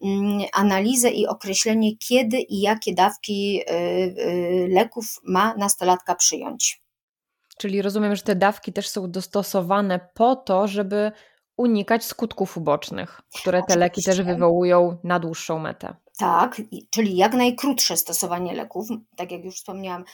mm, 0.02 0.40
analizę 0.52 1.10
i 1.10 1.26
określenie, 1.26 1.96
kiedy 1.96 2.38
i 2.38 2.60
jakie 2.60 2.94
dawki 2.94 3.60
y, 3.60 3.72
y, 3.72 4.68
leków 4.70 5.04
ma 5.24 5.54
nastolatka 5.56 6.14
przyjąć. 6.14 6.82
Czyli 7.58 7.82
rozumiem, 7.82 8.16
że 8.16 8.22
te 8.22 8.36
dawki 8.36 8.72
też 8.72 8.88
są 8.88 9.10
dostosowane 9.10 10.00
po 10.14 10.36
to, 10.36 10.68
żeby 10.68 11.12
unikać 11.56 12.04
skutków 12.04 12.56
ubocznych, 12.56 13.20
które 13.40 13.62
te 13.68 13.76
leki 13.76 14.02
też 14.02 14.22
wywołują 14.22 14.98
na 15.04 15.18
dłuższą 15.18 15.58
metę. 15.58 15.94
Tak, 16.18 16.62
czyli 16.90 17.16
jak 17.16 17.34
najkrótsze 17.34 17.96
stosowanie 17.96 18.54
leków. 18.54 18.88
Tak 19.16 19.32
jak 19.32 19.44
już 19.44 19.56
wspomniałam, 19.56 20.04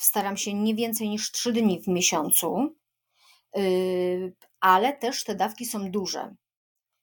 staram 0.00 0.36
się 0.36 0.54
nie 0.54 0.74
więcej 0.74 1.08
niż 1.08 1.32
3 1.32 1.52
dni 1.52 1.80
w 1.82 1.88
miesiącu, 1.88 2.74
yy, 3.56 4.34
ale 4.60 4.92
też 4.92 5.24
te 5.24 5.34
dawki 5.34 5.66
są 5.66 5.90
duże. 5.90 6.34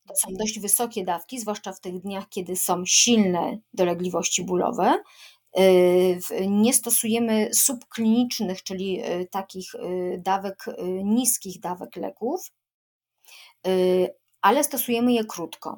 To 0.08 0.16
są 0.16 0.28
dość 0.40 0.60
wysokie 0.60 1.04
dawki, 1.04 1.40
zwłaszcza 1.40 1.74
w 1.74 1.80
tych 1.80 2.00
dniach, 2.00 2.30
kiedy 2.30 2.56
są 2.56 2.86
silne 2.86 3.60
dolegliwości 3.74 4.44
bólowe. 4.44 5.04
Yy, 5.56 6.48
nie 6.48 6.74
stosujemy 6.74 7.50
subklinicznych, 7.54 8.64
czyli 8.64 8.94
yy, 8.94 9.28
takich 9.32 9.72
dawek, 10.18 10.66
niskich 11.04 11.60
dawek 11.60 11.96
leków, 11.96 12.52
ale 14.42 14.64
stosujemy 14.64 15.14
je 15.14 15.26
krótko. 15.26 15.78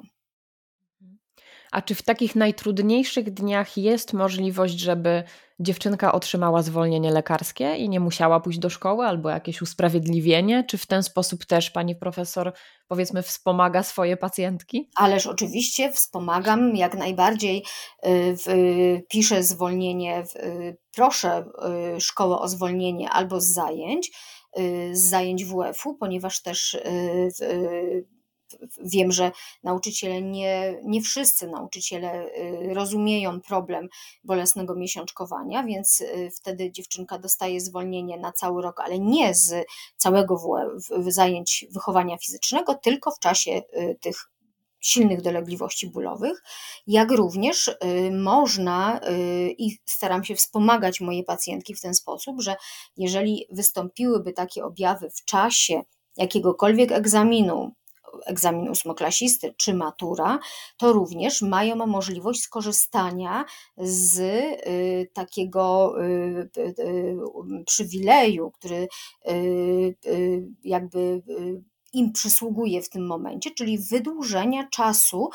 A 1.70 1.82
czy 1.82 1.94
w 1.94 2.02
takich 2.02 2.36
najtrudniejszych 2.36 3.30
dniach 3.30 3.76
jest 3.76 4.12
możliwość, 4.12 4.78
żeby 4.78 5.24
dziewczynka 5.60 6.12
otrzymała 6.12 6.62
zwolnienie 6.62 7.10
lekarskie 7.10 7.76
i 7.76 7.88
nie 7.88 8.00
musiała 8.00 8.40
pójść 8.40 8.58
do 8.58 8.70
szkoły 8.70 9.06
albo 9.06 9.30
jakieś 9.30 9.62
usprawiedliwienie? 9.62 10.64
Czy 10.64 10.78
w 10.78 10.86
ten 10.86 11.02
sposób 11.02 11.44
też 11.44 11.70
pani 11.70 11.96
profesor, 11.96 12.52
powiedzmy, 12.88 13.22
wspomaga 13.22 13.82
swoje 13.82 14.16
pacjentki? 14.16 14.90
Ależ 14.96 15.26
oczywiście 15.26 15.92
wspomagam 15.92 16.76
jak 16.76 16.94
najbardziej. 16.94 17.64
Y, 18.06 19.02
piszę 19.08 19.42
zwolnienie, 19.42 20.24
y, 20.36 20.76
proszę 20.94 21.44
y, 21.96 22.00
szkołę 22.00 22.38
o 22.38 22.48
zwolnienie 22.48 23.10
albo 23.10 23.40
z 23.40 23.46
zajęć, 23.46 24.10
z 24.92 25.00
zajęć 25.00 25.44
WF-u, 25.44 25.94
ponieważ 25.94 26.42
też 26.42 26.78
wiem, 28.84 29.12
że 29.12 29.32
nauczyciele 29.62 30.22
nie, 30.22 30.80
nie 30.84 31.02
wszyscy 31.02 31.48
nauczyciele 31.48 32.26
y, 32.26 32.74
rozumieją 32.74 33.40
problem 33.40 33.88
bolesnego 34.24 34.74
miesiączkowania, 34.74 35.62
więc 35.62 36.00
y, 36.00 36.30
wtedy 36.36 36.72
dziewczynka 36.72 37.18
dostaje 37.18 37.60
zwolnienie 37.60 38.18
na 38.18 38.32
cały 38.32 38.62
rok, 38.62 38.80
ale 38.80 38.98
nie 38.98 39.34
z 39.34 39.66
całego 39.96 40.42
zajęć 41.06 41.66
wychowania 41.70 42.18
fizycznego, 42.18 42.74
tylko 42.74 43.10
w 43.10 43.18
czasie 43.18 43.50
y, 43.50 43.96
tych 44.00 44.30
silnych 44.82 45.22
dolegliwości 45.22 45.90
bólowych, 45.90 46.42
jak 46.86 47.10
również 47.10 47.70
można 48.12 49.00
i 49.58 49.78
staram 49.86 50.24
się 50.24 50.34
wspomagać 50.34 51.00
moje 51.00 51.24
pacjentki 51.24 51.74
w 51.74 51.80
ten 51.80 51.94
sposób, 51.94 52.42
że 52.42 52.56
jeżeli 52.96 53.46
wystąpiłyby 53.50 54.32
takie 54.32 54.64
objawy 54.64 55.10
w 55.10 55.24
czasie 55.24 55.82
jakiegokolwiek 56.16 56.92
egzaminu, 56.92 57.72
egzamin 58.26 58.68
ósmoklasisty 58.68 59.54
czy 59.56 59.74
matura, 59.74 60.38
to 60.76 60.92
również 60.92 61.42
mają 61.42 61.86
możliwość 61.86 62.42
skorzystania 62.42 63.44
z 63.76 64.18
y, 64.18 65.10
takiego 65.12 65.94
y, 66.04 66.50
y, 66.58 67.64
przywileju, 67.66 68.50
który 68.50 68.88
jakby 70.64 71.22
im 71.92 72.12
przysługuje 72.12 72.82
w 72.82 72.88
tym 72.88 73.06
momencie, 73.06 73.50
czyli 73.50 73.78
wydłużenia 73.78 74.68
czasu 74.68 75.28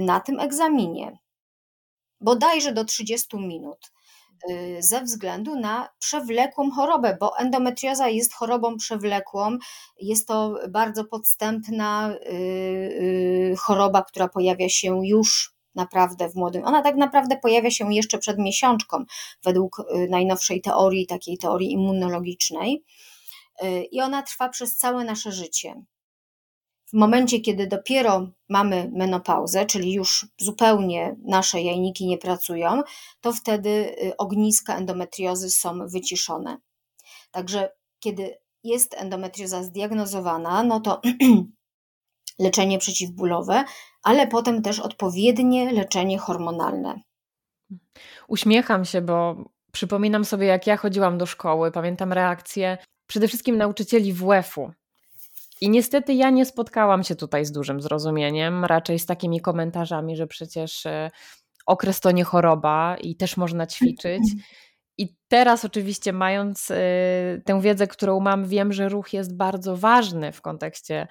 na 0.00 0.20
tym 0.20 0.40
egzaminie. 0.40 1.18
Bodajże 2.20 2.72
do 2.72 2.84
30 2.84 3.36
minut. 3.36 3.92
Y, 4.50 4.82
ze 4.82 5.02
względu 5.02 5.60
na 5.60 5.88
przewlekłą 5.98 6.70
chorobę, 6.70 7.16
bo 7.20 7.38
endometrioza 7.38 8.08
jest 8.08 8.34
chorobą 8.34 8.76
przewlekłą, 8.76 9.58
jest 10.00 10.28
to 10.28 10.54
bardzo 10.68 11.04
podstępna 11.04 12.10
y, 12.10 12.32
y, 12.32 13.54
choroba, 13.58 14.02
która 14.02 14.28
pojawia 14.28 14.68
się 14.68 15.06
już 15.06 15.54
naprawdę 15.74 16.28
w 16.28 16.34
młodym. 16.34 16.64
Ona 16.64 16.82
tak 16.82 16.96
naprawdę 16.96 17.36
pojawia 17.36 17.70
się 17.70 17.94
jeszcze 17.94 18.18
przed 18.18 18.38
miesiączką, 18.38 19.04
według 19.44 19.82
najnowszej 20.10 20.60
teorii, 20.60 21.06
takiej 21.06 21.38
teorii 21.38 21.72
immunologicznej. 21.72 22.84
I 23.90 24.00
ona 24.00 24.22
trwa 24.22 24.48
przez 24.48 24.76
całe 24.76 25.04
nasze 25.04 25.32
życie. 25.32 25.74
W 26.88 26.92
momencie, 26.92 27.40
kiedy 27.40 27.66
dopiero 27.66 28.28
mamy 28.48 28.90
menopauzę, 28.94 29.66
czyli 29.66 29.92
już 29.92 30.26
zupełnie 30.38 31.16
nasze 31.24 31.62
jajniki 31.62 32.06
nie 32.06 32.18
pracują, 32.18 32.82
to 33.20 33.32
wtedy 33.32 33.68
y, 33.68 34.16
ogniska 34.16 34.76
endometriozy 34.76 35.50
są 35.50 35.88
wyciszone. 35.88 36.58
Także 37.30 37.72
kiedy 38.00 38.38
jest 38.64 38.94
endometrioza 38.94 39.62
zdiagnozowana, 39.62 40.62
no 40.62 40.80
to 40.80 41.00
leczenie 42.38 42.78
przeciwbólowe, 42.78 43.64
ale 44.02 44.26
potem 44.26 44.62
też 44.62 44.80
odpowiednie 44.80 45.72
leczenie 45.72 46.18
hormonalne. 46.18 47.00
Uśmiecham 48.28 48.84
się, 48.84 49.00
bo 49.00 49.36
przypominam 49.72 50.24
sobie, 50.24 50.46
jak 50.46 50.66
ja 50.66 50.76
chodziłam 50.76 51.18
do 51.18 51.26
szkoły, 51.26 51.72
pamiętam 51.72 52.12
reakcje 52.12 52.78
przede 53.06 53.28
wszystkim 53.28 53.56
nauczycieli 53.56 54.12
WF-u, 54.12 54.72
i 55.60 55.70
niestety 55.70 56.14
ja 56.14 56.30
nie 56.30 56.44
spotkałam 56.44 57.04
się 57.04 57.14
tutaj 57.14 57.44
z 57.44 57.52
dużym 57.52 57.80
zrozumieniem, 57.80 58.64
raczej 58.64 58.98
z 58.98 59.06
takimi 59.06 59.40
komentarzami, 59.40 60.16
że 60.16 60.26
przecież 60.26 60.86
e, 60.86 61.10
okres 61.66 62.00
to 62.00 62.10
nie 62.10 62.24
choroba 62.24 62.96
i 62.96 63.16
też 63.16 63.36
można 63.36 63.66
ćwiczyć. 63.66 64.22
I 65.00 65.16
teraz, 65.28 65.64
oczywiście, 65.64 66.12
mając 66.12 66.70
y, 66.70 66.74
tę 67.44 67.60
wiedzę, 67.60 67.86
którą 67.86 68.20
mam, 68.20 68.46
wiem, 68.46 68.72
że 68.72 68.88
ruch 68.88 69.12
jest 69.12 69.36
bardzo 69.36 69.76
ważny 69.76 70.32
w 70.32 70.40
kontekście 70.40 71.08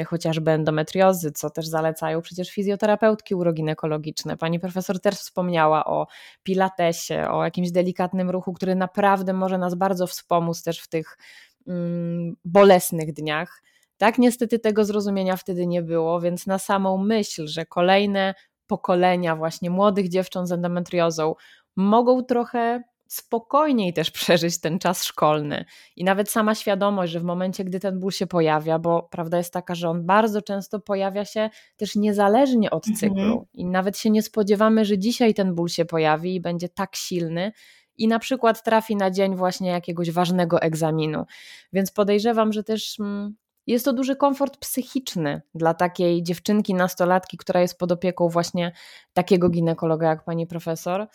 y, 0.00 0.04
chociażby 0.04 0.50
endometriozy, 0.50 1.32
co 1.32 1.50
też 1.50 1.66
zalecają 1.66 2.22
przecież 2.22 2.50
fizjoterapeutki 2.50 3.34
uroginekologiczne. 3.34 4.36
Pani 4.36 4.60
profesor 4.60 5.00
też 5.00 5.14
wspomniała 5.14 5.84
o 5.84 6.06
pilatesie, 6.42 7.28
o 7.30 7.44
jakimś 7.44 7.70
delikatnym 7.70 8.30
ruchu, 8.30 8.52
który 8.52 8.74
naprawdę 8.74 9.32
może 9.32 9.58
nas 9.58 9.74
bardzo 9.74 10.06
wspomóc 10.06 10.62
też 10.62 10.80
w 10.80 10.88
tych 10.88 11.18
mm, 11.66 12.36
bolesnych 12.44 13.12
dniach. 13.12 13.62
Tak, 13.96 14.18
niestety 14.18 14.58
tego 14.58 14.84
zrozumienia 14.84 15.36
wtedy 15.36 15.66
nie 15.66 15.82
było, 15.82 16.20
więc 16.20 16.46
na 16.46 16.58
samą 16.58 16.98
myśl, 16.98 17.46
że 17.46 17.66
kolejne 17.66 18.34
pokolenia 18.66 19.36
właśnie 19.36 19.70
młodych 19.70 20.08
dziewcząt 20.08 20.48
z 20.48 20.52
endometriozą 20.52 21.34
mogą 21.76 22.22
trochę 22.22 22.82
spokojniej 23.08 23.92
też 23.92 24.10
przeżyć 24.20 24.60
ten 24.60 24.78
czas 24.78 25.04
szkolny. 25.04 25.64
I 25.96 26.04
nawet 26.04 26.30
sama 26.30 26.54
świadomość, 26.54 27.12
że 27.12 27.20
w 27.20 27.24
momencie, 27.24 27.64
gdy 27.64 27.80
ten 27.80 28.00
ból 28.00 28.10
się 28.10 28.26
pojawia, 28.26 28.78
bo 28.78 29.08
prawda 29.10 29.38
jest 29.38 29.52
taka, 29.52 29.74
że 29.74 29.88
on 29.88 30.06
bardzo 30.06 30.42
często 30.42 30.80
pojawia 30.80 31.24
się 31.24 31.50
też 31.76 31.96
niezależnie 31.96 32.70
od 32.70 32.88
mhm. 32.88 32.96
cyklu. 32.98 33.48
I 33.54 33.66
nawet 33.66 33.98
się 33.98 34.10
nie 34.10 34.22
spodziewamy, 34.22 34.84
że 34.84 34.98
dzisiaj 34.98 35.34
ten 35.34 35.54
ból 35.54 35.68
się 35.68 35.84
pojawi 35.84 36.34
i 36.34 36.40
będzie 36.40 36.68
tak 36.68 36.96
silny, 36.96 37.52
i 37.96 38.08
na 38.08 38.18
przykład 38.18 38.62
trafi 38.62 38.96
na 38.96 39.10
dzień 39.10 39.36
właśnie 39.36 39.68
jakiegoś 39.68 40.10
ważnego 40.10 40.62
egzaminu. 40.62 41.24
Więc 41.72 41.92
podejrzewam, 41.92 42.52
że 42.52 42.64
też 42.64 43.00
mm, 43.00 43.36
jest 43.66 43.84
to 43.84 43.92
duży 43.92 44.16
komfort 44.16 44.56
psychiczny 44.56 45.42
dla 45.54 45.74
takiej 45.74 46.22
dziewczynki, 46.22 46.74
nastolatki, 46.74 47.36
która 47.36 47.60
jest 47.60 47.78
pod 47.78 47.92
opieką 47.92 48.28
właśnie 48.28 48.72
takiego 49.12 49.48
ginekologa 49.48 50.08
jak 50.08 50.24
pani 50.24 50.46
profesor. 50.46 51.08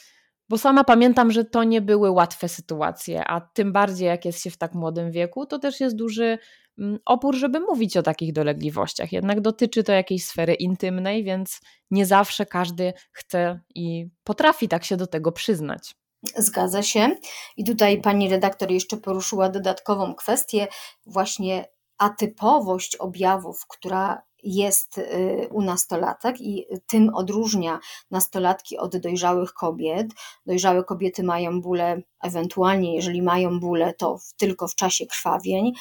Bo 0.49 0.57
sama 0.57 0.83
pamiętam, 0.83 1.31
że 1.31 1.45
to 1.45 1.63
nie 1.63 1.81
były 1.81 2.11
łatwe 2.11 2.49
sytuacje, 2.49 3.23
a 3.27 3.41
tym 3.41 3.71
bardziej 3.71 4.07
jak 4.07 4.25
jest 4.25 4.43
się 4.43 4.49
w 4.49 4.57
tak 4.57 4.73
młodym 4.73 5.11
wieku, 5.11 5.45
to 5.45 5.59
też 5.59 5.79
jest 5.79 5.95
duży 5.95 6.37
mm, 6.79 6.99
opór, 7.05 7.35
żeby 7.35 7.59
mówić 7.59 7.97
o 7.97 8.03
takich 8.03 8.33
dolegliwościach. 8.33 9.11
Jednak 9.11 9.41
dotyczy 9.41 9.83
to 9.83 9.91
jakiejś 9.91 10.25
sfery 10.25 10.53
intymnej, 10.53 11.23
więc 11.23 11.61
nie 11.91 12.05
zawsze 12.05 12.45
każdy 12.45 12.93
chce 13.11 13.59
i 13.75 14.07
potrafi 14.23 14.67
tak 14.67 14.85
się 14.85 14.97
do 14.97 15.07
tego 15.07 15.31
przyznać. 15.31 15.95
Zgadza 16.37 16.83
się. 16.83 17.09
I 17.57 17.63
tutaj 17.63 18.01
pani 18.01 18.29
redaktor 18.29 18.71
jeszcze 18.71 18.97
poruszyła 18.97 19.49
dodatkową 19.49 20.15
kwestię, 20.15 20.67
właśnie 21.05 21.65
atypowość 21.99 22.95
objawów, 22.95 23.67
która 23.67 24.21
jest 24.43 24.97
y, 24.97 25.47
u 25.51 25.61
nastolatek 25.61 26.41
i 26.41 26.65
tym 26.87 27.15
odróżnia 27.15 27.79
nastolatki 28.11 28.77
od 28.77 28.97
dojrzałych 28.97 29.53
kobiet. 29.53 30.07
Dojrzałe 30.45 30.83
kobiety 30.83 31.23
mają 31.23 31.61
bóle, 31.61 32.01
ewentualnie 32.21 32.95
jeżeli 32.95 33.21
mają 33.21 33.59
bóle, 33.59 33.93
to 33.93 34.19
tylko 34.37 34.67
w 34.67 34.75
czasie 34.75 35.05
krwawień. 35.05 35.73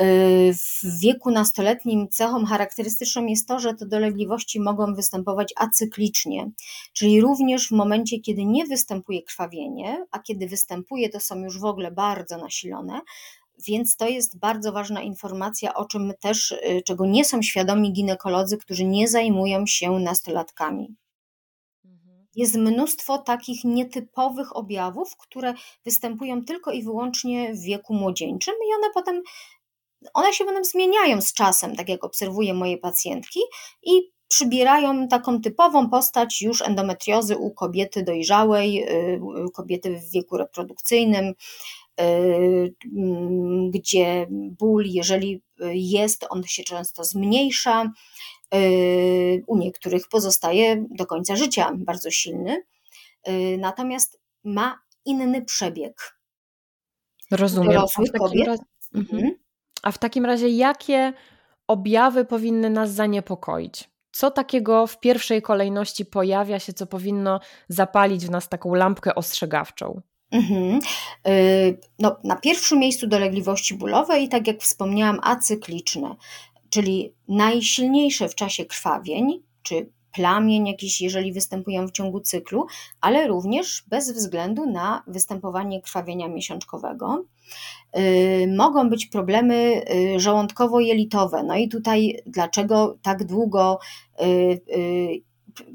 Y, 0.00 0.54
w 0.54 1.00
wieku 1.00 1.30
nastoletnim 1.30 2.08
cechą 2.08 2.44
charakterystyczną 2.44 3.26
jest 3.26 3.48
to, 3.48 3.58
że 3.58 3.74
te 3.74 3.86
dolegliwości 3.86 4.60
mogą 4.60 4.94
występować 4.94 5.52
acyklicznie, 5.56 6.50
czyli 6.92 7.20
również 7.20 7.68
w 7.68 7.72
momencie, 7.72 8.20
kiedy 8.20 8.44
nie 8.44 8.66
występuje 8.66 9.22
krwawienie, 9.22 10.06
a 10.10 10.18
kiedy 10.18 10.48
występuje, 10.48 11.08
to 11.08 11.20
są 11.20 11.38
już 11.38 11.60
w 11.60 11.64
ogóle 11.64 11.90
bardzo 11.90 12.38
nasilone, 12.38 13.00
więc 13.58 13.96
to 13.96 14.08
jest 14.08 14.38
bardzo 14.38 14.72
ważna 14.72 15.02
informacja, 15.02 15.74
o 15.74 15.84
czym 15.84 16.12
też, 16.20 16.52
y, 16.52 16.82
czego 16.86 17.06
nie 17.06 17.24
są 17.24 17.42
świadomi 17.42 17.92
ginekolodzy, 17.92 18.58
którzy 18.58 18.84
nie 18.84 19.08
zajmują 19.08 19.66
się 19.66 19.90
nastolatkami. 19.90 20.96
Mhm. 21.84 22.26
Jest 22.36 22.54
mnóstwo 22.54 23.18
takich 23.18 23.64
nietypowych 23.64 24.56
objawów, 24.56 25.16
które 25.16 25.54
występują 25.84 26.44
tylko 26.44 26.72
i 26.72 26.82
wyłącznie 26.82 27.54
w 27.54 27.60
wieku 27.60 27.94
młodzieńczym, 27.94 28.54
i 28.54 28.74
one 28.74 28.92
potem 28.94 29.22
one 30.14 30.32
się 30.32 30.44
potem 30.44 30.64
zmieniają 30.64 31.20
z 31.20 31.32
czasem, 31.32 31.76
tak 31.76 31.88
jak 31.88 32.04
obserwuję 32.04 32.54
moje 32.54 32.78
pacjentki, 32.78 33.40
i 33.82 34.14
przybierają 34.28 35.08
taką 35.08 35.40
typową 35.40 35.90
postać 35.90 36.42
już 36.42 36.62
endometriozy 36.62 37.36
u 37.36 37.50
kobiety 37.50 38.02
dojrzałej, 38.02 38.84
y, 38.88 39.20
kobiety 39.54 40.00
w 40.00 40.10
wieku 40.10 40.36
reprodukcyjnym, 40.36 41.34
gdzie 43.70 44.26
ból, 44.30 44.84
jeżeli 44.86 45.42
jest, 45.72 46.26
on 46.30 46.44
się 46.44 46.64
często 46.64 47.04
zmniejsza. 47.04 47.92
Y, 48.54 49.42
u 49.46 49.56
niektórych 49.58 50.08
pozostaje 50.08 50.84
do 50.90 51.06
końca 51.06 51.36
życia 51.36 51.72
bardzo 51.76 52.10
silny, 52.10 52.62
y, 53.28 53.58
natomiast 53.58 54.20
ma 54.44 54.80
inny 55.04 55.44
przebieg. 55.44 56.18
Rozumiem. 57.30 57.72
Dorosłych 57.72 58.12
kobiet. 58.12 58.46
Razie, 58.46 58.62
mhm. 58.94 59.16
mhm. 59.18 59.38
A 59.82 59.92
w 59.92 59.98
takim 59.98 60.26
razie, 60.26 60.48
jakie 60.48 61.12
objawy 61.66 62.24
powinny 62.24 62.70
nas 62.70 62.90
zaniepokoić? 62.90 63.90
Co 64.12 64.30
takiego 64.30 64.86
w 64.86 65.00
pierwszej 65.00 65.42
kolejności 65.42 66.06
pojawia 66.06 66.58
się, 66.58 66.72
co 66.72 66.86
powinno 66.86 67.40
zapalić 67.68 68.26
w 68.26 68.30
nas 68.30 68.48
taką 68.48 68.74
lampkę 68.74 69.14
ostrzegawczą? 69.14 70.00
Mhm. 70.30 70.80
Y, 71.28 71.78
no, 71.98 72.16
na 72.24 72.36
pierwszym 72.36 72.78
miejscu 72.78 73.06
dolegliwości 73.06 73.74
bólowe 73.74 74.20
i 74.20 74.28
tak 74.28 74.46
jak 74.46 74.60
wspomniałam, 74.60 75.20
acykliczne, 75.22 76.16
czyli 76.70 77.12
najsilniejsze 77.28 78.28
w 78.28 78.34
czasie 78.34 78.64
krwawień, 78.64 79.42
czy 79.62 79.90
plamień 80.12 80.66
jakiś, 80.66 81.00
jeżeli 81.00 81.32
występują 81.32 81.86
w 81.86 81.92
ciągu 81.92 82.20
cyklu, 82.20 82.66
ale 83.00 83.28
również 83.28 83.84
bez 83.86 84.12
względu 84.12 84.66
na 84.66 85.02
występowanie 85.06 85.82
krwawienia 85.82 86.28
miesiączkowego. 86.28 87.24
Yy, 87.94 88.54
mogą 88.56 88.90
być 88.90 89.06
problemy 89.06 89.84
yy, 89.88 90.20
żołądkowo-jelitowe. 90.20 91.44
No 91.46 91.56
i 91.56 91.68
tutaj 91.68 92.22
dlaczego 92.26 92.98
tak 93.02 93.24
długo 93.24 93.78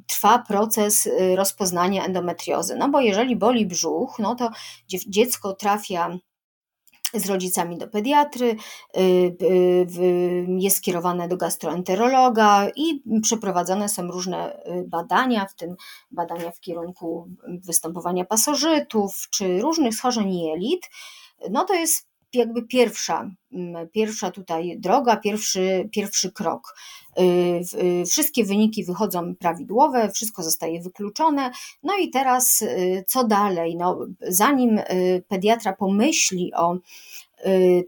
trwa 0.07 0.39
proces 0.39 1.05
y, 1.05 1.35
rozpoznania 1.35 2.05
endometriozy. 2.05 2.75
No 2.75 2.89
bo 2.89 3.01
jeżeli 3.01 3.35
boli 3.35 3.65
brzuch, 3.65 4.19
no 4.19 4.35
to 4.35 4.49
dziecko 4.87 5.53
trafia 5.53 6.17
z 7.13 7.25
rodzicami 7.29 7.77
do 7.77 7.87
pediatry, 7.87 8.55
y, 8.97 9.01
y, 9.41 10.45
jest 10.47 10.77
skierowane 10.77 11.27
do 11.27 11.37
gastroenterologa 11.37 12.67
i 12.75 13.03
przeprowadzane 13.21 13.89
są 13.89 14.07
różne 14.07 14.63
badania, 14.85 15.45
w 15.45 15.55
tym 15.55 15.75
badania 16.11 16.51
w 16.51 16.59
kierunku 16.59 17.27
występowania 17.47 18.25
pasożytów 18.25 19.27
czy 19.31 19.61
różnych 19.61 19.95
schorzeń 19.95 20.35
jelit. 20.37 20.89
No 21.49 21.65
to 21.65 21.73
jest 21.73 22.09
jakby 22.33 22.63
pierwsza, 22.63 23.31
mm, 23.51 23.89
pierwsza 23.89 24.31
tutaj 24.31 24.75
droga, 24.79 25.17
pierwszy, 25.17 25.89
pierwszy 25.91 26.31
krok. 26.31 26.75
Y, 27.19 27.62
y, 28.01 28.05
wszystkie 28.05 28.45
wyniki 28.45 28.86
wychodzą 28.86 29.36
prawidłowe, 29.36 30.12
wszystko 30.12 30.43
zostaje 30.43 30.82
wykluczone. 30.82 31.51
No 31.84 31.97
i 31.97 32.10
teraz 32.10 32.62
y, 32.62 33.03
co 33.08 33.23
dalej? 33.23 33.75
No, 33.75 33.99
zanim 34.21 34.79
pediatra 35.27 35.73
pomyśli 35.73 36.53
o 36.53 36.77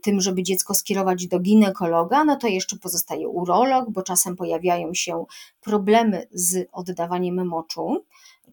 tym, 0.01 0.21
żeby 0.21 0.43
dziecko 0.43 0.73
skierować 0.73 1.27
do 1.27 1.39
ginekologa, 1.39 2.23
no 2.23 2.35
to 2.35 2.47
jeszcze 2.47 2.77
pozostaje 2.77 3.27
urolog, 3.27 3.89
bo 3.89 4.01
czasem 4.01 4.35
pojawiają 4.35 4.93
się 4.93 5.25
problemy 5.61 6.27
z 6.31 6.67
oddawaniem 6.71 7.47
moczu 7.47 8.03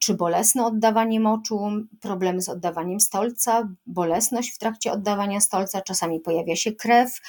czy 0.00 0.14
bolesne 0.14 0.66
oddawanie 0.66 1.20
moczu, 1.20 1.70
problemy 2.00 2.42
z 2.42 2.48
oddawaniem 2.48 3.00
stolca, 3.00 3.68
bolesność 3.86 4.54
w 4.54 4.58
trakcie 4.58 4.92
oddawania 4.92 5.40
stolca, 5.40 5.80
czasami 5.80 6.20
pojawia 6.20 6.56
się 6.56 6.72
krew. 6.72 7.20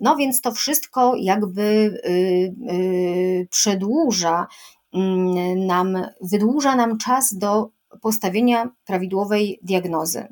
No 0.00 0.16
więc 0.16 0.40
to 0.40 0.52
wszystko 0.52 1.14
jakby 1.16 1.62
y, 1.62 2.54
y, 2.72 3.48
przedłuża 3.50 4.46
mm, 4.94 5.66
nam, 5.66 5.98
wydłuża 6.20 6.76
nam 6.76 6.98
czas 6.98 7.34
do 7.38 7.70
postawienia 8.00 8.70
prawidłowej 8.84 9.58
diagnozy. 9.62 10.28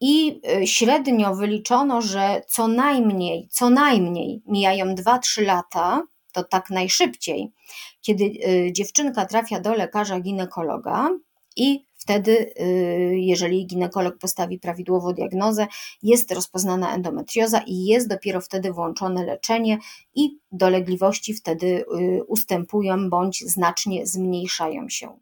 I 0.00 0.40
y, 0.62 0.66
średnio 0.66 1.34
wyliczono, 1.34 2.02
że 2.02 2.42
co 2.48 2.68
najmniej, 2.68 3.48
co 3.50 3.70
najmniej 3.70 4.42
mijają 4.46 4.86
2-3 4.94 5.42
lata, 5.44 6.02
to 6.34 6.44
tak 6.44 6.70
najszybciej, 6.70 7.52
kiedy 8.00 8.24
y, 8.24 8.72
dziewczynka 8.72 9.26
trafia 9.26 9.60
do 9.60 9.74
lekarza 9.74 10.20
ginekologa 10.20 11.10
i 11.56 11.86
wtedy, 11.96 12.52
y, 12.60 13.18
jeżeli 13.18 13.66
ginekolog 13.66 14.18
postawi 14.18 14.58
prawidłowo 14.58 15.12
diagnozę, 15.12 15.66
jest 16.02 16.32
rozpoznana 16.32 16.94
endometrioza 16.94 17.62
i 17.66 17.84
jest 17.84 18.08
dopiero 18.08 18.40
wtedy 18.40 18.72
włączone 18.72 19.24
leczenie 19.24 19.78
i 20.14 20.38
dolegliwości 20.52 21.34
wtedy 21.34 21.66
y, 21.66 22.24
ustępują 22.24 23.10
bądź 23.10 23.44
znacznie 23.46 24.06
zmniejszają 24.06 24.88
się 24.88 25.18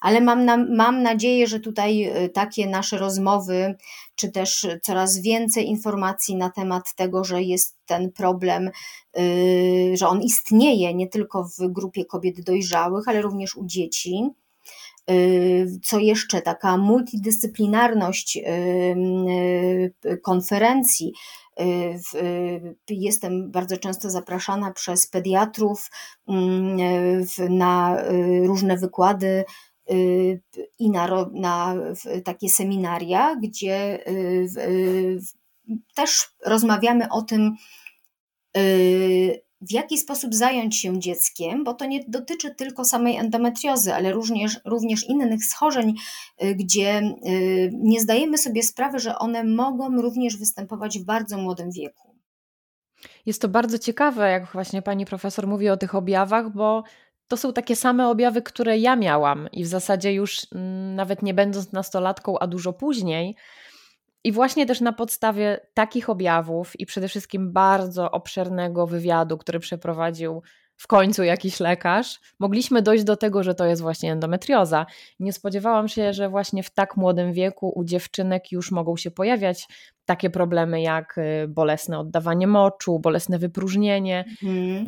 ale 0.00 0.20
mam, 0.20 0.44
na, 0.44 0.56
mam 0.56 1.02
nadzieję, 1.02 1.46
że 1.46 1.60
tutaj 1.60 2.24
y, 2.24 2.28
takie 2.28 2.66
nasze 2.66 2.98
rozmowy, 2.98 3.74
czy 4.14 4.32
też 4.32 4.66
coraz 4.82 5.18
więcej 5.18 5.68
informacji 5.68 6.36
na 6.36 6.50
temat 6.50 6.94
tego, 6.94 7.24
że 7.24 7.42
jest 7.42 7.76
ten 7.86 8.12
problem, 8.12 8.70
y, 9.18 9.92
że 9.96 10.08
on 10.08 10.22
istnieje 10.22 10.94
nie 10.94 11.08
tylko 11.08 11.44
w 11.44 11.68
grupie 11.68 12.04
kobiet 12.04 12.40
dojrzałych, 12.40 13.08
ale 13.08 13.22
również 13.22 13.56
u 13.56 13.66
dzieci, 13.66 14.30
Co 15.84 15.98
jeszcze, 15.98 16.42
taka 16.42 16.76
multidyscyplinarność 16.76 18.38
konferencji. 20.22 21.12
Jestem 22.88 23.50
bardzo 23.50 23.76
często 23.76 24.10
zapraszana 24.10 24.72
przez 24.72 25.06
pediatrów 25.06 25.90
na 27.48 28.02
różne 28.46 28.76
wykłady 28.76 29.44
i 30.78 30.90
na, 30.90 31.26
na 31.32 31.74
takie 32.24 32.48
seminaria, 32.48 33.36
gdzie 33.36 34.04
też 35.94 36.28
rozmawiamy 36.46 37.08
o 37.10 37.22
tym, 37.22 37.56
w 39.60 39.72
jaki 39.72 39.98
sposób 39.98 40.34
zająć 40.34 40.76
się 40.76 41.00
dzieckiem, 41.00 41.64
bo 41.64 41.74
to 41.74 41.86
nie 41.86 42.04
dotyczy 42.08 42.54
tylko 42.54 42.84
samej 42.84 43.16
endometriozy, 43.16 43.94
ale 43.94 44.12
również, 44.12 44.60
również 44.64 45.08
innych 45.08 45.44
schorzeń, 45.44 45.94
y, 46.42 46.54
gdzie 46.54 46.98
y, 46.98 47.70
nie 47.72 48.00
zdajemy 48.00 48.38
sobie 48.38 48.62
sprawy, 48.62 48.98
że 48.98 49.18
one 49.18 49.44
mogą 49.44 50.02
również 50.02 50.36
występować 50.36 50.98
w 50.98 51.04
bardzo 51.04 51.38
młodym 51.38 51.70
wieku. 51.70 52.10
Jest 53.26 53.42
to 53.42 53.48
bardzo 53.48 53.78
ciekawe, 53.78 54.30
jak 54.30 54.52
właśnie 54.52 54.82
pani 54.82 55.06
profesor 55.06 55.46
mówi 55.46 55.68
o 55.68 55.76
tych 55.76 55.94
objawach, 55.94 56.52
bo 56.52 56.82
to 57.30 57.36
są 57.36 57.52
takie 57.52 57.76
same 57.76 58.08
objawy, 58.08 58.42
które 58.42 58.78
ja 58.78 58.96
miałam 58.96 59.48
i 59.52 59.64
w 59.64 59.66
zasadzie 59.66 60.12
już 60.12 60.46
mm, 60.54 60.94
nawet 60.94 61.22
nie 61.22 61.34
będąc 61.34 61.72
nastolatką, 61.72 62.38
a 62.38 62.46
dużo 62.46 62.72
później, 62.72 63.36
i 64.24 64.32
właśnie 64.32 64.66
też 64.66 64.80
na 64.80 64.92
podstawie 64.92 65.60
takich 65.74 66.10
objawów 66.10 66.80
i 66.80 66.86
przede 66.86 67.08
wszystkim 67.08 67.52
bardzo 67.52 68.10
obszernego 68.10 68.86
wywiadu, 68.86 69.38
który 69.38 69.60
przeprowadził 69.60 70.42
w 70.76 70.86
końcu 70.86 71.22
jakiś 71.22 71.60
lekarz, 71.60 72.20
mogliśmy 72.38 72.82
dojść 72.82 73.04
do 73.04 73.16
tego, 73.16 73.42
że 73.42 73.54
to 73.54 73.64
jest 73.64 73.82
właśnie 73.82 74.12
endometrioza. 74.12 74.86
Nie 75.20 75.32
spodziewałam 75.32 75.88
się, 75.88 76.12
że 76.12 76.28
właśnie 76.28 76.62
w 76.62 76.70
tak 76.70 76.96
młodym 76.96 77.32
wieku 77.32 77.72
u 77.74 77.84
dziewczynek 77.84 78.52
już 78.52 78.70
mogą 78.70 78.96
się 78.96 79.10
pojawiać 79.10 79.68
takie 80.04 80.30
problemy 80.30 80.82
jak 80.82 81.18
y, 81.18 81.48
bolesne 81.48 81.98
oddawanie 81.98 82.46
moczu, 82.46 82.98
bolesne 82.98 83.38
wypróżnienie. 83.38 84.24
Mhm. 84.42 84.86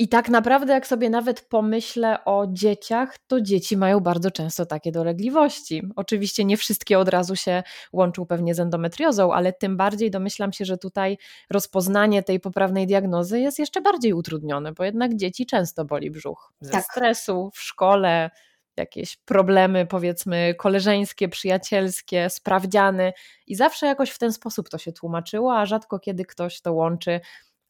I 0.00 0.08
tak 0.08 0.28
naprawdę, 0.28 0.72
jak 0.72 0.86
sobie 0.86 1.10
nawet 1.10 1.40
pomyślę 1.40 2.24
o 2.24 2.46
dzieciach, 2.48 3.18
to 3.26 3.40
dzieci 3.40 3.76
mają 3.76 4.00
bardzo 4.00 4.30
często 4.30 4.66
takie 4.66 4.92
dolegliwości. 4.92 5.82
Oczywiście 5.96 6.44
nie 6.44 6.56
wszystkie 6.56 6.98
od 6.98 7.08
razu 7.08 7.36
się 7.36 7.62
łączą 7.92 8.26
pewnie 8.26 8.54
z 8.54 8.60
endometriozą, 8.60 9.32
ale 9.32 9.52
tym 9.52 9.76
bardziej 9.76 10.10
domyślam 10.10 10.52
się, 10.52 10.64
że 10.64 10.78
tutaj 10.78 11.18
rozpoznanie 11.50 12.22
tej 12.22 12.40
poprawnej 12.40 12.86
diagnozy 12.86 13.40
jest 13.40 13.58
jeszcze 13.58 13.80
bardziej 13.80 14.12
utrudnione, 14.12 14.72
bo 14.72 14.84
jednak 14.84 15.16
dzieci 15.16 15.46
często 15.46 15.84
boli 15.84 16.10
brzuch 16.10 16.52
ze 16.60 16.72
tak. 16.72 16.84
stresu 16.84 17.50
w 17.54 17.60
szkole, 17.60 18.30
jakieś 18.76 19.16
problemy, 19.16 19.86
powiedzmy, 19.86 20.54
koleżeńskie, 20.54 21.28
przyjacielskie, 21.28 22.30
sprawdziany, 22.30 23.12
i 23.46 23.54
zawsze 23.54 23.86
jakoś 23.86 24.10
w 24.10 24.18
ten 24.18 24.32
sposób 24.32 24.68
to 24.68 24.78
się 24.78 24.92
tłumaczyło, 24.92 25.58
a 25.58 25.66
rzadko 25.66 25.98
kiedy 25.98 26.24
ktoś 26.24 26.60
to 26.60 26.72
łączy 26.72 27.20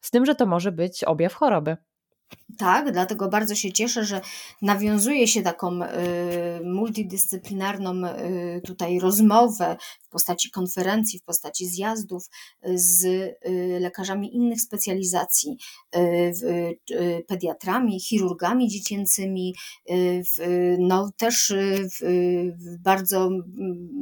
z 0.01 0.11
tym, 0.11 0.25
że 0.25 0.35
to 0.35 0.45
może 0.45 0.71
być 0.71 1.03
objaw 1.03 1.33
choroby. 1.33 1.77
Tak, 2.57 2.91
dlatego 2.91 3.29
bardzo 3.29 3.55
się 3.55 3.71
cieszę, 3.71 4.05
że 4.05 4.21
nawiązuje 4.61 5.27
się 5.27 5.41
taką 5.41 5.83
y, 5.83 5.87
multidyscyplinarną 6.63 8.07
y, 8.07 8.61
tutaj 8.65 8.99
rozmowę 8.99 9.77
postaci 10.11 10.51
konferencji, 10.51 11.19
w 11.19 11.23
postaci 11.23 11.67
zjazdów 11.67 12.29
y, 12.67 12.79
z 12.79 13.03
y, 13.05 13.35
lekarzami 13.79 14.35
innych 14.35 14.61
specjalizacji, 14.61 15.57
y, 15.95 17.23
pediatrami, 17.27 17.99
chirurgami 17.99 18.67
dziecięcymi, 18.69 19.55
no 20.79 21.11
też 21.17 21.53
bardzo, 22.79 23.29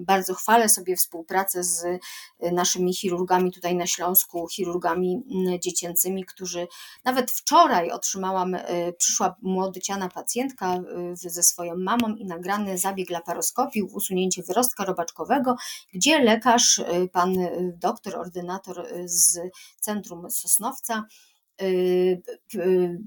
bardzo 0.06 0.34
chwalę 0.34 0.70
sobie 0.70 0.96
współpracę 0.96 1.64
z 1.64 1.84
naszymi 2.52 2.94
chirurgami 2.94 3.52
tutaj 3.52 3.76
na 3.76 3.88
Śląsku, 3.88 4.48
chirurgami 4.48 5.24
dziecięcymi, 5.64 6.26
którzy 6.26 6.68
nawet 7.06 7.32
wczoraj 7.32 7.92
otrzymałam, 7.92 8.58
przyszła 8.98 9.36
młodociana 9.42 10.10
pacjentka 10.10 10.82
ze 11.14 11.44
swoją 11.44 11.76
mamą 11.76 12.16
i 12.16 12.26
nagrany 12.26 12.78
zabieg 12.78 13.10
laparoskopii, 13.10 13.84
usunięcie 13.84 14.44
wyrostka 14.44 14.86
robaczkowego, 14.86 15.56
gdzie 16.00 16.20
lekarz, 16.24 16.80
y, 16.80 17.10
pan 17.12 17.40
y, 17.40 17.78
doktor, 17.82 18.16
ordynator 18.16 18.80
y, 18.80 19.10
z 19.10 19.40
Centrum 19.80 20.32
Sosnowca, 20.32 21.06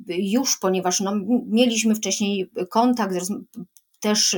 już, 0.08 0.58
ponieważ 0.58 1.00
no, 1.00 1.12
mieliśmy 1.46 1.94
wcześniej 1.94 2.50
kontakt, 2.70 3.14
też 4.00 4.36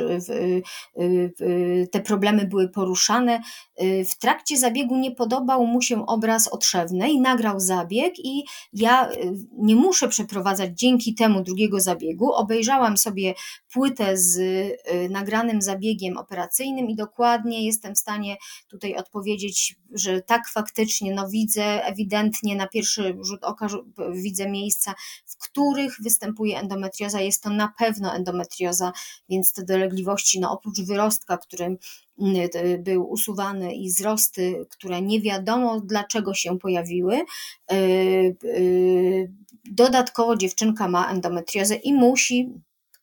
te 1.93 2.01
problemy 2.01 2.47
były 2.47 2.69
poruszane. 2.69 3.41
W 3.81 4.19
trakcie 4.19 4.59
zabiegu 4.59 4.97
nie 4.97 5.11
podobał 5.11 5.67
mu 5.67 5.83
się 5.83 6.07
obraz 6.07 6.49
otrzewnej, 6.49 7.21
nagrał 7.21 7.61
zabieg 7.61 8.15
i 8.19 8.45
ja 8.73 9.11
nie 9.59 9.77
muszę 9.77 10.09
przeprowadzać 10.09 10.71
dzięki 10.75 11.15
temu 11.15 11.43
drugiego 11.43 11.81
zabiegu. 11.81 12.33
Obejrzałam 12.33 12.97
sobie 12.97 13.35
płytę 13.75 14.17
z 14.17 14.39
nagranym 15.11 15.63
zabiegiem 15.63 16.17
operacyjnym 16.17 16.91
i 16.91 16.97
dokładnie 16.97 17.67
jestem 17.67 17.95
w 17.95 17.99
stanie 17.99 18.37
tutaj 18.69 18.97
odpowiedzieć, 18.97 19.77
że 19.91 20.23
tak 20.23 20.49
faktycznie 20.49 21.15
no 21.15 21.29
widzę 21.29 21.85
ewidentnie 21.85 22.57
na 22.57 22.69
pierwszy 22.69 23.17
rzut 23.21 23.45
oka 23.45 23.67
widzę 24.13 24.51
miejsca, 24.51 24.95
w 25.27 25.37
których 25.37 25.97
występuje 26.03 26.59
endometrioza. 26.59 27.21
Jest 27.21 27.43
to 27.43 27.51
na 27.51 27.73
pewno 27.79 28.15
endometrioza, 28.15 28.93
więc 29.29 29.53
te 29.53 29.65
dolegliwości, 29.65 30.41
no 30.41 30.53
oprócz 30.53 30.81
wyrostka, 30.81 31.39
który 31.39 31.65
mm, 31.65 31.79
był 32.79 33.11
usuwany 33.11 33.75
i 33.75 33.89
wzrosty, 33.89 34.67
które 34.71 35.03
nie 35.03 35.21
wiadomo 35.21 35.81
dlaczego 35.81 36.35
się 36.35 36.59
pojawiły. 36.59 37.21
Y, 37.73 38.37
y, 38.45 39.33
dodatkowo 39.71 40.37
dziewczynka 40.37 40.89
ma 40.89 41.11
endometriozę 41.11 41.75
i 41.75 41.95
musi, 41.95 42.51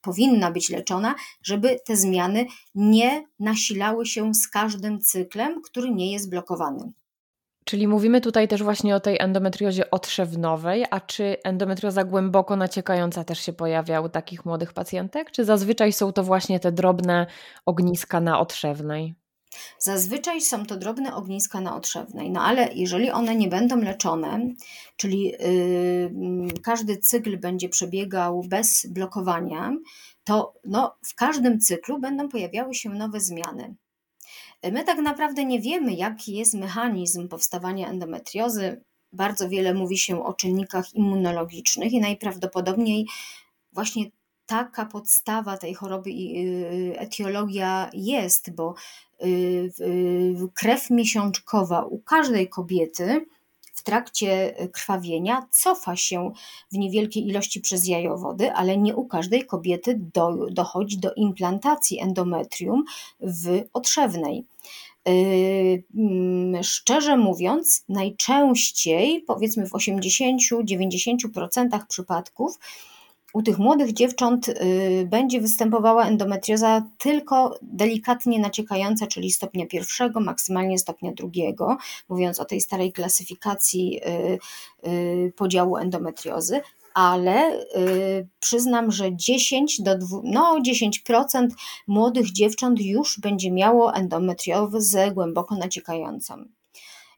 powinna 0.01 0.51
być 0.51 0.69
leczona, 0.69 1.15
żeby 1.43 1.79
te 1.85 1.95
zmiany 1.95 2.45
nie 2.75 3.23
nasilały 3.39 4.05
się 4.05 4.33
z 4.33 4.47
każdym 4.47 5.01
cyklem, 5.01 5.61
który 5.61 5.91
nie 5.91 6.11
jest 6.11 6.29
blokowany. 6.29 6.91
Czyli 7.65 7.87
mówimy 7.87 8.21
tutaj 8.21 8.47
też 8.47 8.63
właśnie 8.63 8.95
o 8.95 8.99
tej 8.99 9.17
endometriozie 9.19 9.91
otrzewnowej, 9.91 10.85
a 10.91 10.99
czy 10.99 11.37
endometrioza 11.43 12.03
głęboko 12.03 12.55
naciekająca 12.55 13.23
też 13.23 13.39
się 13.39 13.53
pojawia 13.53 14.01
u 14.01 14.09
takich 14.09 14.45
młodych 14.45 14.73
pacjentek, 14.73 15.31
czy 15.31 15.45
zazwyczaj 15.45 15.93
są 15.93 16.13
to 16.13 16.23
właśnie 16.23 16.59
te 16.59 16.71
drobne 16.71 17.27
ogniska 17.65 18.19
na 18.19 18.39
otrzewnej? 18.39 19.20
Zazwyczaj 19.79 20.41
są 20.41 20.65
to 20.65 20.77
drobne 20.77 21.15
ogniska 21.15 21.61
na 21.61 21.75
otrzewnej, 21.75 22.31
no 22.31 22.41
ale 22.41 22.73
jeżeli 22.73 23.11
one 23.11 23.35
nie 23.35 23.47
będą 23.47 23.81
leczone, 23.81 24.39
czyli 24.95 25.23
yy, 25.23 26.61
każdy 26.63 26.97
cykl 26.97 27.37
będzie 27.37 27.69
przebiegał 27.69 28.43
bez 28.43 28.85
blokowania, 28.85 29.73
to 30.23 30.53
no, 30.65 30.95
w 31.05 31.15
każdym 31.15 31.59
cyklu 31.59 31.99
będą 31.99 32.29
pojawiały 32.29 32.75
się 32.75 32.89
nowe 32.89 33.19
zmiany. 33.19 33.75
My 34.63 34.83
tak 34.83 34.97
naprawdę 34.97 35.45
nie 35.45 35.61
wiemy, 35.61 35.93
jaki 35.93 36.33
jest 36.33 36.53
mechanizm 36.53 37.27
powstawania 37.27 37.89
endometriozy. 37.89 38.81
Bardzo 39.13 39.49
wiele 39.49 39.73
mówi 39.73 39.97
się 39.97 40.25
o 40.25 40.33
czynnikach 40.33 40.93
immunologicznych 40.93 41.93
i 41.93 41.99
najprawdopodobniej 41.99 43.07
właśnie 43.73 44.05
taka 44.51 44.85
podstawa 44.85 45.57
tej 45.57 45.73
choroby 45.73 46.09
i 46.09 46.47
y, 46.47 46.99
etiologia 46.99 47.89
jest, 47.93 48.55
bo 48.55 48.73
y, 49.23 49.71
krew 50.53 50.89
miesiączkowa 50.89 51.85
u 51.85 51.99
każdej 51.99 52.49
kobiety 52.49 53.25
w 53.73 53.83
trakcie 53.83 54.55
krwawienia 54.71 55.47
cofa 55.51 55.95
się 55.95 56.31
w 56.71 56.77
niewielkiej 56.77 57.27
ilości 57.27 57.61
przez 57.61 57.87
jajowody, 57.87 58.53
ale 58.53 58.77
nie 58.77 58.95
u 58.95 59.05
każdej 59.05 59.45
kobiety 59.45 59.99
do, 60.13 60.47
dochodzi 60.51 60.97
do 60.97 61.13
implantacji 61.13 62.01
endometrium 62.01 62.83
w 63.19 63.61
otrzewnej. 63.73 64.45
Mm, 65.05 66.63
szczerze 66.63 67.17
mówiąc, 67.17 67.85
najczęściej, 67.89 69.23
powiedzmy 69.27 69.67
w 69.67 69.71
80-90% 69.71 71.85
przypadków, 71.87 72.59
u 73.33 73.41
tych 73.41 73.59
młodych 73.59 73.93
dziewcząt 73.93 74.49
y, 74.49 75.07
będzie 75.09 75.41
występowała 75.41 76.05
endometrioza 76.05 76.83
tylko 76.97 77.59
delikatnie 77.61 78.39
naciekająca, 78.39 79.07
czyli 79.07 79.31
stopnia 79.31 79.65
pierwszego, 79.65 80.19
maksymalnie 80.19 80.79
stopnia 80.79 81.11
drugiego, 81.11 81.77
mówiąc 82.09 82.39
o 82.39 82.45
tej 82.45 82.61
starej 82.61 82.91
klasyfikacji 82.91 83.99
y, 84.83 84.89
y, 84.89 85.33
podziału 85.35 85.77
endometriozy, 85.77 86.61
ale 86.93 87.65
przyznam, 88.39 88.91
że 88.91 89.15
10 89.15 89.81
do 89.81 89.97
2, 89.97 90.21
no 90.23 90.59
10% 90.61 91.47
młodych 91.87 92.31
dziewcząt 92.31 92.81
już 92.81 93.19
będzie 93.19 93.51
miało 93.51 93.93
endometriozę 93.93 95.11
głęboko 95.11 95.55
naciekającą. 95.55 96.45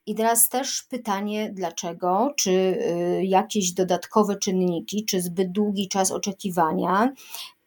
I 0.06 0.16
teraz 0.16 0.50
też 0.50 0.84
pytanie, 0.84 1.52
dlaczego, 1.54 2.34
czy 2.38 2.52
y, 2.52 3.26
jakieś 3.26 3.72
dodatkowe 3.72 4.36
czynniki, 4.36 5.06
czy 5.06 5.22
zbyt 5.22 5.52
długi 5.52 5.90
czas 5.90 6.12
oczekiwania 6.12 7.14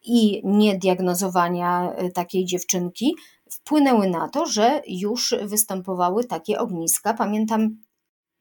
i 0.03 0.41
niediagnozowania 0.43 1.95
takiej 2.13 2.45
dziewczynki 2.45 3.15
wpłynęły 3.51 4.09
na 4.09 4.29
to, 4.29 4.45
że 4.45 4.81
już 4.87 5.35
występowały 5.41 6.23
takie 6.23 6.59
ogniska. 6.59 7.13
Pamiętam 7.13 7.77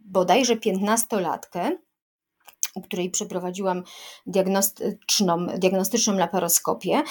bodajże 0.01 0.57
15-latkę, 0.57 1.77
u 2.75 2.83
której 2.83 3.11
przeprowadziłam 3.11 3.83
diagnostyczną, 4.27 5.47
diagnostyczną 5.47 6.15
laparoskopię, 6.15 7.03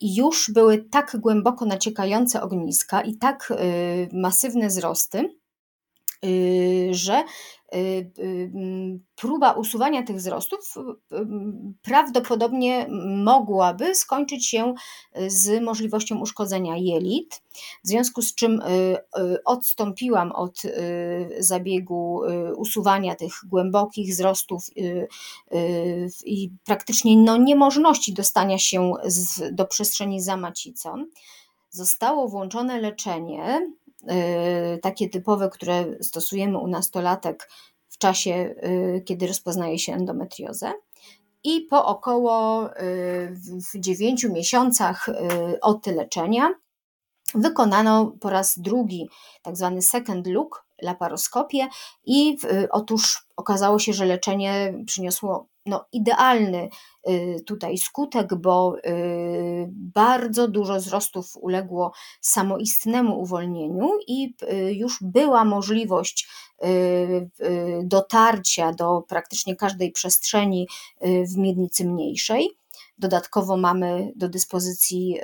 już 0.00 0.50
były 0.54 0.78
tak 0.78 1.16
głęboko 1.20 1.64
naciekające 1.64 2.42
ogniska 2.42 3.02
i 3.02 3.16
tak 3.16 3.52
masywne 4.12 4.68
wzrosty, 4.68 5.41
że 6.90 7.24
Y, 7.74 8.10
y, 8.18 8.50
próba 9.16 9.52
usuwania 9.52 10.02
tych 10.02 10.16
wzrostów 10.16 10.74
y, 10.76 11.16
prawdopodobnie 11.82 12.86
mogłaby 13.24 13.94
skończyć 13.94 14.46
się 14.46 14.74
z 15.26 15.62
możliwością 15.62 16.20
uszkodzenia 16.20 16.76
jelit, 16.76 17.42
w 17.84 17.88
związku 17.88 18.22
z 18.22 18.34
czym 18.34 18.62
odstąpiłam 19.44 20.32
od 20.32 20.62
zabiegu 21.38 22.20
usuwania 22.56 23.14
tych 23.14 23.32
głębokich 23.46 24.10
wzrostów 24.10 24.70
i 26.24 26.50
praktycznie 26.64 27.16
no, 27.16 27.36
niemożności 27.36 28.12
dostania 28.12 28.58
się 28.58 28.92
z, 29.04 29.54
do 29.54 29.64
przestrzeni 29.64 30.20
za 30.20 30.36
macicą. 30.36 31.04
Zostało 31.70 32.28
włączone 32.28 32.80
leczenie 32.80 33.72
Y, 33.81 33.81
takie 34.82 35.08
typowe, 35.08 35.48
które 35.48 35.84
stosujemy 36.00 36.58
u 36.58 36.66
nastolatek 36.66 37.48
w 37.88 37.98
czasie, 37.98 38.54
y, 38.64 39.02
kiedy 39.04 39.26
rozpoznaje 39.26 39.78
się 39.78 39.92
endometriozę. 39.92 40.72
I 41.44 41.60
po 41.60 41.86
około 41.86 42.66
y, 42.66 43.36
w 43.74 43.80
9 43.80 44.24
miesiącach 44.24 45.06
od 45.60 45.86
leczenia 45.86 46.54
wykonano 47.34 48.12
po 48.20 48.30
raz 48.30 48.58
drugi 48.58 49.08
tak 49.42 49.56
zwany 49.56 49.82
second 49.82 50.26
look, 50.26 50.66
laparoskopię 50.82 51.68
i 52.04 52.38
otóż 52.70 53.26
okazało 53.36 53.78
się, 53.78 53.92
że 53.92 54.04
leczenie 54.06 54.74
przyniosło 54.86 55.46
no, 55.66 55.84
idealny 55.92 56.68
y, 57.08 57.36
tutaj 57.46 57.78
skutek, 57.78 58.34
bo 58.34 58.76
y, 58.78 59.68
bardzo 59.72 60.48
dużo 60.48 60.74
wzrostów 60.74 61.36
uległo 61.36 61.92
samoistnemu 62.20 63.20
uwolnieniu 63.20 63.90
i 64.06 64.34
y, 64.52 64.72
już 64.72 64.98
była 65.00 65.44
możliwość 65.44 66.28
dotarcia 67.82 68.72
do 68.72 69.02
praktycznie 69.08 69.56
każdej 69.56 69.92
przestrzeni 69.92 70.68
w 71.00 71.36
miednicy 71.36 71.84
mniejszej. 71.84 72.50
Dodatkowo 72.98 73.56
mamy 73.56 74.12
do 74.16 74.28
dyspozycji 74.28 75.18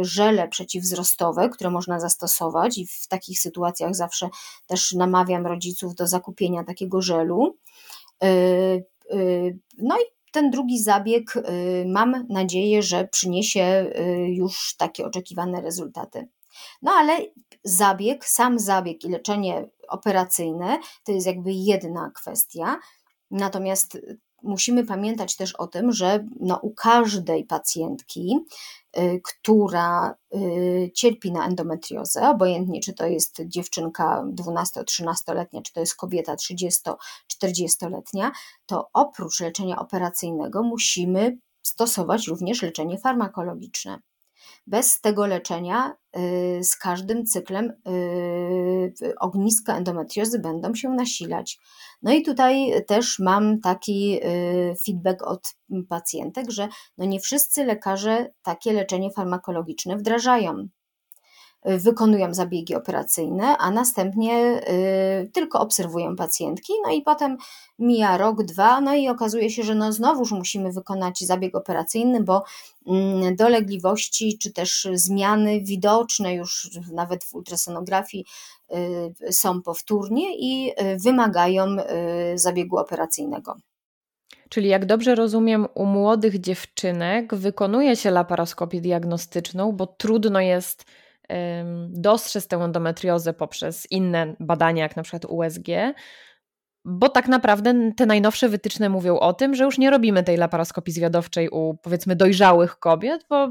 żele 0.00 0.48
przeciwwzrostowe, 0.48 1.48
które 1.48 1.70
można 1.70 2.00
zastosować, 2.00 2.78
i 2.78 2.86
w 2.86 3.08
takich 3.08 3.40
sytuacjach 3.40 3.94
zawsze 3.94 4.28
też 4.66 4.92
namawiam 4.92 5.46
rodziców 5.46 5.94
do 5.94 6.06
zakupienia 6.06 6.64
takiego 6.64 7.02
żelu. 7.02 7.56
Y, 9.10 9.58
no 9.78 9.96
i 9.96 10.02
ten 10.32 10.50
drugi 10.50 10.82
zabieg 10.82 11.36
y, 11.36 11.84
mam 11.86 12.26
nadzieję, 12.28 12.82
że 12.82 13.08
przyniesie 13.08 13.92
y, 13.98 14.28
już 14.28 14.76
takie 14.76 15.06
oczekiwane 15.06 15.60
rezultaty. 15.60 16.28
No 16.82 16.92
ale 16.92 17.18
zabieg, 17.64 18.24
sam 18.24 18.58
zabieg 18.58 19.04
i 19.04 19.08
leczenie 19.08 19.68
operacyjne 19.88 20.78
to 21.04 21.12
jest 21.12 21.26
jakby 21.26 21.52
jedna 21.52 22.10
kwestia. 22.14 22.78
Natomiast 23.30 23.98
musimy 24.42 24.84
pamiętać 24.84 25.36
też 25.36 25.54
o 25.54 25.66
tym, 25.66 25.92
że 25.92 26.26
no, 26.40 26.58
u 26.62 26.70
każdej 26.70 27.44
pacjentki 27.44 28.38
Y, 28.98 29.20
która 29.24 30.14
y, 30.34 30.90
cierpi 30.94 31.32
na 31.32 31.46
endometriozę, 31.46 32.28
obojętnie 32.28 32.80
czy 32.80 32.92
to 32.92 33.06
jest 33.06 33.42
dziewczynka 33.46 34.24
12-13-letnia, 34.34 35.62
czy 35.62 35.72
to 35.72 35.80
jest 35.80 35.96
kobieta 35.96 36.34
30-40-letnia, 36.34 38.32
to 38.66 38.88
oprócz 38.92 39.40
leczenia 39.40 39.78
operacyjnego 39.78 40.62
musimy 40.62 41.38
stosować 41.62 42.26
również 42.26 42.62
leczenie 42.62 42.98
farmakologiczne. 42.98 43.98
Bez 44.66 45.00
tego 45.00 45.26
leczenia 45.26 45.92
y, 46.16 46.64
z 46.64 46.76
każdym 46.76 47.26
cyklem 47.26 47.72
ogniska 49.20 49.76
endometriozy 49.76 50.38
będą 50.38 50.74
się 50.74 50.88
nasilać. 50.88 51.58
No 52.02 52.12
i 52.12 52.22
tutaj 52.22 52.84
też 52.86 53.18
mam 53.18 53.60
taki 53.60 54.20
y, 54.24 54.74
feedback 54.86 55.22
od 55.22 55.54
pacjentek, 55.88 56.50
że 56.50 56.68
no 56.98 57.04
nie 57.04 57.20
wszyscy 57.20 57.64
lekarze 57.64 58.32
takie 58.42 58.72
leczenie 58.72 59.10
farmakologiczne 59.10 59.96
wdrażają 59.96 60.68
wykonują 61.64 62.34
zabiegi 62.34 62.74
operacyjne, 62.74 63.58
a 63.58 63.70
następnie 63.70 64.60
y, 65.22 65.30
tylko 65.32 65.60
obserwują 65.60 66.16
pacjentki, 66.16 66.72
no 66.84 66.92
i 66.92 67.02
potem 67.02 67.36
mija 67.78 68.16
rok, 68.16 68.42
dwa, 68.42 68.80
no 68.80 68.94
i 68.94 69.08
okazuje 69.08 69.50
się, 69.50 69.62
że 69.62 69.74
no 69.74 69.92
znowuż 69.92 70.32
musimy 70.32 70.72
wykonać 70.72 71.20
zabieg 71.20 71.54
operacyjny, 71.54 72.22
bo 72.22 72.44
mm, 72.86 73.36
dolegliwości 73.36 74.38
czy 74.38 74.52
też 74.52 74.88
zmiany 74.94 75.60
widoczne 75.60 76.34
już 76.34 76.70
nawet 76.92 77.24
w 77.24 77.34
ultrasonografii 77.34 78.24
y, 79.28 79.32
są 79.32 79.62
powtórnie 79.62 80.36
i 80.38 80.70
y, 80.70 80.96
wymagają 80.98 81.66
zabiegu 82.34 82.76
operacyjnego. 82.76 83.56
Czyli 84.48 84.68
jak 84.68 84.86
dobrze 84.86 85.14
rozumiem, 85.14 85.66
u 85.74 85.86
młodych 85.86 86.40
dziewczynek 86.40 87.34
wykonuje 87.34 87.96
się 87.96 88.10
laparoskopię 88.10 88.80
diagnostyczną, 88.80 89.72
bo 89.72 89.86
trudno 89.86 90.40
jest 90.40 90.84
dostrzec 91.88 92.48
tę 92.48 92.56
endometriozę 92.56 93.32
poprzez 93.32 93.90
inne 93.90 94.36
badania, 94.40 94.82
jak 94.82 94.96
na 94.96 95.02
przykład 95.02 95.24
USG, 95.24 95.66
bo 96.84 97.08
tak 97.08 97.28
naprawdę 97.28 97.92
te 97.96 98.06
najnowsze 98.06 98.48
wytyczne 98.48 98.88
mówią 98.88 99.18
o 99.18 99.32
tym, 99.32 99.54
że 99.54 99.64
już 99.64 99.78
nie 99.78 99.90
robimy 99.90 100.22
tej 100.22 100.36
laparoskopii 100.36 100.92
zwiadowczej 100.94 101.48
u 101.48 101.74
powiedzmy 101.82 102.16
dojrzałych 102.16 102.78
kobiet, 102.78 103.26
bo 103.30 103.48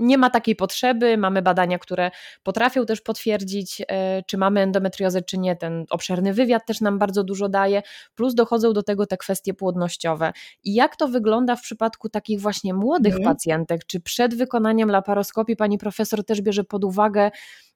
nie 0.00 0.18
ma 0.18 0.30
takiej 0.30 0.56
potrzeby. 0.56 1.16
Mamy 1.16 1.42
badania, 1.42 1.78
które 1.78 2.10
potrafią 2.42 2.86
też 2.86 3.00
potwierdzić, 3.00 3.82
e, 3.88 4.22
czy 4.22 4.38
mamy 4.38 4.60
endometriozę, 4.60 5.22
czy 5.22 5.38
nie. 5.38 5.56
Ten 5.56 5.86
obszerny 5.90 6.34
wywiad 6.34 6.66
też 6.66 6.80
nam 6.80 6.98
bardzo 6.98 7.24
dużo 7.24 7.48
daje, 7.48 7.82
plus 8.14 8.34
dochodzą 8.34 8.72
do 8.72 8.82
tego 8.82 9.06
te 9.06 9.16
kwestie 9.16 9.54
płodnościowe. 9.54 10.32
I 10.64 10.74
jak 10.74 10.96
to 10.96 11.08
wygląda 11.08 11.56
w 11.56 11.62
przypadku 11.62 12.08
takich 12.08 12.40
właśnie 12.40 12.74
młodych 12.74 13.16
mhm. 13.16 13.34
pacjentek? 13.34 13.86
Czy 13.86 14.00
przed 14.00 14.34
wykonaniem 14.34 14.90
laparoskopii 14.90 15.56
pani 15.56 15.78
profesor 15.78 16.24
też 16.24 16.42
bierze 16.42 16.64
pod 16.64 16.84
uwagę 16.84 17.30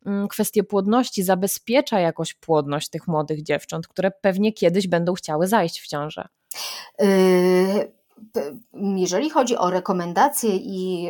mm, 0.06 0.28
kwestię 0.28 0.64
płodności, 0.64 1.22
zabezpiecza 1.22 2.00
jakoś 2.00 2.34
płodność 2.34 2.88
tych 2.88 3.08
młodych 3.08 3.42
dziewcząt, 3.42 3.88
które 3.88 4.10
pewnie 4.10 4.52
kiedyś 4.52 4.88
będą 4.88 5.14
chciały 5.14 5.46
zajść 5.46 5.80
w 5.80 5.86
ciążę? 5.86 6.28
Yy 6.98 8.03
jeżeli 8.96 9.30
chodzi 9.30 9.56
o 9.56 9.70
rekomendacje 9.70 10.50
i 10.56 11.08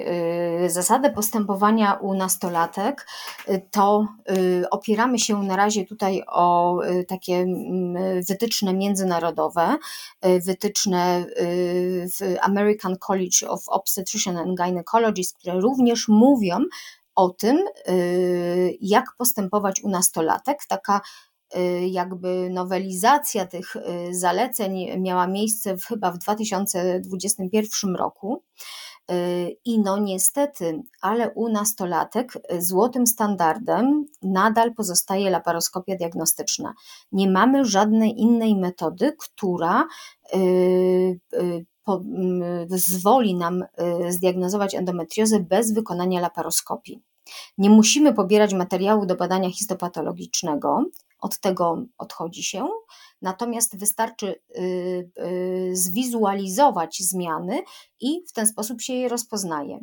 y, 0.64 0.70
zasadę 0.70 1.10
postępowania 1.10 1.94
u 1.94 2.14
nastolatek, 2.14 3.06
y, 3.48 3.62
to 3.70 4.06
y, 4.30 4.70
opieramy 4.70 5.18
się 5.18 5.42
na 5.42 5.56
razie 5.56 5.86
tutaj 5.86 6.22
o 6.26 6.80
takie 7.08 7.46
wytyczne 8.28 8.74
międzynarodowe, 8.74 9.76
wytyczne 10.46 11.24
w 12.18 12.36
American 12.40 12.96
College 12.98 13.48
of 13.48 13.68
Obstetrician 13.68 14.36
and 14.36 14.58
Gynecologists, 14.58 15.38
które 15.38 15.60
również 15.60 16.08
mówią 16.08 16.58
o 17.14 17.28
tym, 17.30 17.58
jak 18.80 19.04
postępować 19.18 19.82
u 19.82 19.88
nastolatek. 19.88 20.58
Taka 20.68 21.00
jakby 21.90 22.50
nowelizacja 22.50 23.46
tych 23.46 23.76
y, 23.76 23.80
zaleceń 24.14 25.00
miała 25.00 25.26
miejsce 25.26 25.76
w, 25.76 25.84
chyba 25.84 26.12
w 26.12 26.18
2021 26.18 27.96
roku. 27.96 28.42
Y, 29.10 29.56
I 29.64 29.78
no 29.78 29.98
niestety, 29.98 30.82
ale 31.00 31.30
u 31.30 31.48
nastolatek 31.48 32.32
złotym 32.58 33.06
standardem 33.06 34.06
nadal 34.22 34.74
pozostaje 34.74 35.30
laparoskopia 35.30 35.96
diagnostyczna. 35.96 36.74
Nie 37.12 37.30
mamy 37.30 37.64
żadnej 37.64 38.20
innej 38.20 38.56
metody, 38.56 39.16
która 39.18 39.84
pozwoli 42.68 43.34
nam 43.34 43.64
zdiagnozować 44.08 44.74
endometriozę 44.74 45.40
bez 45.40 45.74
wykonania 45.74 46.20
laparoskopii. 46.20 47.02
Nie 47.58 47.70
musimy 47.70 48.14
pobierać 48.14 48.54
materiału 48.54 49.06
do 49.06 49.16
badania 49.16 49.50
histopatologicznego, 49.50 50.84
od 51.24 51.38
tego 51.40 51.84
odchodzi 51.98 52.42
się, 52.42 52.68
natomiast 53.22 53.78
wystarczy 53.78 54.26
y, 54.58 54.60
y, 54.60 55.70
zwizualizować 55.72 56.98
zmiany 56.98 57.62
i 58.00 58.24
w 58.28 58.32
ten 58.32 58.46
sposób 58.46 58.80
się 58.80 58.92
je 58.92 59.08
rozpoznaje. 59.08 59.80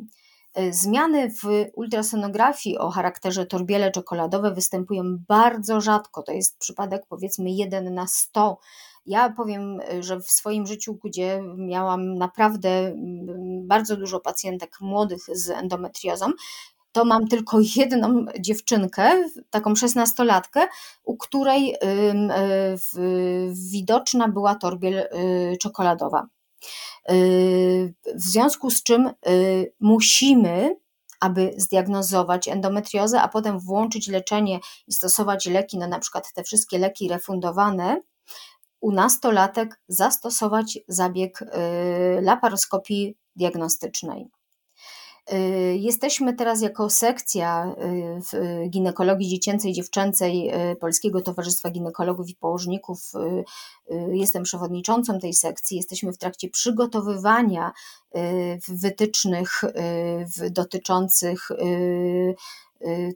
Y, 0.58 0.72
zmiany 0.72 1.30
w 1.30 1.42
ultrasonografii 1.74 2.78
o 2.78 2.90
charakterze 2.90 3.46
torbiele 3.46 3.90
czekoladowe 3.90 4.54
występują 4.54 5.02
bardzo 5.28 5.80
rzadko. 5.80 6.22
To 6.22 6.32
jest 6.32 6.58
przypadek 6.58 7.02
powiedzmy 7.08 7.50
1 7.50 7.94
na 7.94 8.06
100. 8.06 8.58
Ja 9.06 9.30
powiem, 9.30 9.80
że 10.00 10.20
w 10.20 10.30
swoim 10.30 10.66
życiu, 10.66 10.98
gdzie 11.04 11.42
miałam 11.56 12.14
naprawdę 12.14 12.68
mm, 12.68 13.66
bardzo 13.66 13.96
dużo 13.96 14.20
pacjentek 14.20 14.80
młodych 14.80 15.22
z 15.32 15.50
endometriozą, 15.50 16.26
to 16.92 17.04
mam 17.04 17.28
tylko 17.28 17.58
jedną 17.76 18.24
dziewczynkę, 18.40 19.28
taką 19.50 19.74
szesnastolatkę, 19.74 20.68
u 21.04 21.16
której 21.16 21.76
widoczna 23.52 24.28
była 24.28 24.54
torbiel 24.54 25.08
czekoladowa. 25.60 26.28
Y, 27.10 27.94
w 28.14 28.22
związku 28.22 28.70
z 28.70 28.82
czym 28.82 29.10
y, 29.28 29.72
musimy, 29.80 30.76
aby 31.20 31.54
zdiagnozować 31.56 32.48
endometriozę, 32.48 33.22
a 33.22 33.28
potem 33.28 33.58
włączyć 33.58 34.08
leczenie 34.08 34.60
i 34.86 34.92
stosować 34.92 35.46
leki, 35.46 35.78
no 35.78 35.88
na 35.88 35.98
przykład 35.98 36.32
te 36.32 36.42
wszystkie 36.42 36.78
leki 36.78 37.08
refundowane, 37.08 38.02
u 38.80 38.92
nastolatek 38.92 39.80
zastosować 39.88 40.78
zabieg 40.88 41.42
y, 41.42 41.46
laparoskopii 42.22 43.16
diagnostycznej. 43.36 44.30
Y, 45.30 45.76
jesteśmy 45.76 46.34
teraz 46.34 46.62
jako 46.62 46.90
sekcja 46.90 47.66
y, 47.66 48.20
w 48.20 48.68
ginekologii 48.70 49.28
dziecięcej 49.28 49.70
i 49.70 49.74
dziewczęcej 49.74 50.50
y, 50.72 50.76
Polskiego 50.76 51.20
Towarzystwa 51.20 51.70
Ginekologów 51.70 52.28
i 52.28 52.34
Położników. 52.34 53.12
Jestem 54.12 54.42
przewodniczącą 54.42 55.18
tej 55.18 55.34
sekcji. 55.34 55.76
Jesteśmy 55.76 56.12
w 56.12 56.18
trakcie 56.18 56.48
przygotowywania 56.48 57.72
wytycznych 58.68 59.60
dotyczących 60.50 61.48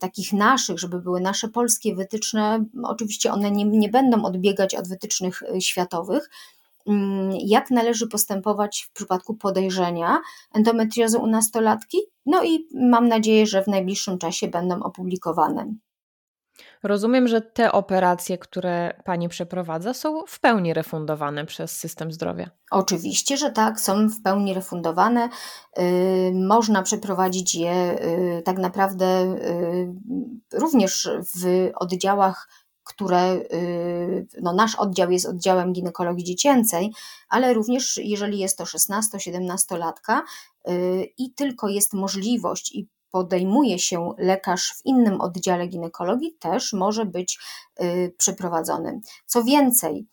takich 0.01 0.33
naszych, 0.33 0.79
żeby 0.79 1.01
były 1.01 1.21
nasze 1.21 1.49
polskie 1.49 1.95
wytyczne. 1.95 2.65
Oczywiście 2.83 3.33
one 3.33 3.51
nie, 3.51 3.65
nie 3.65 3.89
będą 3.89 4.25
odbiegać 4.25 4.75
od 4.75 4.89
wytycznych 4.89 5.43
światowych, 5.61 6.31
jak 7.47 7.71
należy 7.71 8.09
postępować 8.09 8.87
w 8.89 8.93
przypadku 8.93 9.35
podejrzenia 9.35 10.21
endometriozy 10.55 11.19
u 11.19 11.27
nastolatki. 11.27 11.99
No 12.27 12.45
i 12.45 12.69
mam 12.75 13.09
nadzieję, 13.09 13.47
że 13.47 13.63
w 13.63 13.67
najbliższym 13.67 14.19
czasie 14.19 14.49
będą 14.49 14.83
opublikowane. 14.83 15.75
Rozumiem, 16.83 17.29
że 17.29 17.41
te 17.41 17.73
operacje, 17.73 18.39
które 18.39 19.01
Pani 19.05 19.29
przeprowadza, 19.29 19.95
są 19.95 20.25
w 20.27 20.41
pełni 20.41 20.75
refundowane 20.75 21.47
przez 21.47 21.79
system 21.79 22.13
zdrowia. 22.13 22.51
Oczywiście, 22.71 23.37
że 23.37 23.51
tak, 23.51 23.81
są 23.81 24.09
w 24.09 24.23
pełni 24.23 24.55
refundowane. 24.55 25.29
Y, 25.79 26.33
można 26.35 26.83
przeprowadzić 26.83 27.55
je 27.55 27.99
y, 28.39 28.43
tak 28.45 28.59
naprawdę 28.59 29.07
y, 29.23 29.95
również 30.53 31.11
w 31.37 31.71
oddziałach 31.75 32.49
które 32.87 33.33
y, 33.35 34.27
no 34.43 34.53
nasz 34.53 34.75
oddział 34.75 35.11
jest 35.11 35.27
oddziałem 35.27 35.73
ginekologii 35.73 36.25
dziecięcej, 36.25 36.93
ale 37.29 37.55
również 37.55 38.01
jeżeli 38.03 38.39
jest 38.39 38.59
to 38.59 38.65
16-17-latka 38.65 40.21
y, 40.69 41.13
i 41.19 41.35
tylko 41.35 41.69
jest 41.69 41.93
możliwość 41.93 42.75
i 42.75 42.89
podejmuje 43.11 43.79
się 43.79 44.13
lekarz 44.19 44.75
w 44.77 44.87
innym 44.87 45.21
oddziale 45.21 45.67
ginekologii, 45.67 46.37
też 46.41 46.73
może 46.73 47.05
być 47.05 47.39
y, 47.81 48.15
przeprowadzony. 48.19 49.01
Co 49.27 49.45
więcej, 49.45 50.07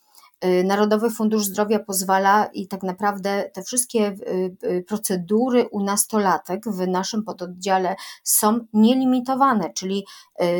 Narodowy 0.63 1.09
Fundusz 1.09 1.45
Zdrowia 1.45 1.79
pozwala 1.79 2.45
i 2.45 2.67
tak 2.67 2.83
naprawdę 2.83 3.49
te 3.53 3.63
wszystkie 3.63 4.07
y, 4.07 4.55
y, 4.63 4.83
procedury 4.87 5.67
u 5.71 5.83
nastolatek 5.83 6.65
w 6.65 6.87
naszym 6.87 7.23
pododdziale 7.23 7.95
są 8.23 8.59
nielimitowane, 8.73 9.73
czyli 9.73 10.05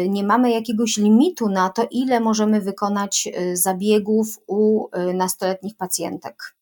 nie 0.09 0.23
mamy 0.23 0.51
jakiegoś 0.51 0.97
limitu 0.97 1.49
na 1.49 1.69
to, 1.69 1.88
ile 1.91 2.19
możemy 2.19 2.61
wykonać 2.61 3.29
zabiegów 3.53 4.39
u 4.47 4.88
nastoletnich 5.13 5.77
pacjentek. 5.77 6.55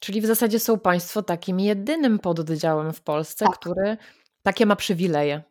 Czyli 0.00 0.20
w 0.20 0.26
zasadzie 0.26 0.60
są 0.60 0.78
Państwo 0.78 1.22
takim 1.22 1.60
jedynym 1.60 2.18
pododdziałem 2.18 2.92
w 2.92 3.00
Polsce, 3.00 3.44
tak. 3.44 3.58
który 3.58 3.96
takie 4.42 4.66
ma 4.66 4.76
przywileje. 4.76 5.42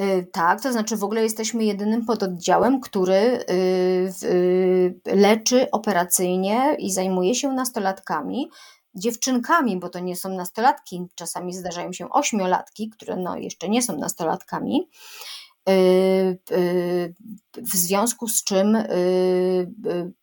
Y, 0.00 0.26
tak, 0.32 0.62
to 0.62 0.72
znaczy 0.72 0.96
w 0.96 1.04
ogóle 1.04 1.22
jesteśmy 1.22 1.64
jedynym 1.64 2.04
pododdziałem, 2.04 2.80
który 2.80 3.14
y, 3.14 4.12
y, 4.24 4.94
leczy 5.06 5.70
operacyjnie 5.70 6.76
i 6.78 6.92
zajmuje 6.92 7.34
się 7.34 7.52
nastolatkami, 7.52 8.50
dziewczynkami, 8.94 9.78
bo 9.78 9.88
to 9.88 9.98
nie 9.98 10.16
są 10.16 10.28
nastolatki, 10.28 11.06
czasami 11.14 11.54
zdarzają 11.54 11.92
się 11.92 12.10
ośmiolatki, 12.10 12.90
które 12.90 13.16
no 13.16 13.36
jeszcze 13.36 13.68
nie 13.68 13.82
są 13.82 13.98
nastolatkami. 13.98 14.88
W 17.56 17.76
związku 17.76 18.28
z 18.28 18.44
czym 18.44 18.78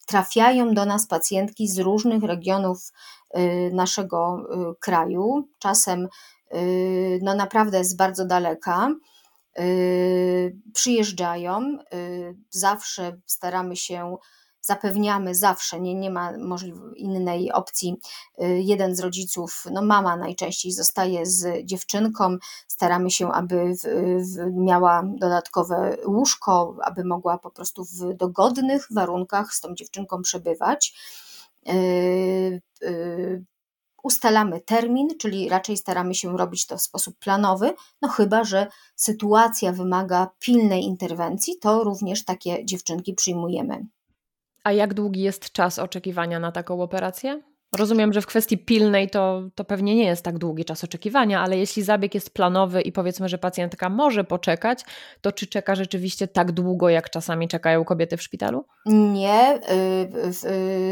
trafiają 0.07 0.74
do 0.74 0.86
nas 0.86 1.07
pacjentki 1.07 1.67
z 1.67 1.80
różnych 1.80 2.24
regionów 2.24 2.91
naszego 3.72 4.38
kraju, 4.80 5.47
czasem 5.59 6.07
no 7.22 7.36
naprawdę 7.36 7.84
z 7.84 7.93
bardzo 7.93 8.26
daleka 8.26 8.89
przyjeżdżają. 10.74 11.78
Y, 11.93 12.36
zawsze 12.49 13.18
staramy 13.26 13.76
się, 13.76 14.18
zapewniamy 14.62 15.36
zawsze, 15.36 15.80
nie, 15.80 15.95
nie 15.95 16.12
ma 16.12 16.34
innej 16.95 17.52
opcji. 17.52 17.95
Y, 18.43 18.62
jeden 18.62 18.95
z 18.95 18.99
rodziców, 18.99 19.64
no 19.72 19.82
mama 19.82 20.16
najczęściej 20.16 20.72
zostaje 20.72 21.26
z 21.26 21.66
dziewczynką. 21.66 22.38
Staramy 22.68 23.12
się, 23.12 23.32
aby 23.32 23.76
w, 23.76 23.82
w 24.36 24.54
miała 24.54 25.04
dodatkowe 25.06 25.97
łóżko, 26.06 26.78
aby 26.84 27.04
mogła 27.04 27.38
po 27.38 27.52
prostu 27.52 27.86
w 27.86 28.14
dogodnych 28.14 28.88
warunkach 28.91 29.54
z 29.54 29.62
tą 29.62 29.76
dziewczynką 29.76 30.22
przebywać 30.22 30.93
ustalamy 34.04 34.62
termin, 34.62 35.08
czyli 35.18 35.49
raczej 35.49 35.78
staramy 35.78 36.16
się 36.16 36.38
robić 36.38 36.66
to 36.66 36.78
w 36.78 36.82
sposób 36.82 37.18
planowy, 37.20 37.74
no 38.02 38.10
chyba, 38.10 38.43
że 38.43 38.68
sytuacja 38.95 39.72
wymaga 39.72 40.30
pilnej 40.39 40.84
interwencji, 40.84 41.58
to 41.62 41.84
również 41.84 42.26
takie 42.26 42.66
dziewczynki 42.66 43.14
przyjmujemy. 43.14 43.86
A 44.64 44.72
jak 44.72 44.93
długi 44.93 45.22
jest 45.22 45.52
czas 45.52 45.80
oczekiwania 45.80 46.39
na 46.39 46.52
taką 46.52 46.82
operację? 46.82 47.51
Rozumiem, 47.78 48.13
że 48.13 48.22
w 48.22 48.26
kwestii 48.26 48.57
pilnej 48.57 49.09
to, 49.09 49.41
to 49.55 49.63
pewnie 49.63 49.95
nie 49.95 50.05
jest 50.05 50.24
tak 50.24 50.38
długi 50.38 50.65
czas 50.65 50.84
oczekiwania, 50.84 51.41
ale 51.41 51.57
jeśli 51.57 51.84
zabieg 51.84 52.15
jest 52.15 52.30
planowy 52.30 52.82
i 52.82 52.91
powiedzmy, 52.91 53.30
że 53.30 53.38
pacjentka 53.38 53.89
może 53.89 54.24
poczekać, 54.24 54.84
to 55.22 55.32
czy 55.32 55.47
czeka 55.47 55.76
rzeczywiście 55.76 56.28
tak 56.28 56.51
długo, 56.51 56.89
jak 56.89 57.09
czasami 57.09 57.47
czekają 57.47 57.86
kobiety 57.86 58.17
w 58.17 58.22
szpitalu? 58.22 58.65
Nie. 58.86 59.59
Y, 60.43 60.49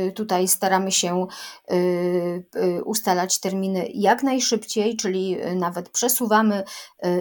y, 0.07 0.11
tutaj 0.15 0.47
staramy 0.47 0.91
się 0.91 1.27
y, 1.71 2.84
ustalać 2.86 3.39
terminy 3.39 3.88
jak 3.93 4.23
najszybciej, 4.23 4.97
czyli 4.97 5.38
nawet 5.55 5.89
przesuwamy 5.89 6.63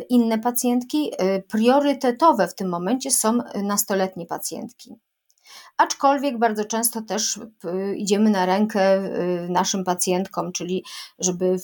inne 0.09 0.39
pacjentki. 0.39 1.13
Priorytetowe 1.49 2.49
w 2.49 2.55
tym 2.55 2.69
momencie 2.69 3.11
są 3.11 3.39
nastoletnie 3.63 4.27
pacjentki 4.27 4.99
aczkolwiek 5.79 6.39
bardzo 6.39 6.65
często 6.65 7.03
też 7.03 7.37
y, 7.37 7.97
idziemy 7.97 8.31
na 8.31 8.47
rękę 8.47 9.05
y, 9.05 9.49
naszym 9.49 9.85
pacjentkom, 9.85 10.53
czyli 10.53 10.85
żeby 11.19 11.57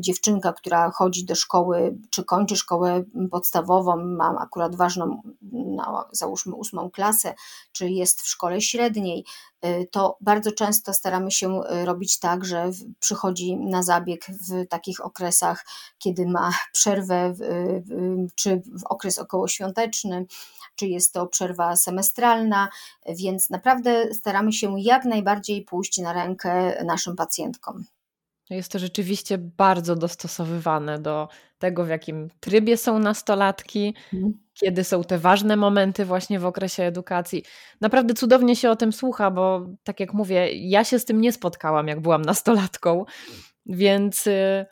dziewczynka, 0.00 0.52
która 0.52 0.90
chodzi 0.90 1.24
do 1.24 1.34
szkoły, 1.34 1.98
czy 2.10 2.24
kończy 2.24 2.56
szkołę 2.56 3.04
podstawową, 3.30 3.96
ma 3.96 4.38
akurat 4.40 4.76
ważną, 4.76 5.22
no, 5.52 6.08
załóżmy 6.12 6.54
ósmą 6.54 6.90
klasę, 6.90 7.34
czy 7.72 7.90
jest 7.90 8.20
w 8.20 8.28
szkole 8.28 8.60
średniej, 8.60 9.24
y, 9.64 9.88
to 9.90 10.16
bardzo 10.20 10.52
często 10.52 10.94
staramy 10.94 11.30
się 11.30 11.60
robić 11.84 12.18
tak, 12.18 12.44
że 12.44 12.70
przychodzi 13.00 13.56
na 13.56 13.82
zabieg 13.82 14.26
w 14.26 14.68
takich 14.68 15.04
okresach, 15.04 15.66
kiedy 15.98 16.26
ma 16.26 16.52
przerwę, 16.72 17.34
czy 18.34 18.62
w 18.78 18.84
okres 18.84 19.18
okołoświąteczny, 19.18 20.26
czy 20.80 20.86
jest 20.86 21.12
to 21.12 21.26
przerwa 21.26 21.76
semestralna, 21.76 22.68
więc 23.08 23.50
naprawdę 23.50 24.14
staramy 24.14 24.52
się 24.52 24.80
jak 24.80 25.04
najbardziej 25.04 25.62
pójść 25.64 25.98
na 25.98 26.12
rękę 26.12 26.84
naszym 26.84 27.16
pacjentkom. 27.16 27.84
Jest 28.50 28.72
to 28.72 28.78
rzeczywiście 28.78 29.38
bardzo 29.38 29.96
dostosowywane 29.96 30.98
do 30.98 31.28
tego, 31.58 31.84
w 31.84 31.88
jakim 31.88 32.28
trybie 32.40 32.76
są 32.76 32.98
nastolatki, 32.98 33.94
mhm. 34.12 34.32
kiedy 34.54 34.84
są 34.84 35.04
te 35.04 35.18
ważne 35.18 35.56
momenty 35.56 36.04
właśnie 36.04 36.38
w 36.40 36.46
okresie 36.46 36.82
edukacji. 36.82 37.44
Naprawdę 37.80 38.14
cudownie 38.14 38.56
się 38.56 38.70
o 38.70 38.76
tym 38.76 38.92
słucha, 38.92 39.30
bo 39.30 39.66
tak 39.84 40.00
jak 40.00 40.14
mówię, 40.14 40.52
ja 40.52 40.84
się 40.84 40.98
z 40.98 41.04
tym 41.04 41.20
nie 41.20 41.32
spotkałam, 41.32 41.88
jak 41.88 42.00
byłam 42.00 42.22
nastolatką, 42.22 43.04
więc 43.66 44.26
y, 44.26 44.66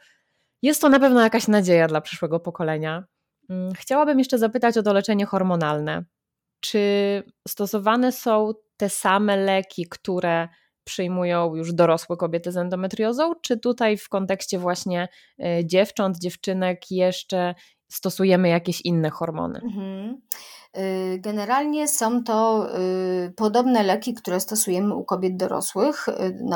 jest 0.62 0.80
to 0.80 0.88
na 0.88 1.00
pewno 1.00 1.20
jakaś 1.20 1.48
nadzieja 1.48 1.88
dla 1.88 2.00
przyszłego 2.00 2.40
pokolenia. 2.40 3.04
Mm, 3.48 3.72
chciałabym 3.72 4.18
jeszcze 4.18 4.38
zapytać 4.38 4.78
o 4.78 4.82
to 4.82 4.92
leczenie 4.92 5.26
hormonalne. 5.26 6.04
Czy 6.60 7.22
stosowane 7.48 8.12
są 8.12 8.52
te 8.76 8.88
same 8.88 9.36
leki, 9.36 9.86
które 9.90 10.48
przyjmują 10.84 11.54
już 11.54 11.72
dorosłe 11.72 12.16
kobiety 12.16 12.52
z 12.52 12.56
endometriozą, 12.56 13.34
czy 13.42 13.58
tutaj 13.58 13.96
w 13.96 14.08
kontekście 14.08 14.58
właśnie 14.58 15.08
y, 15.38 15.66
dziewcząt, 15.66 16.18
dziewczynek 16.18 16.90
jeszcze 16.90 17.54
stosujemy 17.90 18.48
jakieś 18.48 18.80
inne 18.80 19.10
hormony? 19.10 19.60
Mhm. 19.64 20.20
Y, 20.76 21.18
generalnie 21.18 21.88
są 21.88 22.24
to 22.24 22.68
y, 23.26 23.32
podobne 23.36 23.82
leki, 23.82 24.14
które 24.14 24.40
stosujemy 24.40 24.94
u 24.94 25.04
kobiet 25.04 25.36
dorosłych, 25.36 26.06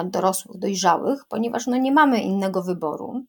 dorosłych, 0.05 0.59
dojrzałych, 0.59 1.25
ponieważ 1.29 1.67
no 1.67 1.77
nie 1.77 1.93
mamy 1.93 2.21
innego 2.21 2.63
wyboru. 2.63 3.25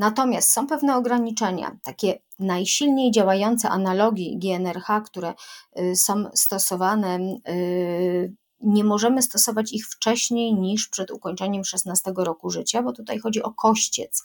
Natomiast 0.00 0.52
są 0.52 0.66
pewne 0.66 0.96
ograniczenia, 0.96 1.76
takie 1.84 2.18
najsilniej 2.38 3.10
działające 3.10 3.68
analogii 3.68 4.38
GNRH, 4.38 4.86
które 5.04 5.34
są 5.94 6.24
stosowane 6.34 7.18
nie 8.60 8.84
możemy 8.84 9.22
stosować 9.22 9.72
ich 9.72 9.88
wcześniej 9.88 10.54
niż 10.54 10.88
przed 10.88 11.10
ukończeniem 11.10 11.64
16 11.64 12.12
roku 12.16 12.50
życia, 12.50 12.82
bo 12.82 12.92
tutaj 12.92 13.18
chodzi 13.18 13.42
o 13.42 13.52
kościec. 13.52 14.22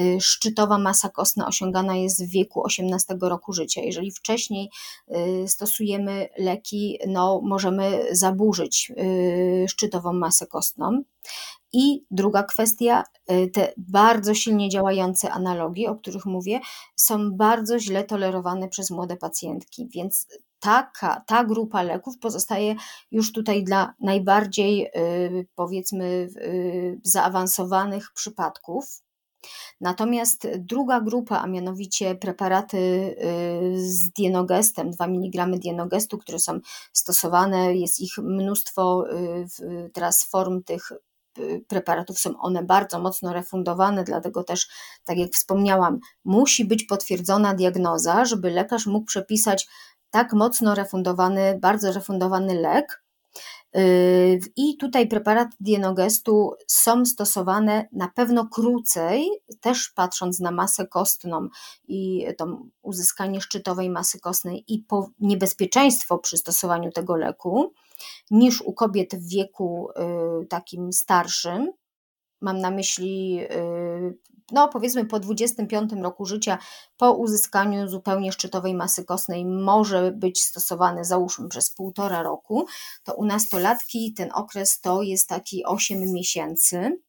Y, 0.00 0.18
szczytowa 0.20 0.78
masa 0.78 1.08
kostna 1.08 1.46
osiągana 1.46 1.96
jest 1.96 2.26
w 2.26 2.30
wieku 2.30 2.62
18 2.64 3.16
roku 3.20 3.52
życia. 3.52 3.80
Jeżeli 3.80 4.10
wcześniej 4.10 4.70
y, 5.44 5.48
stosujemy 5.48 6.28
leki, 6.38 6.98
no 7.08 7.40
możemy 7.44 8.06
zaburzyć 8.10 8.92
y, 8.98 9.66
szczytową 9.68 10.12
masę 10.12 10.46
kostną. 10.46 11.02
I 11.72 12.04
druga 12.10 12.42
kwestia, 12.42 13.04
te 13.52 13.72
bardzo 13.76 14.34
silnie 14.34 14.68
działające 14.68 15.30
analogi, 15.32 15.86
o 15.86 15.94
których 15.94 16.26
mówię, 16.26 16.60
są 16.96 17.32
bardzo 17.32 17.78
źle 17.78 18.04
tolerowane 18.04 18.68
przez 18.68 18.90
młode 18.90 19.16
pacjentki, 19.16 19.88
więc 19.88 20.26
taka, 20.64 21.22
ta 21.26 21.44
grupa 21.44 21.82
leków 21.82 22.18
pozostaje 22.18 22.74
już 23.10 23.32
tutaj 23.32 23.64
dla 23.64 23.94
najbardziej 24.00 24.86
y, 24.86 25.46
powiedzmy 25.54 26.04
y, 26.04 27.00
zaawansowanych 27.02 28.12
przypadków. 28.14 28.84
Natomiast 29.80 30.48
druga 30.58 31.00
grupa, 31.00 31.38
a 31.38 31.46
mianowicie 31.46 32.14
preparaty 32.14 32.76
y, 32.76 33.16
z 33.76 34.10
dienogestem, 34.10 34.90
2 34.90 35.06
mg 35.06 35.46
dienogestu, 35.46 36.18
które 36.18 36.38
są 36.38 36.60
stosowane, 36.92 37.76
jest 37.76 38.00
ich 38.00 38.18
mnóstwo 38.18 39.04
teraz 39.92 40.24
form 40.30 40.62
tych 40.62 40.90
preparatów 41.68 42.18
są 42.18 42.38
one 42.40 42.62
bardzo 42.62 43.00
mocno 43.00 43.32
refundowane, 43.32 44.04
dlatego 44.04 44.44
też, 44.44 44.68
tak 45.04 45.18
jak 45.18 45.32
wspomniałam, 45.32 45.98
musi 46.24 46.64
być 46.64 46.84
potwierdzona 46.84 47.54
diagnoza, 47.54 48.24
żeby 48.24 48.50
lekarz 48.50 48.86
mógł 48.86 49.06
przepisać 49.06 49.66
tak 50.14 50.32
mocno 50.32 50.74
refundowany, 50.74 51.58
bardzo 51.60 51.92
refundowany 51.92 52.54
lek. 52.54 53.04
Yy, 53.74 54.40
I 54.56 54.76
tutaj 54.76 55.08
preparaty 55.08 55.56
dienogestu 55.60 56.54
są 56.66 57.06
stosowane 57.06 57.88
na 57.92 58.08
pewno 58.08 58.48
krócej, 58.48 59.30
też 59.60 59.88
patrząc 59.94 60.40
na 60.40 60.50
masę 60.50 60.86
kostną 60.86 61.48
i 61.88 62.26
to 62.38 62.58
uzyskanie 62.82 63.40
szczytowej 63.40 63.90
masy 63.90 64.20
kostnej 64.20 64.64
i 64.68 64.84
niebezpieczeństwo 65.20 66.18
przy 66.18 66.36
stosowaniu 66.36 66.92
tego 66.92 67.16
leku, 67.16 67.72
niż 68.30 68.62
u 68.62 68.72
kobiet 68.72 69.14
w 69.14 69.28
wieku 69.28 69.88
yy, 70.40 70.46
takim 70.46 70.92
starszym. 70.92 71.72
Mam 72.44 72.58
na 72.58 72.70
myśli 72.70 73.34
yy, 73.34 74.18
no 74.52 74.68
powiedzmy 74.68 75.04
po 75.04 75.20
25 75.20 75.92
roku 76.02 76.26
życia, 76.26 76.58
po 76.96 77.12
uzyskaniu 77.12 77.88
zupełnie 77.88 78.32
szczytowej 78.32 78.74
masy 78.74 79.04
kostnej 79.04 79.46
może 79.46 80.12
być 80.12 80.42
stosowany 80.42 81.04
załóżmy 81.04 81.48
przez 81.48 81.70
półtora 81.70 82.22
roku, 82.22 82.66
to 83.04 83.14
u 83.14 83.24
nastolatki 83.24 84.14
ten 84.14 84.30
okres 84.32 84.80
to 84.80 85.02
jest 85.02 85.28
taki 85.28 85.64
8 85.64 86.12
miesięcy. 86.12 87.00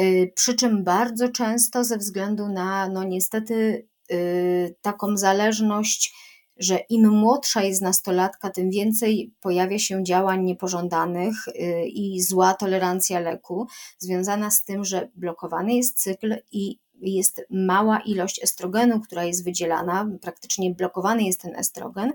Y, 0.00 0.32
przy 0.34 0.54
czym 0.54 0.84
bardzo 0.84 1.28
często 1.28 1.84
ze 1.84 1.98
względu 1.98 2.48
na, 2.48 2.88
no 2.88 3.04
niestety, 3.04 3.88
y, 4.12 4.76
taką 4.80 5.16
zależność, 5.16 6.14
że 6.60 6.78
im 6.88 7.08
młodsza 7.08 7.62
jest 7.62 7.82
nastolatka, 7.82 8.50
tym 8.50 8.70
więcej 8.70 9.34
pojawia 9.40 9.78
się 9.78 10.04
działań 10.04 10.44
niepożądanych 10.44 11.48
y, 11.48 11.86
i 11.88 12.22
zła 12.22 12.54
tolerancja 12.54 13.20
leku, 13.20 13.66
związana 13.98 14.50
z 14.50 14.64
tym, 14.64 14.84
że 14.84 15.08
blokowany 15.14 15.74
jest 15.74 16.02
cykl 16.02 16.36
i 16.52 16.78
jest 17.02 17.42
mała 17.50 18.00
ilość 18.00 18.42
estrogenu, 18.42 19.00
która 19.00 19.24
jest 19.24 19.44
wydzielana, 19.44 20.10
praktycznie 20.22 20.74
blokowany 20.74 21.22
jest 21.22 21.40
ten 21.40 21.56
estrogen. 21.56 22.12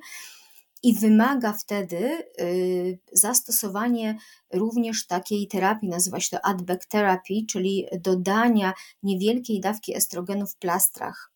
I 0.84 0.96
wymaga 0.96 1.54
wtedy 1.54 2.26
y, 2.42 3.00
zastosowanie 3.12 4.18
również 4.54 5.08
takiej 5.08 5.48
terapii, 5.48 5.90
nazywa 5.90 6.20
się 6.20 6.38
to 6.38 6.46
adback 6.46 6.86
therapy, 6.86 7.34
czyli 7.50 7.86
dodania 8.00 8.74
niewielkiej 9.04 9.60
dawki 9.60 9.96
estrogenu 9.96 10.48
w 10.48 10.56
plastrach 10.56 11.32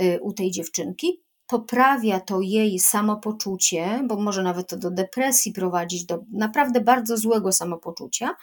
y, 0.00 0.20
u 0.22 0.32
tej 0.32 0.50
dziewczynki, 0.50 1.27
poprawia 1.48 2.20
to 2.20 2.40
jej 2.40 2.78
samopoczucie, 2.78 4.00
bo 4.04 4.16
może 4.16 4.42
nawet 4.42 4.68
to 4.68 4.76
do 4.76 4.90
depresji 4.90 5.52
prowadzić, 5.52 6.04
do 6.04 6.24
naprawdę 6.32 6.80
bardzo 6.80 7.16
złego 7.16 7.52
samopoczucia, 7.52 8.36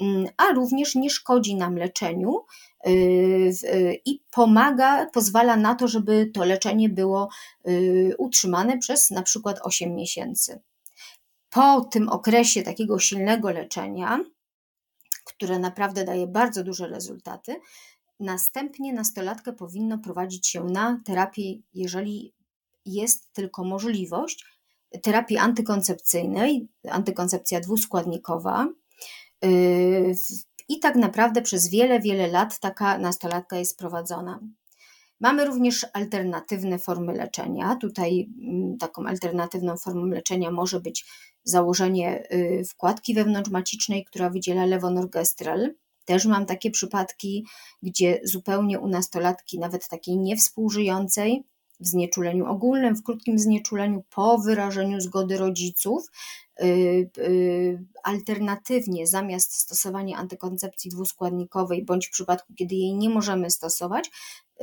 mm, 0.00 0.26
a 0.36 0.52
również 0.52 0.94
nie 0.94 1.10
szkodzi 1.10 1.54
nam 1.54 1.76
leczeniu 1.76 2.44
y, 2.86 4.00
i 4.04 4.20
pomaga, 4.30 5.06
pozwala 5.06 5.56
na 5.56 5.74
to, 5.74 5.88
żeby 5.88 6.30
to 6.34 6.44
leczenie 6.44 6.88
było 6.88 7.28
y, 7.68 8.14
utrzymane 8.18 8.78
przez 8.78 9.10
na 9.10 9.22
przykład 9.22 9.60
8 9.62 9.94
miesięcy. 9.94 10.60
Po 11.50 11.80
tym 11.80 12.08
okresie 12.08 12.62
takiego 12.62 12.98
silnego 12.98 13.50
leczenia, 13.50 14.20
które 15.24 15.58
naprawdę 15.58 16.04
daje 16.04 16.26
bardzo 16.26 16.64
duże 16.64 16.88
rezultaty, 16.88 17.60
Następnie 18.20 18.92
nastolatkę 18.92 19.52
powinno 19.52 19.98
prowadzić 19.98 20.46
się 20.46 20.64
na 20.64 21.00
terapię, 21.04 21.54
jeżeli 21.74 22.32
jest 22.84 23.32
tylko 23.32 23.64
możliwość 23.64 24.44
terapii 25.02 25.38
antykoncepcyjnej, 25.38 26.68
antykoncepcja 26.90 27.60
dwuskładnikowa. 27.60 28.68
Yy, 29.42 30.14
I 30.68 30.78
tak 30.78 30.96
naprawdę 30.96 31.42
przez 31.42 31.68
wiele, 31.68 32.00
wiele 32.00 32.26
lat 32.28 32.60
taka 32.60 32.98
nastolatka 32.98 33.56
jest 33.56 33.78
prowadzona. 33.78 34.40
Mamy 35.20 35.44
również 35.44 35.86
alternatywne 35.92 36.78
formy 36.78 37.12
leczenia. 37.12 37.76
Tutaj 37.76 38.30
mm, 38.42 38.78
taką 38.78 39.06
alternatywną 39.06 39.76
formą 39.76 40.06
leczenia 40.06 40.50
może 40.50 40.80
być 40.80 41.06
założenie 41.44 42.32
y, 42.32 42.64
wkładki 42.70 43.14
wewnątrzmacicznej, 43.14 44.04
która 44.04 44.30
wydziela 44.30 44.66
lewonorgestrel. 44.66 45.74
Też 46.04 46.26
mam 46.26 46.46
takie 46.46 46.70
przypadki, 46.70 47.46
gdzie 47.82 48.20
zupełnie 48.24 48.78
u 48.78 48.88
nastolatki, 48.88 49.58
nawet 49.58 49.88
takiej 49.88 50.18
niewspółżyjącej, 50.18 51.44
w 51.80 51.86
znieczuleniu 51.86 52.46
ogólnym, 52.46 52.96
w 52.96 53.02
krótkim 53.02 53.38
znieczuleniu 53.38 54.04
po 54.10 54.38
wyrażeniu 54.38 55.00
zgody 55.00 55.38
rodziców. 55.38 56.06
Y, 56.62 57.10
y, 57.18 57.84
alternatywnie, 58.02 59.06
zamiast 59.06 59.54
stosowania 59.54 60.16
antykoncepcji 60.16 60.90
dwuskładnikowej, 60.90 61.84
bądź 61.84 62.06
w 62.06 62.10
przypadku, 62.10 62.54
kiedy 62.54 62.74
jej 62.74 62.94
nie 62.94 63.10
możemy 63.10 63.50
stosować, 63.50 64.10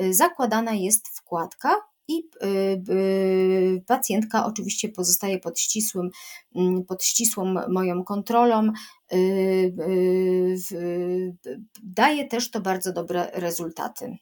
y, 0.01 0.13
zakładana 0.13 0.73
jest 0.73 1.07
wkładka 1.07 1.75
i 2.09 2.23
pacjentka 3.87 4.45
oczywiście 4.45 4.89
pozostaje 4.89 5.39
pod 5.39 5.59
ścisłym, 5.59 6.09
mm, 6.55 6.85
pod 6.85 7.03
ścisłą 7.03 7.55
moją 7.69 8.03
kontrolą. 8.03 8.71
Daje 11.83 12.27
też 12.27 12.51
to 12.51 12.61
bardzo 12.61 12.93
dobre 12.93 13.31
rezultaty. 13.33 14.17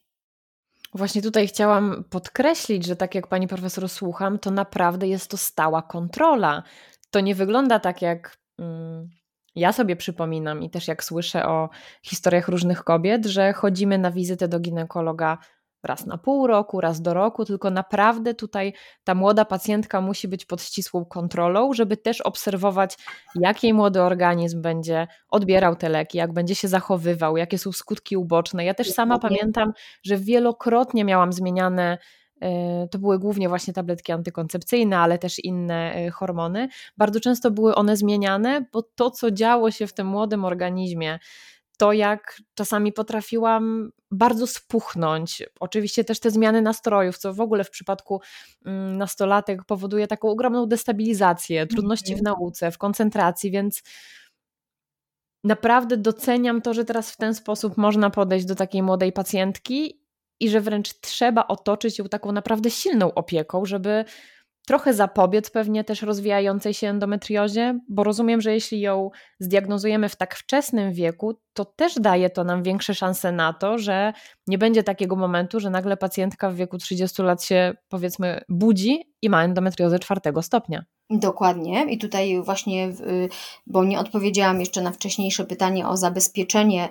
Właśnie 0.96 1.22
tutaj 1.22 1.48
chciałam 1.48 2.04
podkreślić, 2.10 2.86
że 2.86 2.96
tak 2.96 3.14
jak 3.14 3.26
pani 3.26 3.48
profesor 3.48 3.88
słucham, 3.88 4.38
to 4.38 4.50
naprawdę 4.50 5.08
jest 5.08 5.30
to 5.30 5.36
stała 5.36 5.82
kontrola. 5.82 6.62
To 7.10 7.20
nie 7.20 7.34
wygląda 7.34 7.80
tak 7.80 8.02
jak 8.02 8.38
mm, 8.58 9.08
ja 9.54 9.72
sobie 9.72 9.96
przypominam 9.96 10.62
i 10.62 10.70
też 10.70 10.88
jak 10.88 11.04
słyszę 11.04 11.46
o 11.46 11.68
historiach 12.02 12.48
różnych 12.48 12.84
kobiet, 12.84 13.26
że 13.26 13.52
chodzimy 13.52 13.98
na 13.98 14.10
wizytę 14.10 14.48
do 14.48 14.60
ginekologa 14.60 15.38
raz 15.82 16.06
na 16.06 16.18
pół 16.18 16.46
roku, 16.46 16.80
raz 16.80 17.00
do 17.00 17.14
roku, 17.14 17.44
tylko 17.44 17.70
naprawdę 17.70 18.34
tutaj 18.34 18.72
ta 19.04 19.14
młoda 19.14 19.44
pacjentka 19.44 20.00
musi 20.00 20.28
być 20.28 20.44
pod 20.44 20.62
ścisłą 20.62 21.04
kontrolą, 21.04 21.72
żeby 21.72 21.96
też 21.96 22.20
obserwować, 22.20 22.98
jak 23.34 23.62
jej 23.62 23.74
młody 23.74 24.02
organizm 24.02 24.62
będzie 24.62 25.06
odbierał 25.28 25.76
te 25.76 25.88
leki, 25.88 26.18
jak 26.18 26.32
będzie 26.32 26.54
się 26.54 26.68
zachowywał, 26.68 27.36
jakie 27.36 27.58
są 27.58 27.72
skutki 27.72 28.16
uboczne. 28.16 28.64
Ja 28.64 28.74
też 28.74 28.90
sama 28.92 29.18
pamiętam, 29.18 29.72
że 30.02 30.16
wielokrotnie 30.16 31.04
miałam 31.04 31.32
zmieniane 31.32 31.98
e, 32.40 32.88
to 32.88 32.98
były 32.98 33.18
głównie 33.18 33.48
właśnie 33.48 33.74
tabletki 33.74 34.12
antykoncepcyjne, 34.12 34.98
ale 34.98 35.18
też 35.18 35.44
inne 35.44 35.94
e, 35.94 36.10
hormony. 36.10 36.68
Bardzo 36.96 37.20
często 37.20 37.50
były 37.50 37.74
one 37.74 37.96
zmieniane, 37.96 38.66
bo 38.72 38.82
to, 38.82 39.10
co 39.10 39.30
działo 39.30 39.70
się 39.70 39.86
w 39.86 39.92
tym 39.92 40.06
młodym 40.06 40.44
organizmie, 40.44 41.18
to, 41.76 41.92
jak 41.92 42.40
czasami 42.54 42.92
potrafiłam 42.92 43.90
bardzo 44.10 44.46
spuchnąć. 44.46 45.42
Oczywiście 45.60 46.04
też 46.04 46.20
te 46.20 46.30
zmiany 46.30 46.62
nastrojów, 46.62 47.18
co 47.18 47.34
w 47.34 47.40
ogóle 47.40 47.64
w 47.64 47.70
przypadku 47.70 48.20
mm, 48.66 48.98
nastolatek 48.98 49.64
powoduje 49.64 50.06
taką 50.06 50.28
ogromną 50.28 50.66
destabilizację, 50.66 51.66
trudności 51.66 52.14
w 52.14 52.18
mhm. 52.18 52.36
nauce, 52.38 52.70
w 52.70 52.78
koncentracji, 52.78 53.50
więc 53.50 53.82
naprawdę 55.44 55.96
doceniam 55.96 56.62
to, 56.62 56.74
że 56.74 56.84
teraz 56.84 57.10
w 57.10 57.16
ten 57.16 57.34
sposób 57.34 57.76
można 57.76 58.10
podejść 58.10 58.46
do 58.46 58.54
takiej 58.54 58.82
młodej 58.82 59.12
pacjentki 59.12 60.00
i 60.40 60.48
że 60.48 60.60
wręcz 60.60 61.00
trzeba 61.00 61.46
otoczyć 61.46 61.98
ją 61.98 62.04
taką 62.04 62.32
naprawdę 62.32 62.70
silną 62.70 63.14
opieką, 63.14 63.64
żeby 63.64 64.04
trochę 64.66 64.94
zapobiec 64.94 65.50
pewnie 65.50 65.84
też 65.84 66.02
rozwijającej 66.02 66.74
się 66.74 66.88
endometriozie, 66.88 67.80
bo 67.88 68.04
rozumiem, 68.04 68.40
że 68.40 68.54
jeśli 68.54 68.80
ją 68.80 69.10
zdiagnozujemy 69.40 70.08
w 70.08 70.16
tak 70.16 70.34
wczesnym 70.34 70.92
wieku, 70.92 71.40
to 71.52 71.64
też 71.64 71.94
daje 71.94 72.30
to 72.30 72.44
nam 72.44 72.62
większe 72.62 72.94
szanse 72.94 73.32
na 73.32 73.52
to, 73.52 73.78
że 73.78 74.12
nie 74.46 74.58
będzie 74.58 74.82
takiego 74.82 75.16
momentu, 75.16 75.60
że 75.60 75.70
nagle 75.70 75.96
pacjentka 75.96 76.50
w 76.50 76.54
wieku 76.54 76.78
30 76.78 77.22
lat 77.22 77.44
się 77.44 77.74
powiedzmy 77.88 78.40
budzi 78.48 79.14
i 79.22 79.30
ma 79.30 79.44
endometriozę 79.44 79.98
czwartego 79.98 80.42
stopnia. 80.42 80.84
Dokładnie. 81.10 81.86
I 81.90 81.98
tutaj 81.98 82.42
właśnie, 82.42 82.92
bo 83.66 83.84
nie 83.84 83.98
odpowiedziałam 84.00 84.60
jeszcze 84.60 84.82
na 84.82 84.92
wcześniejsze 84.92 85.44
pytanie 85.44 85.88
o 85.88 85.96
zabezpieczenie 85.96 86.88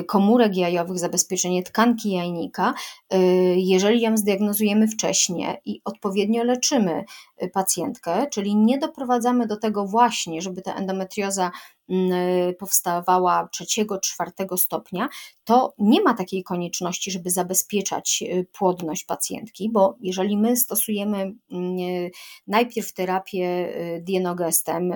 y, 0.00 0.04
komórek 0.04 0.56
jajowych, 0.56 0.98
zabezpieczenie 0.98 1.62
tkanki 1.62 2.12
jajnika. 2.12 2.74
Y, 3.14 3.16
jeżeli 3.56 4.00
ją 4.00 4.16
zdiagnozujemy 4.16 4.88
wcześniej 4.88 5.46
i 5.64 5.80
odpowiednio 5.84 6.44
leczymy 6.44 7.00
y, 7.00 7.04
pacjentkę, 7.48 8.26
czyli 8.30 8.56
nie 8.56 8.78
doprowadzamy 8.78 9.46
do 9.46 9.56
tego 9.56 9.86
właśnie, 9.86 10.42
żeby 10.42 10.62
ta 10.62 10.74
endometrioza 10.74 11.50
Y, 11.90 12.54
powstawała 12.58 13.48
trzeciego, 13.52 14.00
czwartego 14.00 14.56
stopnia, 14.56 15.08
to 15.44 15.74
nie 15.78 16.02
ma 16.02 16.14
takiej 16.14 16.42
konieczności, 16.42 17.10
żeby 17.10 17.30
zabezpieczać 17.30 18.24
y, 18.26 18.46
płodność 18.52 19.04
pacjentki, 19.04 19.70
bo 19.70 19.96
jeżeli 20.00 20.36
my 20.36 20.56
stosujemy 20.56 21.34
mm, 21.52 21.78
y, 21.78 22.10
najpierw 22.46 22.92
terapię 22.92 23.72
dienogestem 24.02 24.92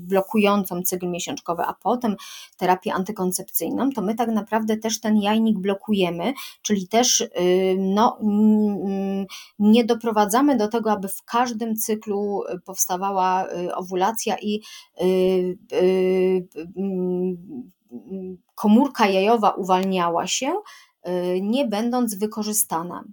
blokującą 0.00 0.82
cykl 0.82 1.08
miesiączkowy, 1.08 1.62
a 1.62 1.74
potem 1.74 2.16
terapię 2.56 2.94
antykoncepcyjną, 2.94 3.90
to 3.90 4.02
my 4.02 4.14
tak 4.14 4.28
naprawdę 4.28 4.76
też 4.76 5.00
ten 5.00 5.16
jajnik 5.16 5.58
blokujemy, 5.58 6.32
czyli 6.62 6.88
też 6.88 7.28
no, 7.78 8.18
nie 9.58 9.84
doprowadzamy 9.84 10.56
do 10.56 10.68
tego, 10.68 10.89
aby 10.92 11.08
w 11.08 11.22
każdym 11.24 11.76
cyklu 11.76 12.42
powstawała 12.64 13.46
owulacja 13.74 14.36
i 14.42 14.60
Y, 15.00 15.58
y, 15.72 16.48
komórka 18.54 19.08
jajowa 19.08 19.50
uwalniała 19.50 20.26
się, 20.26 20.52
y, 21.08 21.40
nie 21.42 21.64
będąc 21.64 22.14
wykorzystana. 22.14 23.04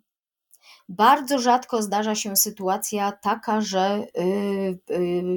Bardzo 0.90 1.40
rzadko 1.40 1.82
zdarza 1.82 2.16
się 2.16 2.36
sytuacja 2.36 3.12
taka, 3.12 3.62
że 3.62 4.08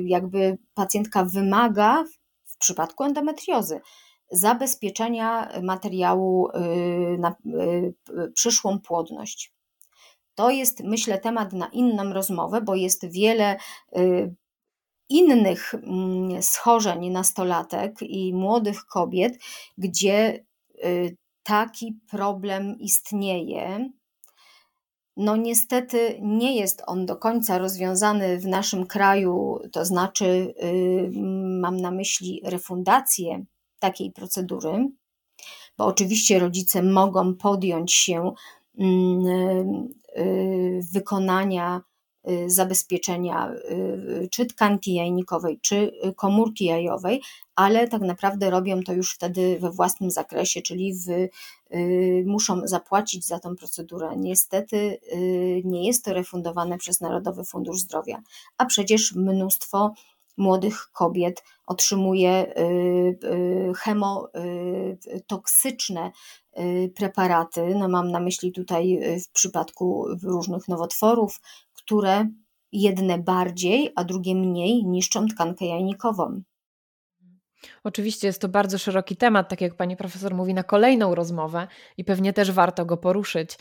jakby 0.04 0.58
pacjentka 0.74 1.24
wymaga 1.24 2.04
w 2.44 2.58
przypadku 2.58 3.04
endometriozy 3.04 3.80
zabezpieczenia 4.30 5.48
materiału 5.62 6.48
na 7.18 7.34
przyszłą 8.34 8.80
płodność. 8.80 9.52
To 10.40 10.50
jest, 10.50 10.84
myślę, 10.84 11.18
temat 11.18 11.52
na 11.52 11.66
inną 11.66 12.12
rozmowę, 12.12 12.60
bo 12.60 12.74
jest 12.74 13.06
wiele 13.06 13.56
innych 15.08 15.74
mm, 15.74 16.42
schorzeń 16.42 17.10
nastolatek 17.10 18.02
i 18.02 18.34
młodych 18.34 18.86
kobiet, 18.86 19.38
gdzie 19.78 20.44
y, 20.84 21.16
taki 21.42 21.98
problem 22.10 22.78
istnieje. 22.78 23.90
No, 25.16 25.36
niestety 25.36 26.18
nie 26.22 26.56
jest 26.56 26.82
on 26.86 27.06
do 27.06 27.16
końca 27.16 27.58
rozwiązany 27.58 28.38
w 28.38 28.46
naszym 28.46 28.86
kraju, 28.86 29.58
to 29.72 29.84
znaczy, 29.84 30.54
y, 30.64 31.10
mam 31.60 31.76
na 31.76 31.90
myśli 31.90 32.40
refundację 32.44 33.44
takiej 33.78 34.12
procedury, 34.12 34.88
bo 35.78 35.86
oczywiście 35.86 36.38
rodzice 36.38 36.82
mogą 36.82 37.34
podjąć 37.34 37.92
się 37.92 38.32
mm, 38.78 39.26
y, 39.26 39.99
wykonania 40.92 41.82
Y, 42.28 42.50
zabezpieczenia 42.50 43.52
y, 43.52 44.28
czy 44.30 44.46
tkanki 44.46 44.94
jajnikowej, 44.94 45.58
czy 45.62 45.92
komórki 46.16 46.64
jajowej, 46.64 47.22
ale 47.54 47.88
tak 47.88 48.02
naprawdę 48.02 48.50
robią 48.50 48.82
to 48.82 48.92
już 48.92 49.14
wtedy 49.14 49.58
we 49.60 49.70
własnym 49.70 50.10
zakresie, 50.10 50.62
czyli 50.62 50.94
w, 50.94 51.08
y, 51.08 51.30
muszą 52.26 52.60
zapłacić 52.64 53.26
za 53.26 53.38
tą 53.38 53.56
procedurę. 53.56 54.10
Niestety 54.16 54.98
nie 55.64 55.86
jest 55.86 56.04
to 56.04 56.12
refundowane 56.14 56.78
przez 56.78 57.00
Narodowy 57.00 57.44
Fundusz 57.44 57.78
Zdrowia, 57.78 58.22
a 58.58 58.66
przecież 58.66 59.14
mnóstwo 59.14 59.94
młodych 60.40 60.90
kobiet 60.92 61.44
otrzymuje 61.66 62.54
chemotoksyczne 63.76 66.10
preparaty. 66.96 67.74
No 67.74 67.88
mam 67.88 68.10
na 68.10 68.20
myśli 68.20 68.52
tutaj 68.52 69.00
w 69.24 69.32
przypadku 69.32 70.06
różnych 70.22 70.68
nowotworów, 70.68 71.40
które 71.72 72.28
jedne 72.72 73.18
bardziej, 73.18 73.92
a 73.96 74.04
drugie 74.04 74.34
mniej 74.34 74.84
niszczą 74.84 75.26
tkankę 75.26 75.66
jajnikową. 75.66 76.42
Oczywiście 77.84 78.26
jest 78.26 78.40
to 78.40 78.48
bardzo 78.48 78.78
szeroki 78.78 79.16
temat, 79.16 79.48
tak 79.48 79.60
jak 79.60 79.74
pani 79.74 79.96
profesor 79.96 80.34
mówi, 80.34 80.54
na 80.54 80.62
kolejną 80.62 81.14
rozmowę 81.14 81.68
i 81.96 82.04
pewnie 82.04 82.32
też 82.32 82.52
warto 82.52 82.86
go 82.86 82.96
poruszyć. 82.96 83.58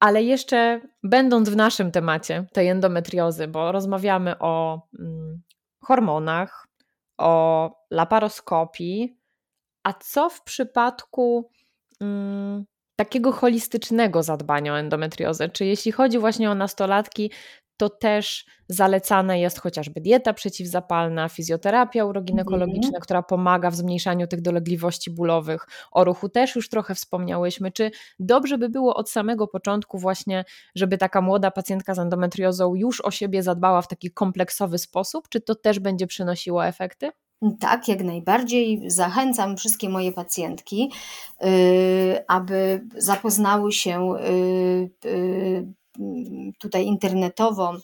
Ale 0.00 0.22
jeszcze 0.22 0.80
będąc 1.02 1.48
w 1.48 1.56
naszym 1.56 1.92
temacie 1.92 2.46
tej 2.52 2.68
endometriozy, 2.68 3.48
bo 3.48 3.72
rozmawiamy 3.72 4.38
o 4.38 4.82
mm, 4.98 5.42
hormonach, 5.86 6.66
o 7.18 7.70
laparoskopii, 7.90 9.16
a 9.84 9.92
co 9.92 10.30
w 10.30 10.42
przypadku 10.42 11.50
mm, 12.00 12.64
takiego 12.96 13.32
holistycznego 13.32 14.22
zadbania 14.22 14.72
o 14.72 14.78
endometriozę. 14.78 15.48
Czy 15.48 15.64
jeśli 15.64 15.92
chodzi 15.92 16.18
właśnie 16.18 16.50
o 16.50 16.54
nastolatki, 16.54 17.30
to 17.76 17.88
też 17.88 18.46
zalecana 18.68 19.36
jest 19.36 19.60
chociażby 19.60 20.00
dieta 20.00 20.32
przeciwzapalna, 20.32 21.28
fizjoterapia 21.28 22.04
uroginekologiczna, 22.04 22.88
mm. 22.88 23.00
która 23.00 23.22
pomaga 23.22 23.70
w 23.70 23.74
zmniejszaniu 23.74 24.26
tych 24.26 24.40
dolegliwości 24.40 25.10
bólowych. 25.10 25.66
O 25.90 26.04
ruchu 26.04 26.28
też 26.28 26.56
już 26.56 26.68
trochę 26.68 26.94
wspomniałyśmy. 26.94 27.72
Czy 27.72 27.90
dobrze 28.18 28.58
by 28.58 28.68
było 28.68 28.94
od 28.94 29.10
samego 29.10 29.48
początku 29.48 29.98
właśnie, 29.98 30.44
żeby 30.74 30.98
taka 30.98 31.20
młoda 31.20 31.50
pacjentka 31.50 31.94
z 31.94 31.98
endometriozą 31.98 32.74
już 32.74 33.00
o 33.00 33.10
siebie 33.10 33.42
zadbała 33.42 33.82
w 33.82 33.88
taki 33.88 34.10
kompleksowy 34.10 34.78
sposób? 34.78 35.28
Czy 35.28 35.40
to 35.40 35.54
też 35.54 35.78
będzie 35.78 36.06
przynosiło 36.06 36.66
efekty? 36.66 37.10
Tak, 37.60 37.88
jak 37.88 38.02
najbardziej. 38.02 38.90
Zachęcam 38.90 39.56
wszystkie 39.56 39.88
moje 39.88 40.12
pacjentki, 40.12 40.92
y, 41.44 42.24
aby 42.28 42.88
zapoznały 42.96 43.72
się 43.72 44.14
y, 44.14 45.08
y, 45.08 45.66
tutaj 46.58 46.86
internetowo, 46.86 47.74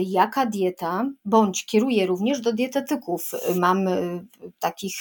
jaka 0.00 0.46
dieta, 0.46 1.10
bądź 1.24 1.66
kieruję 1.66 2.06
również 2.06 2.40
do 2.40 2.52
dietetyków. 2.52 3.30
Mam 3.56 3.88
takich 4.58 4.94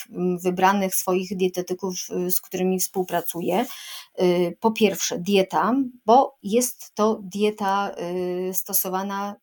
wybranych 0.44 0.96
swoich 0.96 1.38
dietetyków, 1.38 1.96
z 2.30 2.42
którymi 2.42 2.80
współpracuję. 2.80 3.66
Po 4.60 4.72
pierwsze, 4.72 5.20
dieta, 5.20 5.76
bo 6.06 6.38
jest 6.44 6.96
to 6.96 7.20
dieta 7.24 7.92
stosowana 8.54 9.36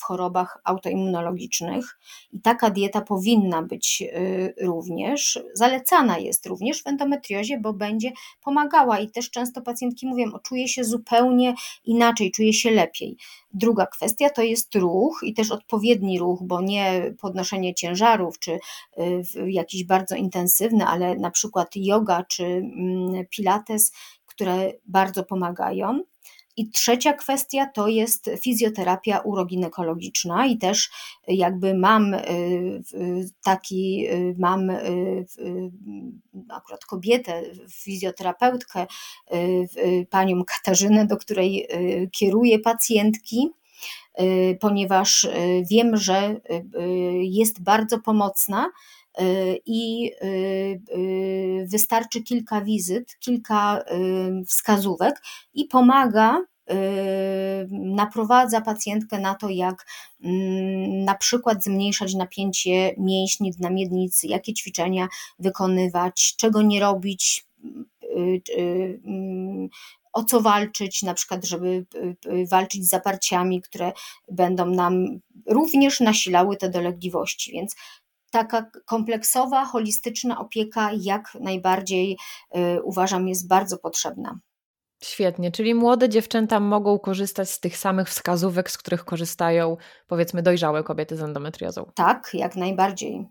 w 0.00 0.02
chorobach 0.02 0.58
autoimmunologicznych 0.64 1.98
i 2.32 2.40
taka 2.40 2.70
dieta 2.70 3.00
powinna 3.00 3.62
być 3.62 4.02
y, 4.02 4.54
również, 4.60 5.42
zalecana 5.54 6.18
jest 6.18 6.46
również 6.46 6.82
w 6.82 6.86
endometriozie, 6.86 7.58
bo 7.58 7.72
będzie 7.72 8.10
pomagała 8.42 8.98
i 8.98 9.10
też 9.10 9.30
często 9.30 9.62
pacjentki 9.62 10.06
mówią, 10.06 10.32
o 10.32 10.38
czuję 10.38 10.68
się 10.68 10.84
zupełnie 10.84 11.54
inaczej, 11.84 12.30
czuję 12.30 12.52
się 12.52 12.70
lepiej. 12.70 13.16
Druga 13.52 13.86
kwestia 13.86 14.30
to 14.30 14.42
jest 14.42 14.74
ruch 14.74 15.20
i 15.22 15.34
też 15.34 15.50
odpowiedni 15.50 16.18
ruch, 16.18 16.42
bo 16.42 16.60
nie 16.60 17.14
podnoszenie 17.20 17.74
ciężarów 17.74 18.38
czy 18.38 18.58
y, 18.98 19.50
jakiś 19.50 19.84
bardzo 19.84 20.16
intensywny, 20.16 20.84
ale 20.86 21.16
na 21.16 21.30
przykład 21.30 21.68
yoga 21.76 22.24
czy 22.28 22.44
mm, 22.44 23.26
pilates, 23.30 23.92
które 24.26 24.72
bardzo 24.86 25.24
pomagają. 25.24 26.00
I 26.56 26.70
trzecia 26.70 27.12
kwestia 27.12 27.66
to 27.66 27.88
jest 27.88 28.30
fizjoterapia 28.42 29.18
uroginekologiczna 29.18 30.46
i 30.46 30.58
też 30.58 30.90
jakby 31.28 31.74
mam 31.74 32.14
y, 32.14 32.82
taki, 33.44 34.06
y, 34.10 34.34
mam 34.38 34.70
y, 34.70 35.26
akurat 36.48 36.84
kobietę, 36.84 37.42
fizjoterapeutkę, 37.70 38.86
panią 40.10 40.44
Katarzynę, 40.44 41.06
do 41.06 41.16
której 41.16 41.68
kieruję 42.12 42.58
pacjentki, 42.58 43.50
ponieważ 44.60 45.28
wiem, 45.70 45.96
że 45.96 46.40
jest 47.20 47.62
bardzo 47.62 48.00
pomocna 48.00 48.70
i 49.66 50.10
wystarczy 51.66 52.22
kilka 52.22 52.60
wizyt, 52.60 53.16
kilka 53.20 53.84
wskazówek 54.48 55.22
i 55.54 55.64
pomaga 55.64 56.40
naprowadza 57.70 58.60
pacjentkę 58.60 59.18
na 59.18 59.34
to, 59.34 59.48
jak 59.48 59.86
na 61.04 61.14
przykład 61.14 61.64
zmniejszać 61.64 62.14
napięcie 62.14 62.94
mięśni 62.98 63.52
na 63.60 63.70
miednicy, 63.70 64.26
jakie 64.26 64.54
ćwiczenia 64.54 65.08
wykonywać, 65.38 66.34
czego 66.36 66.62
nie 66.62 66.80
robić, 66.80 67.46
o 70.12 70.24
co 70.24 70.40
walczyć, 70.40 71.02
na 71.02 71.14
przykład, 71.14 71.44
żeby 71.44 71.86
walczyć 72.50 72.84
z 72.84 72.88
zaparciami, 72.88 73.62
które 73.62 73.92
będą 74.30 74.66
nam 74.66 75.20
również 75.46 76.00
nasilały 76.00 76.56
te 76.56 76.68
dolegliwości. 76.68 77.52
Więc 77.52 77.76
taka 78.34 78.66
kompleksowa, 78.86 79.64
holistyczna 79.64 80.38
opieka 80.38 80.90
jak 81.00 81.34
najbardziej 81.40 82.16
y, 82.56 82.82
uważam 82.82 83.28
jest 83.28 83.48
bardzo 83.48 83.78
potrzebna. 83.78 84.38
Świetnie, 85.02 85.50
czyli 85.50 85.74
młode 85.74 86.08
dziewczęta 86.08 86.60
mogą 86.60 86.98
korzystać 86.98 87.50
z 87.50 87.60
tych 87.60 87.76
samych 87.76 88.08
wskazówek, 88.08 88.70
z 88.70 88.78
których 88.78 89.04
korzystają 89.04 89.76
powiedzmy 90.06 90.42
dojrzałe 90.42 90.82
kobiety 90.82 91.16
z 91.16 91.22
endometriozą. 91.22 91.90
Tak, 91.94 92.30
jak 92.32 92.56
najbardziej. 92.56 93.26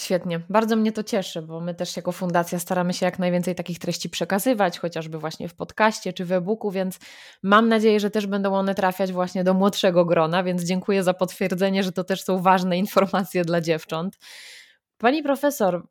Świetnie, 0.00 0.40
bardzo 0.48 0.76
mnie 0.76 0.92
to 0.92 1.02
cieszy, 1.02 1.42
bo 1.42 1.60
my 1.60 1.74
też 1.74 1.96
jako 1.96 2.12
fundacja 2.12 2.58
staramy 2.58 2.94
się 2.94 3.06
jak 3.06 3.18
najwięcej 3.18 3.54
takich 3.54 3.78
treści 3.78 4.10
przekazywać, 4.10 4.78
chociażby 4.78 5.18
właśnie 5.18 5.48
w 5.48 5.54
podcaście 5.54 6.12
czy 6.12 6.24
w 6.24 6.32
e-booku, 6.32 6.70
więc 6.70 6.98
mam 7.42 7.68
nadzieję, 7.68 8.00
że 8.00 8.10
też 8.10 8.26
będą 8.26 8.54
one 8.54 8.74
trafiać 8.74 9.12
właśnie 9.12 9.44
do 9.44 9.54
młodszego 9.54 10.04
grona, 10.04 10.42
więc 10.42 10.62
dziękuję 10.62 11.02
za 11.02 11.14
potwierdzenie, 11.14 11.82
że 11.82 11.92
to 11.92 12.04
też 12.04 12.22
są 12.22 12.42
ważne 12.42 12.78
informacje 12.78 13.44
dla 13.44 13.60
dziewcząt. 13.60 14.18
Pani 14.98 15.22
profesor, 15.22 15.86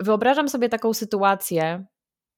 wyobrażam 0.00 0.48
sobie 0.48 0.68
taką 0.68 0.94
sytuację, 0.94 1.84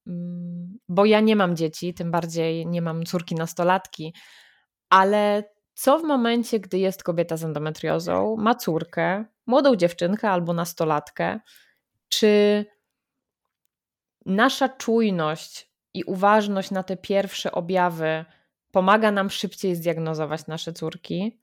mm, 0.07 0.79
bo 0.89 1.05
ja 1.05 1.21
nie 1.21 1.37
mam 1.37 1.57
dzieci, 1.57 1.95
tym 1.95 2.11
bardziej 2.11 2.67
nie 2.67 2.83
mam 2.83 3.05
córki 3.05 3.35
nastolatki, 3.35 4.15
ale 4.89 5.45
co 5.75 5.99
w 5.99 6.03
momencie, 6.03 6.61
gdy 6.61 6.79
jest 6.79 7.03
kobieta 7.03 7.37
z 7.37 7.45
endometriozą, 7.45 8.37
ma 8.37 8.55
córkę, 8.55 9.25
młodą 9.51 9.77
dziewczynkę 9.77 10.31
albo 10.31 10.53
nastolatkę, 10.53 11.41
czy 12.09 12.65
nasza 14.27 14.69
czujność 14.69 15.73
i 15.95 16.05
uważność 16.05 16.71
na 16.71 16.83
te 16.83 16.97
pierwsze 16.97 17.53
objawy 17.53 18.25
pomaga 18.71 19.11
nam 19.11 19.31
szybciej 19.31 19.77
zdiagnozować 19.77 20.47
nasze 20.47 20.73
córki? 20.73 21.41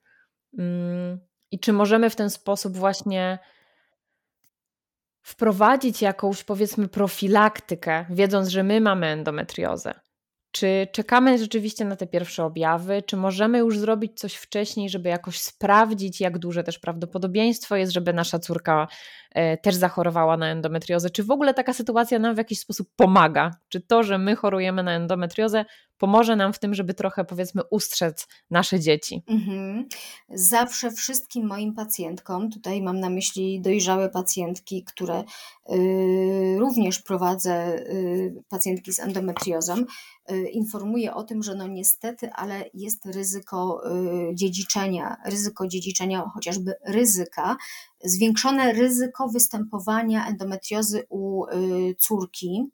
Mm, 0.58 1.20
I 1.50 1.58
czy 1.58 1.72
możemy 1.72 2.10
w 2.10 2.16
ten 2.16 2.30
sposób 2.30 2.76
właśnie 2.76 3.38
wprowadzić 5.22 6.02
jakąś, 6.02 6.44
powiedzmy, 6.44 6.88
profilaktykę, 6.88 8.06
wiedząc, 8.10 8.48
że 8.48 8.62
my 8.62 8.80
mamy 8.80 9.06
endometriozę? 9.06 9.94
Czy 10.52 10.88
czekamy 10.92 11.38
rzeczywiście 11.38 11.84
na 11.84 11.96
te 11.96 12.06
pierwsze 12.06 12.44
objawy? 12.44 13.02
Czy 13.02 13.16
możemy 13.16 13.58
już 13.58 13.78
zrobić 13.78 14.20
coś 14.20 14.34
wcześniej, 14.34 14.88
żeby 14.88 15.08
jakoś 15.08 15.40
sprawdzić, 15.40 16.20
jak 16.20 16.38
duże 16.38 16.64
też 16.64 16.78
prawdopodobieństwo 16.78 17.76
jest, 17.76 17.92
żeby 17.92 18.12
nasza 18.12 18.38
córka 18.38 18.88
e, 19.32 19.56
też 19.56 19.74
zachorowała 19.74 20.36
na 20.36 20.46
endometriozę? 20.46 21.10
Czy 21.10 21.24
w 21.24 21.30
ogóle 21.30 21.54
taka 21.54 21.72
sytuacja 21.72 22.18
nam 22.18 22.34
w 22.34 22.38
jakiś 22.38 22.58
sposób 22.58 22.88
pomaga? 22.96 23.50
Czy 23.68 23.80
to, 23.80 24.02
że 24.02 24.18
my 24.18 24.36
chorujemy 24.36 24.82
na 24.82 24.92
endometriozę, 24.92 25.64
pomoże 25.98 26.36
nam 26.36 26.52
w 26.52 26.58
tym, 26.58 26.74
żeby 26.74 26.94
trochę 26.94 27.24
powiedzmy 27.24 27.62
ustrzec 27.70 28.26
nasze 28.50 28.80
dzieci? 28.80 29.22
Mhm. 29.26 29.88
Zawsze 30.28 30.90
wszystkim 30.90 31.46
moim 31.46 31.74
pacjentkom, 31.74 32.50
tutaj 32.50 32.82
mam 32.82 33.00
na 33.00 33.10
myśli 33.10 33.60
dojrzałe 33.60 34.08
pacjentki, 34.08 34.84
które 34.84 35.24
y, 35.72 36.56
również 36.58 37.02
prowadzę, 37.02 37.78
y, 37.78 38.42
pacjentki 38.48 38.92
z 38.92 39.00
endometriozą, 39.00 39.84
Y, 40.32 40.48
informuje 40.48 41.14
o 41.14 41.24
tym, 41.24 41.42
że 41.42 41.54
no 41.54 41.66
niestety, 41.66 42.30
ale 42.32 42.64
jest 42.74 43.06
ryzyko 43.06 43.82
y, 44.30 44.34
dziedziczenia, 44.34 45.16
ryzyko 45.26 45.68
dziedziczenia 45.68 46.30
chociażby 46.34 46.74
ryzyka, 46.86 47.56
zwiększone 48.04 48.72
ryzyko 48.72 49.28
występowania 49.28 50.28
endometriozy 50.28 51.06
u 51.08 51.44
y, 51.46 51.94
córki. 51.98 52.70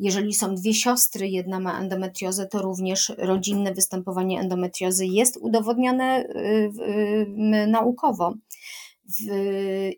Jeżeli 0.00 0.34
są 0.34 0.54
dwie 0.54 0.74
siostry, 0.74 1.28
jedna 1.28 1.60
ma 1.60 1.80
endometriozę, 1.80 2.46
to 2.46 2.62
również 2.62 3.12
rodzinne 3.18 3.74
występowanie 3.74 4.40
endometriozy 4.40 5.06
jest 5.06 5.36
udowodnione 5.36 6.24
naukowo. 7.66 8.34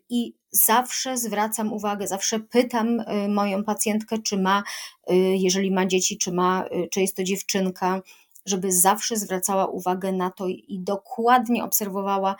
I 0.09 0.33
zawsze 0.51 1.17
zwracam 1.17 1.73
uwagę, 1.73 2.07
zawsze 2.07 2.39
pytam 2.39 2.99
y, 2.99 3.27
moją 3.29 3.63
pacjentkę, 3.63 4.17
czy 4.17 4.37
ma, 4.37 4.63
y, 5.11 5.15
jeżeli 5.15 5.71
ma 5.71 5.85
dzieci, 5.85 6.17
czy 6.17 6.31
ma, 6.31 6.65
y, 6.65 6.89
czy 6.91 7.01
jest 7.01 7.15
to 7.15 7.23
dziewczynka, 7.23 8.01
żeby 8.45 8.71
zawsze 8.71 9.17
zwracała 9.17 9.65
uwagę 9.65 10.11
na 10.11 10.31
to 10.31 10.47
i 10.47 10.79
dokładnie 10.79 11.63
obserwowała, 11.63 12.35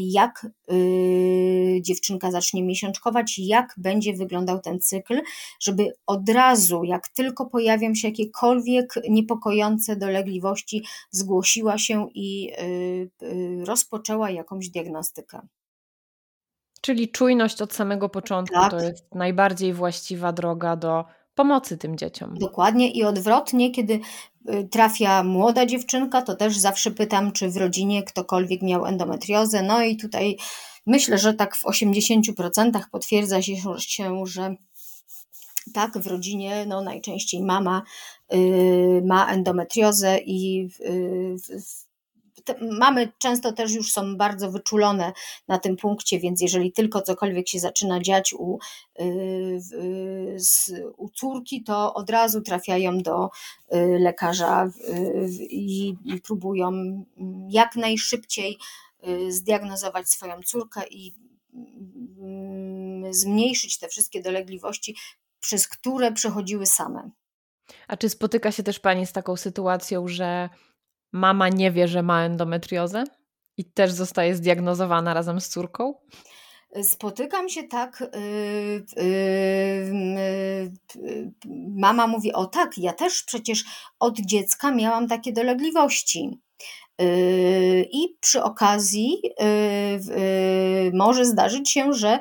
jak 0.00 0.46
dziewczynka 1.80 2.30
zacznie 2.30 2.62
miesiączkować, 2.62 3.38
jak 3.38 3.74
będzie 3.76 4.12
wyglądał 4.12 4.60
ten 4.60 4.80
cykl, 4.80 5.20
żeby 5.60 5.92
od 6.06 6.28
razu, 6.28 6.84
jak 6.84 7.08
tylko 7.08 7.46
pojawią 7.46 7.94
się 7.94 8.08
jakiekolwiek 8.08 8.94
niepokojące 9.10 9.96
dolegliwości, 9.96 10.84
zgłosiła 11.10 11.78
się 11.78 12.08
i 12.14 12.52
rozpoczęła 13.64 14.30
jakąś 14.30 14.68
diagnostykę. 14.68 15.40
Czyli 16.80 17.08
czujność 17.08 17.62
od 17.62 17.74
samego 17.74 18.08
początku 18.08 18.54
tak. 18.54 18.70
to 18.70 18.80
jest 18.80 19.14
najbardziej 19.14 19.72
właściwa 19.72 20.32
droga 20.32 20.76
do 20.76 21.04
pomocy 21.34 21.78
tym 21.78 21.98
dzieciom. 21.98 22.34
Dokładnie 22.38 22.90
i 22.90 23.04
odwrotnie, 23.04 23.70
kiedy 23.70 24.00
y, 24.50 24.68
trafia 24.70 25.22
młoda 25.22 25.66
dziewczynka, 25.66 26.22
to 26.22 26.36
też 26.36 26.58
zawsze 26.58 26.90
pytam, 26.90 27.32
czy 27.32 27.50
w 27.50 27.56
rodzinie 27.56 28.02
ktokolwiek 28.02 28.62
miał 28.62 28.86
endometriozę. 28.86 29.62
No 29.62 29.82
i 29.82 29.96
tutaj 29.96 30.36
myślę, 30.86 31.18
że 31.18 31.34
tak 31.34 31.56
w 31.56 31.64
80% 31.64 32.80
potwierdza 32.92 33.42
się, 33.42 33.54
że 34.24 34.56
tak, 35.74 35.98
w 35.98 36.06
rodzinie 36.06 36.66
no, 36.66 36.82
najczęściej 36.82 37.42
mama 37.42 37.82
y, 38.34 39.02
ma 39.06 39.26
endometriozę 39.26 40.18
i 40.18 40.68
y, 40.80 41.36
mamy 42.60 43.12
często 43.18 43.52
też 43.52 43.72
już 43.72 43.92
są 43.92 44.16
bardzo 44.16 44.50
wyczulone 44.50 45.12
na 45.48 45.58
tym 45.58 45.76
punkcie, 45.76 46.18
więc 46.20 46.40
jeżeli 46.40 46.72
tylko 46.72 47.02
cokolwiek 47.02 47.48
się 47.48 47.58
zaczyna 47.58 48.00
dziać 48.00 48.32
u, 48.32 48.58
y, 49.00 49.58
u 50.96 51.08
córki, 51.08 51.62
to 51.64 51.94
od 51.94 52.10
razu 52.10 52.40
trafiają 52.40 52.98
do 52.98 53.26
y, 53.26 53.98
lekarza 54.00 54.70
i 55.40 55.94
próbują 56.24 56.68
mm, 56.68 57.04
jak 57.50 57.76
najszybciej 57.76 58.58
y, 59.08 59.32
zdiagnozować 59.32 60.08
swoją 60.08 60.40
córkę 60.42 60.80
i 60.90 61.14
mm, 61.54 63.14
zmniejszyć 63.14 63.78
te 63.78 63.88
wszystkie 63.88 64.22
dolegliwości, 64.22 64.96
przez 65.40 65.68
które 65.68 66.12
przechodziły 66.12 66.66
same. 66.66 67.10
A 67.88 67.96
czy 67.96 68.08
spotyka 68.08 68.52
się 68.52 68.62
też 68.62 68.80
Pani 68.80 69.06
z 69.06 69.12
taką 69.12 69.36
sytuacją, 69.36 70.08
że 70.08 70.48
mama 71.12 71.48
nie 71.48 71.72
wie, 71.72 71.88
że 71.88 72.02
ma 72.02 72.22
endometriozę 72.22 73.04
i 73.56 73.64
też 73.64 73.92
zostaje 73.92 74.36
zdiagnozowana 74.36 75.14
razem 75.14 75.40
z 75.40 75.48
córką? 75.48 75.94
Spotykam 76.82 77.48
się 77.48 77.62
tak, 77.62 78.04
yy, 78.14 78.84
yy, 78.96 80.72
yy, 80.94 81.32
mama 81.76 82.06
mówi, 82.06 82.32
o 82.32 82.46
tak, 82.46 82.78
ja 82.78 82.92
też 82.92 83.22
przecież 83.22 83.64
od 84.00 84.20
dziecka 84.20 84.70
miałam 84.70 85.08
takie 85.08 85.32
dolegliwości. 85.32 86.40
Y, 87.00 87.88
I 87.92 88.16
przy 88.20 88.42
okazji 88.42 89.22
y, 89.26 89.44
y, 90.12 90.90
może 90.94 91.24
zdarzyć 91.24 91.70
się, 91.70 91.92
że 91.92 92.18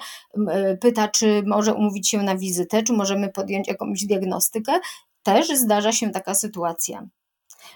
pyta, 0.82 1.08
czy 1.08 1.44
może 1.46 1.74
umówić 1.74 2.10
się 2.10 2.18
na 2.18 2.38
wizytę, 2.38 2.84
czy 2.84 2.94
możemy 2.94 3.30
podjąć 3.30 3.68
jakąś 3.68 4.06
diagnostykę. 4.06 4.80
Też 5.24 5.48
zdarza 5.48 5.92
się 5.92 6.10
taka 6.10 6.34
sytuacja 6.34 7.08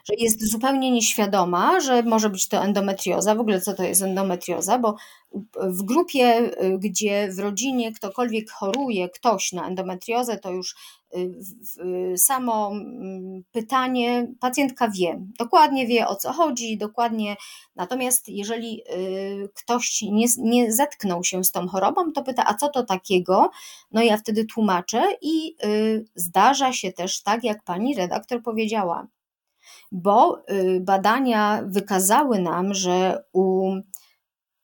że 0.04 0.14
jest 0.18 0.52
zupełnie 0.52 0.92
nieświadoma, 0.92 1.80
że 1.80 2.04
może 2.04 2.30
być 2.30 2.48
to 2.48 2.64
endometrioza. 2.64 3.36
W 3.36 3.40
ogóle 3.40 3.62
co 3.62 3.74
to 3.74 3.84
jest 3.84 4.02
endometrioza? 4.02 4.80
Bo 4.80 4.96
w 5.56 5.84
grupie, 5.84 6.52
y, 6.64 6.78
gdzie 6.80 7.30
w 7.32 7.40
rodzinie 7.40 7.92
ktokolwiek 7.92 8.52
choruje, 8.52 9.10
ktoś 9.10 9.52
na 9.52 9.68
endometriozę, 9.68 10.38
to 10.38 10.52
już 10.52 10.76
y, 11.16 12.18
samo 12.18 12.72
mm, 12.72 13.44
pytanie, 13.52 14.28
pacjentka 14.40 14.90
wie, 14.90 15.22
dokładnie 15.40 15.88
wie 15.88 16.08
o 16.08 16.16
co 16.16 16.34
chodzi, 16.34 16.78
dokładnie. 16.78 17.36
Natomiast 17.76 18.30
jeżeli 18.30 18.82
y, 18.82 19.50
ktoś 19.54 20.02
nie, 20.02 20.26
nie 20.38 20.72
zetknął 20.74 21.24
się 21.24 21.44
z 21.44 21.52
tą 21.52 21.68
chorobą, 21.68 22.12
to 22.12 22.24
pyta, 22.24 22.44
a 22.48 22.54
co 22.54 22.70
to 22.70 22.84
takiego? 22.84 23.50
No 23.92 24.02
ja 24.02 24.18
wtedy 24.18 24.46
tłumaczę 24.46 25.04
i 25.22 25.56
zdarza 26.16 26.74
się 26.74 26.92
też 26.92 27.24
tak, 27.24 27.44
jak 27.44 27.64
pani 27.64 27.96
redaktor 27.96 28.44
powiedziała, 28.44 29.08
bo 29.96 30.44
y, 30.52 30.80
badania 30.82 31.64
wykazały 31.66 32.40
nam, 32.40 32.74
że 32.74 33.24
u 33.34 33.72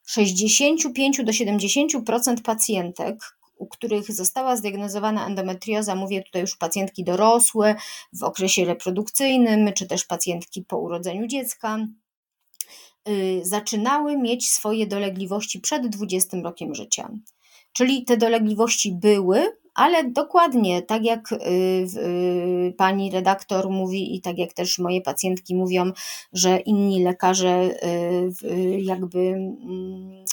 65 0.06 1.18
do 1.24 1.32
70% 1.32 2.42
pacjentek, 2.42 3.38
u 3.58 3.68
których 3.68 4.12
została 4.12 4.56
zdiagnozowana 4.56 5.28
endometrioza, 5.28 5.96
mówię 5.96 6.24
tutaj 6.24 6.42
już 6.42 6.58
pacjentki 6.58 7.04
dorosłe 7.04 7.76
w 8.14 8.24
okresie 8.24 8.66
reprodukcyjnym, 8.66 9.74
czy 9.74 9.88
też 9.88 10.06
pacjentki 10.06 10.64
po 10.64 10.78
urodzeniu 10.78 11.28
dziecka, 11.28 11.88
y, 13.10 13.42
zaczynały 13.44 14.18
mieć 14.18 14.52
swoje 14.52 14.88
dolegliwości 14.88 15.60
przed 15.60 15.88
20 15.88 16.38
rokiem 16.44 16.76
życia. 16.76 17.10
Czyli 17.74 18.06
te 18.06 18.18
dolegliwości 18.18 18.92
były, 18.92 19.61
ale 19.74 20.04
dokładnie 20.04 20.82
tak 20.82 21.04
jak 21.04 21.32
y, 21.32 21.38
y, 21.98 22.74
pani 22.78 23.12
redaktor 23.12 23.70
mówi 23.70 24.16
i 24.16 24.22
tak 24.22 24.38
jak 24.38 24.54
też 24.54 24.80
moje 24.80 25.02
pacjentki 25.02 25.56
mówią, 25.56 25.92
że 26.34 26.60
inni 26.60 27.04
lekarze 27.04 27.70
y, 28.44 28.82
jakby 28.82 29.20
mm, 29.20 30.26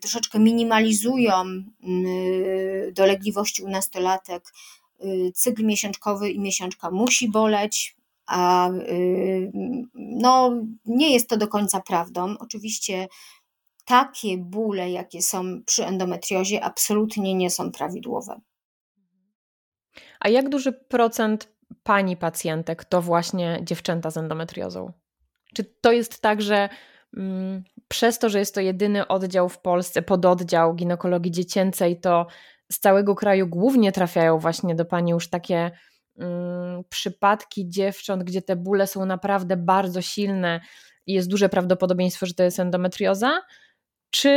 troszeczkę 0.00 0.38
minimalizują 0.38 1.44
dolegliwości 2.92 3.62
u 3.62 3.68
nastolatek. 3.68 4.52
Cykl 5.34 5.64
miesiączkowy 5.64 6.30
i 6.30 6.40
miesiączka 6.40 6.90
musi 6.90 7.30
boleć, 7.30 7.96
a 8.26 8.70
no, 9.94 10.52
nie 10.86 11.12
jest 11.12 11.28
to 11.28 11.36
do 11.36 11.48
końca 11.48 11.80
prawdą. 11.80 12.34
Oczywiście 12.38 13.08
takie 13.84 14.38
bóle, 14.38 14.90
jakie 14.90 15.22
są 15.22 15.62
przy 15.66 15.86
endometriozie, 15.86 16.64
absolutnie 16.64 17.34
nie 17.34 17.50
są 17.50 17.72
prawidłowe. 17.72 18.40
A 20.24 20.28
jak 20.28 20.48
duży 20.48 20.72
procent 20.72 21.48
pani 21.82 22.16
pacjentek 22.16 22.84
to 22.84 23.02
właśnie 23.02 23.58
dziewczęta 23.62 24.10
z 24.10 24.16
endometriozą? 24.16 24.92
Czy 25.54 25.64
to 25.64 25.92
jest 25.92 26.20
tak, 26.22 26.42
że 26.42 26.68
mm, 27.16 27.64
przez 27.88 28.18
to, 28.18 28.28
że 28.28 28.38
jest 28.38 28.54
to 28.54 28.60
jedyny 28.60 29.08
oddział 29.08 29.48
w 29.48 29.58
Polsce, 29.58 30.02
pododdział 30.02 30.74
ginekologii 30.74 31.32
dziecięcej, 31.32 32.00
to 32.00 32.26
z 32.72 32.80
całego 32.80 33.14
kraju 33.14 33.46
głównie 33.46 33.92
trafiają 33.92 34.38
właśnie 34.38 34.74
do 34.74 34.84
pani 34.84 35.10
już 35.10 35.30
takie 35.30 35.70
mm, 36.18 36.84
przypadki 36.88 37.68
dziewcząt, 37.68 38.24
gdzie 38.24 38.42
te 38.42 38.56
bóle 38.56 38.86
są 38.86 39.06
naprawdę 39.06 39.56
bardzo 39.56 40.02
silne 40.02 40.60
i 41.06 41.12
jest 41.12 41.28
duże 41.28 41.48
prawdopodobieństwo, 41.48 42.26
że 42.26 42.34
to 42.34 42.42
jest 42.42 42.60
endometrioza? 42.60 43.40
Czy, 44.10 44.30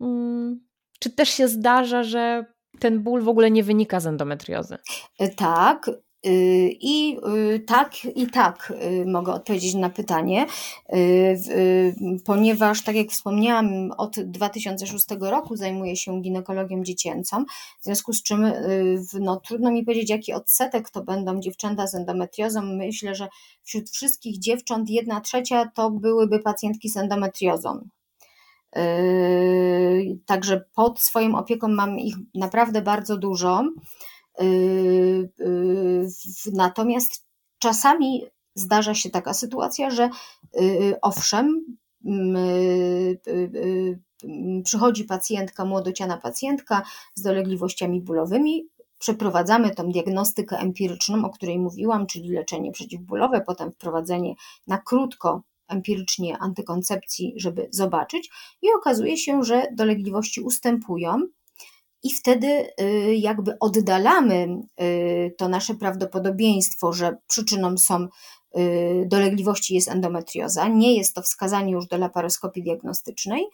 mm, 0.00 0.60
czy 0.98 1.10
też 1.10 1.28
się 1.28 1.48
zdarza, 1.48 2.02
że 2.02 2.51
ten 2.78 3.02
ból 3.02 3.22
w 3.22 3.28
ogóle 3.28 3.50
nie 3.50 3.64
wynika 3.64 4.00
z 4.00 4.06
endometriozy. 4.06 4.78
E, 5.18 5.28
tak, 5.28 5.90
y, 6.26 6.70
i 6.80 7.18
y, 7.54 7.60
tak, 7.60 8.04
i 8.04 8.26
tak 8.26 8.72
y, 8.82 9.06
mogę 9.06 9.32
odpowiedzieć 9.32 9.74
na 9.74 9.90
pytanie, 9.90 10.46
ponieważ, 12.24 12.82
tak 12.82 12.96
jak 12.96 13.08
wspomniałam, 13.08 13.92
od 13.96 14.20
2006 14.20 15.06
roku 15.20 15.56
zajmuję 15.56 15.96
się 15.96 16.20
ginekologią 16.20 16.82
dziecięcą, 16.82 17.44
w 17.80 17.84
związku 17.84 18.12
z 18.12 18.22
czym 18.22 18.52
no, 19.20 19.36
trudno 19.36 19.70
mi 19.70 19.84
powiedzieć, 19.84 20.10
jaki 20.10 20.32
odsetek 20.32 20.90
to 20.90 21.02
będą 21.04 21.40
dziewczęta 21.40 21.86
z 21.86 21.94
endometriozą. 21.94 22.62
Myślę, 22.62 23.14
że 23.14 23.28
wśród 23.62 23.90
wszystkich 23.90 24.38
dziewcząt 24.38 24.90
jedna 24.90 25.20
trzecia 25.20 25.70
to 25.74 25.90
byłyby 25.90 26.38
pacjentki 26.38 26.88
z 26.88 26.96
endometriozą. 26.96 27.88
Yy, 28.76 30.18
także 30.26 30.64
pod 30.74 31.00
swoją 31.00 31.36
opieką 31.36 31.68
mam 31.68 31.98
ich 31.98 32.16
naprawdę 32.34 32.82
bardzo 32.82 33.16
dużo. 33.16 33.62
Yy, 34.40 35.30
yy, 35.38 36.08
natomiast 36.52 37.26
czasami 37.58 38.24
zdarza 38.54 38.94
się 38.94 39.10
taka 39.10 39.34
sytuacja, 39.34 39.90
że 39.90 40.10
owszem, 41.02 41.76
przychodzi 44.64 45.04
pacjentka, 45.04 45.64
młodociana 45.64 46.16
pacjentka 46.16 46.82
z 47.14 47.22
dolegliwościami 47.22 48.00
bólowymi, 48.00 48.68
przeprowadzamy 48.98 49.74
tą 49.74 49.88
diagnostykę 49.88 50.58
empiryczną, 50.58 51.24
o 51.24 51.30
której 51.30 51.58
mówiłam, 51.58 52.06
czyli 52.06 52.30
leczenie 52.30 52.72
przeciwbólowe, 52.72 53.40
potem 53.40 53.72
wprowadzenie 53.72 54.34
na 54.66 54.78
krótko 54.78 55.42
empirycznie 55.72 56.38
antykoncepcji, 56.38 57.34
żeby 57.36 57.68
zobaczyć, 57.70 58.30
i 58.62 58.66
okazuje 58.76 59.16
się, 59.16 59.42
że 59.42 59.66
dolegliwości 59.72 60.40
ustępują. 60.40 61.20
I 62.02 62.14
wtedy 62.14 62.46
y, 62.80 63.14
jakby 63.16 63.58
oddalamy 63.60 64.48
y, 64.82 65.34
to 65.38 65.48
nasze 65.48 65.74
prawdopodobieństwo, 65.74 66.92
że 66.92 67.16
przyczyną 67.26 67.78
są 67.78 68.08
y, 68.56 69.06
dolegliwości 69.06 69.74
jest 69.74 69.88
endometrioza. 69.88 70.68
Nie 70.68 70.96
jest 70.96 71.14
to 71.14 71.22
wskazanie 71.22 71.72
już 71.72 71.86
do 71.86 71.98
laparoskopii 71.98 72.62
diagnostycznej, 72.62 73.44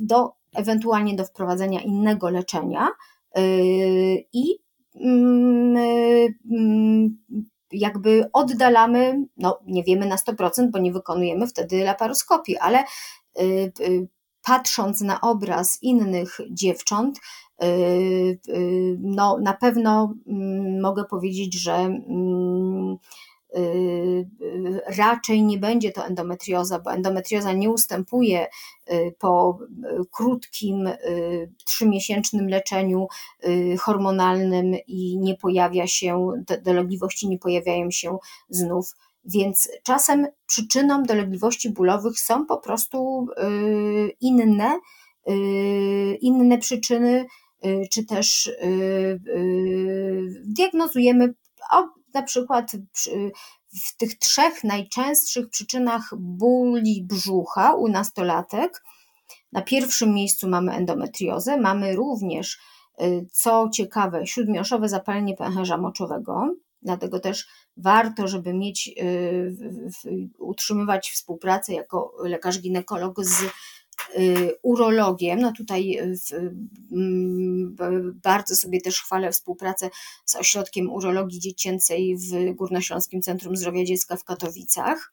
do, 0.00 0.32
ewentualnie 0.54 1.14
do 1.14 1.24
wprowadzenia 1.24 1.80
innego 1.80 2.30
leczenia 2.30 2.88
i 4.32 4.58
mm, 4.94 5.76
mm, 6.50 7.18
jakby 7.72 8.30
oddalamy, 8.32 9.24
no 9.36 9.58
nie 9.66 9.84
wiemy 9.84 10.06
na 10.06 10.16
100%, 10.16 10.70
bo 10.70 10.78
nie 10.78 10.92
wykonujemy 10.92 11.46
wtedy 11.46 11.84
laparoskopii, 11.84 12.56
ale 12.56 12.84
y, 13.40 13.72
y, 13.80 14.08
patrząc 14.44 15.00
na 15.00 15.20
obraz 15.20 15.78
innych 15.82 16.38
dziewcząt, 16.50 17.18
y, 17.62 18.38
no 19.00 19.38
na 19.38 19.52
pewno 19.52 20.14
mm, 20.26 20.80
mogę 20.80 21.04
powiedzieć, 21.04 21.62
że 21.62 21.74
mm, 21.74 22.96
raczej 24.98 25.42
nie 25.42 25.58
będzie 25.58 25.92
to 25.92 26.06
endometrioza, 26.06 26.78
bo 26.78 26.92
endometrioza 26.92 27.52
nie 27.52 27.70
ustępuje 27.70 28.46
y, 28.92 29.14
po 29.18 29.58
krótkim, 30.10 30.88
trzymiesięcznym 31.64 32.48
leczeniu 32.48 33.06
hormonalnym 33.80 34.74
i 34.86 35.18
nie 35.18 35.36
pojawia 35.36 35.86
się, 35.86 36.32
dolegliwości 36.62 37.28
nie 37.28 37.38
pojawiają 37.38 37.90
się 37.90 38.18
znów. 38.48 38.94
Więc 39.24 39.68
czasem 39.82 40.26
przyczyną 40.46 41.02
dolegliwości 41.02 41.70
bólowych 41.70 42.20
są 42.20 42.46
po 42.46 42.58
prostu 42.58 43.26
inne, 44.20 44.80
inne 46.20 46.58
przyczyny, 46.58 47.26
czy 47.90 48.04
też 48.06 48.50
diagnozujemy 50.44 51.34
na 52.14 52.22
przykład 52.22 52.72
w 53.84 53.96
tych 53.96 54.18
trzech 54.18 54.64
najczęstszych 54.64 55.50
przyczynach 55.50 56.10
bóli 56.18 57.04
brzucha 57.04 57.74
u 57.74 57.88
nastolatek, 57.88 58.82
na 59.52 59.62
pierwszym 59.62 60.14
miejscu 60.14 60.48
mamy 60.48 60.72
endometriozę, 60.72 61.56
mamy 61.56 61.96
również, 61.96 62.58
y, 63.02 63.26
co 63.32 63.68
ciekawe, 63.72 64.26
śródmioszowe 64.26 64.88
zapalenie 64.88 65.36
pęcherza 65.36 65.76
moczowego, 65.78 66.54
dlatego 66.82 67.20
też 67.20 67.48
warto, 67.76 68.28
żeby 68.28 68.54
mieć, 68.54 68.90
y, 68.98 70.28
utrzymywać 70.38 71.10
współpracę 71.10 71.72
jako 71.72 72.14
lekarz 72.24 72.60
ginekolog 72.60 73.24
z 73.24 73.44
urologiem. 74.62 75.40
No 75.40 75.52
tutaj 75.52 75.98
y, 75.98 76.54
mm, 76.92 77.76
bardzo 78.22 78.56
sobie 78.56 78.80
też 78.80 79.00
chwalę 79.02 79.32
współpracę 79.32 79.90
z 80.24 80.36
Ośrodkiem 80.36 80.90
Urologii 80.90 81.40
Dziecięcej 81.40 82.16
w 82.16 82.54
Górnośląskim 82.54 83.22
Centrum 83.22 83.56
Zdrowia 83.56 83.84
Dziecka 83.84 84.16
w 84.16 84.24
Katowicach 84.24 85.12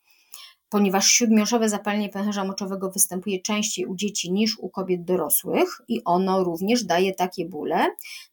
ponieważ 0.69 1.07
śródmioszowe 1.07 1.69
zapalenie 1.69 2.09
pęcherza 2.09 2.43
moczowego 2.43 2.91
występuje 2.91 3.41
częściej 3.41 3.85
u 3.85 3.95
dzieci 3.95 4.31
niż 4.31 4.59
u 4.59 4.69
kobiet 4.69 5.03
dorosłych 5.03 5.81
i 5.87 6.03
ono 6.03 6.43
również 6.43 6.83
daje 6.83 7.13
takie 7.13 7.45
bóle. 7.45 7.77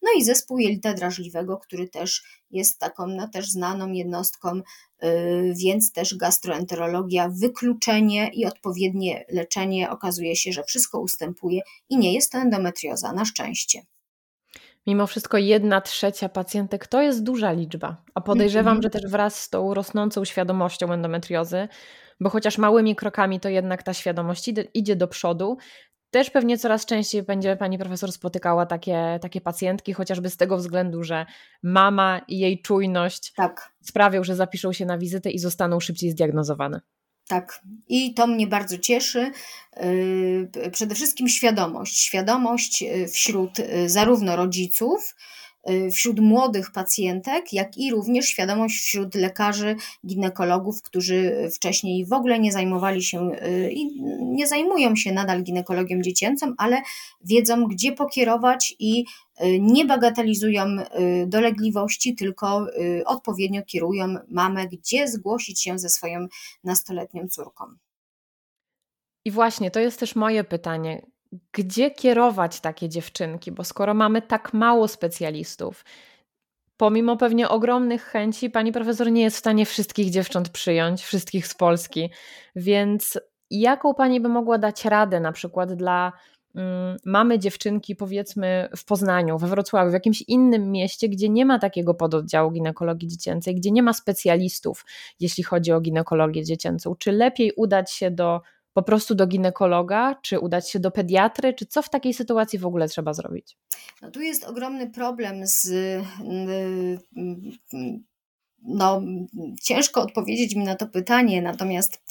No 0.02 0.10
i 0.18 0.24
zespół 0.24 0.58
jelita 0.58 0.94
drażliwego, 0.94 1.56
który 1.56 1.88
też 1.88 2.22
jest 2.50 2.78
taką 2.78 3.06
no, 3.06 3.28
też 3.28 3.50
znaną 3.50 3.92
jednostką, 3.92 4.60
yy, 5.02 5.54
więc 5.56 5.92
też 5.92 6.16
gastroenterologia, 6.16 7.28
wykluczenie 7.28 8.30
i 8.34 8.46
odpowiednie 8.46 9.24
leczenie 9.28 9.90
okazuje 9.90 10.36
się, 10.36 10.52
że 10.52 10.64
wszystko 10.64 11.00
ustępuje 11.00 11.60
i 11.88 11.98
nie 11.98 12.14
jest 12.14 12.32
to 12.32 12.38
endometrioza, 12.38 13.12
na 13.12 13.24
szczęście. 13.24 13.82
Mimo 14.86 15.06
wszystko 15.06 15.38
jedna 15.38 15.80
trzecia 15.80 16.28
pacjentek 16.28 16.86
to 16.86 17.02
jest 17.02 17.22
duża 17.22 17.52
liczba, 17.52 18.02
a 18.14 18.20
podejrzewam, 18.20 18.78
-hmm. 18.78 18.82
że 18.82 18.90
też 18.90 19.10
wraz 19.10 19.40
z 19.40 19.50
tą 19.50 19.74
rosnącą 19.74 20.24
świadomością 20.24 20.92
endometriozy 20.92 21.68
bo 22.20 22.30
chociaż 22.30 22.58
małymi 22.58 22.96
krokami 22.96 23.40
to 23.40 23.48
jednak 23.48 23.82
ta 23.82 23.94
świadomość 23.94 24.50
idzie 24.74 24.96
do 24.96 25.08
przodu. 25.08 25.56
Też 26.10 26.30
pewnie 26.30 26.58
coraz 26.58 26.86
częściej 26.86 27.22
będzie 27.22 27.56
pani 27.56 27.78
profesor 27.78 28.12
spotykała 28.12 28.66
takie, 28.66 29.18
takie 29.22 29.40
pacjentki, 29.40 29.92
chociażby 29.92 30.30
z 30.30 30.36
tego 30.36 30.56
względu, 30.56 31.02
że 31.02 31.26
mama 31.62 32.20
i 32.28 32.38
jej 32.38 32.62
czujność 32.62 33.32
tak. 33.32 33.72
sprawią, 33.82 34.24
że 34.24 34.36
zapiszą 34.36 34.72
się 34.72 34.86
na 34.86 34.98
wizytę 34.98 35.30
i 35.30 35.38
zostaną 35.38 35.80
szybciej 35.80 36.10
zdiagnozowane. 36.10 36.80
Tak, 37.28 37.62
i 37.88 38.14
to 38.14 38.26
mnie 38.26 38.46
bardzo 38.46 38.78
cieszy. 38.78 39.30
Yy, 39.76 40.70
przede 40.70 40.94
wszystkim 40.94 41.28
świadomość. 41.28 41.98
Świadomość 41.98 42.82
yy, 42.82 43.08
wśród 43.08 43.58
yy, 43.58 43.88
zarówno 43.88 44.36
rodziców, 44.36 45.14
wśród 45.92 46.20
młodych 46.20 46.72
pacjentek, 46.72 47.52
jak 47.52 47.78
i 47.78 47.90
również 47.90 48.26
świadomość 48.26 48.76
wśród 48.76 49.14
lekarzy, 49.14 49.76
ginekologów, 50.06 50.82
którzy 50.82 51.48
wcześniej 51.54 52.06
w 52.06 52.12
ogóle 52.12 52.38
nie 52.38 52.52
zajmowali 52.52 53.02
się 53.02 53.30
y, 53.30 53.70
i 53.72 54.02
nie 54.20 54.46
zajmują 54.46 54.96
się 54.96 55.12
nadal 55.12 55.42
ginekologią 55.42 56.02
dziecięcą, 56.02 56.54
ale 56.58 56.82
wiedzą, 57.24 57.64
gdzie 57.64 57.92
pokierować 57.92 58.74
i 58.78 59.04
nie 59.60 59.84
bagatelizują 59.84 60.64
dolegliwości, 61.26 62.14
tylko 62.14 62.66
odpowiednio 63.06 63.62
kierują 63.62 64.14
mamę, 64.28 64.66
gdzie 64.68 65.08
zgłosić 65.08 65.62
się 65.62 65.78
ze 65.78 65.88
swoją 65.88 66.26
nastoletnią 66.64 67.28
córką. 67.28 67.64
I 69.24 69.30
właśnie 69.30 69.70
to 69.70 69.80
jest 69.80 70.00
też 70.00 70.16
moje 70.16 70.44
pytanie. 70.44 71.06
Gdzie 71.52 71.90
kierować 71.90 72.60
takie 72.60 72.88
dziewczynki? 72.88 73.52
Bo 73.52 73.64
skoro 73.64 73.94
mamy 73.94 74.22
tak 74.22 74.52
mało 74.52 74.88
specjalistów, 74.88 75.84
pomimo 76.76 77.16
pewnie 77.16 77.48
ogromnych 77.48 78.02
chęci, 78.04 78.50
pani 78.50 78.72
profesor 78.72 79.12
nie 79.12 79.22
jest 79.22 79.36
w 79.36 79.38
stanie 79.38 79.66
wszystkich 79.66 80.10
dziewcząt 80.10 80.48
przyjąć, 80.48 81.02
wszystkich 81.02 81.46
z 81.46 81.54
Polski. 81.54 82.10
Więc 82.56 83.18
jaką 83.50 83.94
pani 83.94 84.20
by 84.20 84.28
mogła 84.28 84.58
dać 84.58 84.84
radę 84.84 85.20
na 85.20 85.32
przykład 85.32 85.72
dla 85.72 86.12
mm, 86.54 86.96
mamy 87.04 87.38
dziewczynki, 87.38 87.96
powiedzmy 87.96 88.68
w 88.76 88.84
Poznaniu, 88.84 89.38
we 89.38 89.46
Wrocławiu, 89.46 89.90
w 89.90 89.94
jakimś 89.94 90.22
innym 90.22 90.72
mieście, 90.72 91.08
gdzie 91.08 91.28
nie 91.28 91.46
ma 91.46 91.58
takiego 91.58 91.94
pododdziału 91.94 92.50
ginekologii 92.50 93.08
dziecięcej, 93.08 93.54
gdzie 93.54 93.70
nie 93.70 93.82
ma 93.82 93.92
specjalistów, 93.92 94.84
jeśli 95.20 95.44
chodzi 95.44 95.72
o 95.72 95.80
ginekologię 95.80 96.44
dziecięcą? 96.44 96.94
Czy 96.96 97.12
lepiej 97.12 97.52
udać 97.56 97.92
się 97.92 98.10
do 98.10 98.40
po 98.76 98.82
prostu 98.82 99.14
do 99.14 99.26
ginekologa, 99.26 100.14
czy 100.22 100.38
udać 100.38 100.70
się 100.70 100.80
do 100.80 100.90
pediatry, 100.90 101.54
czy 101.54 101.66
co 101.66 101.82
w 101.82 101.90
takiej 101.90 102.14
sytuacji 102.14 102.58
w 102.58 102.66
ogóle 102.66 102.88
trzeba 102.88 103.14
zrobić? 103.14 103.56
No 104.02 104.10
tu 104.10 104.20
jest 104.20 104.44
ogromny 104.44 104.90
problem 104.90 105.46
z. 105.46 105.68
No, 108.62 109.02
ciężko 109.62 110.02
odpowiedzieć 110.02 110.54
mi 110.54 110.64
na 110.64 110.74
to 110.74 110.86
pytanie, 110.86 111.42
natomiast 111.42 112.02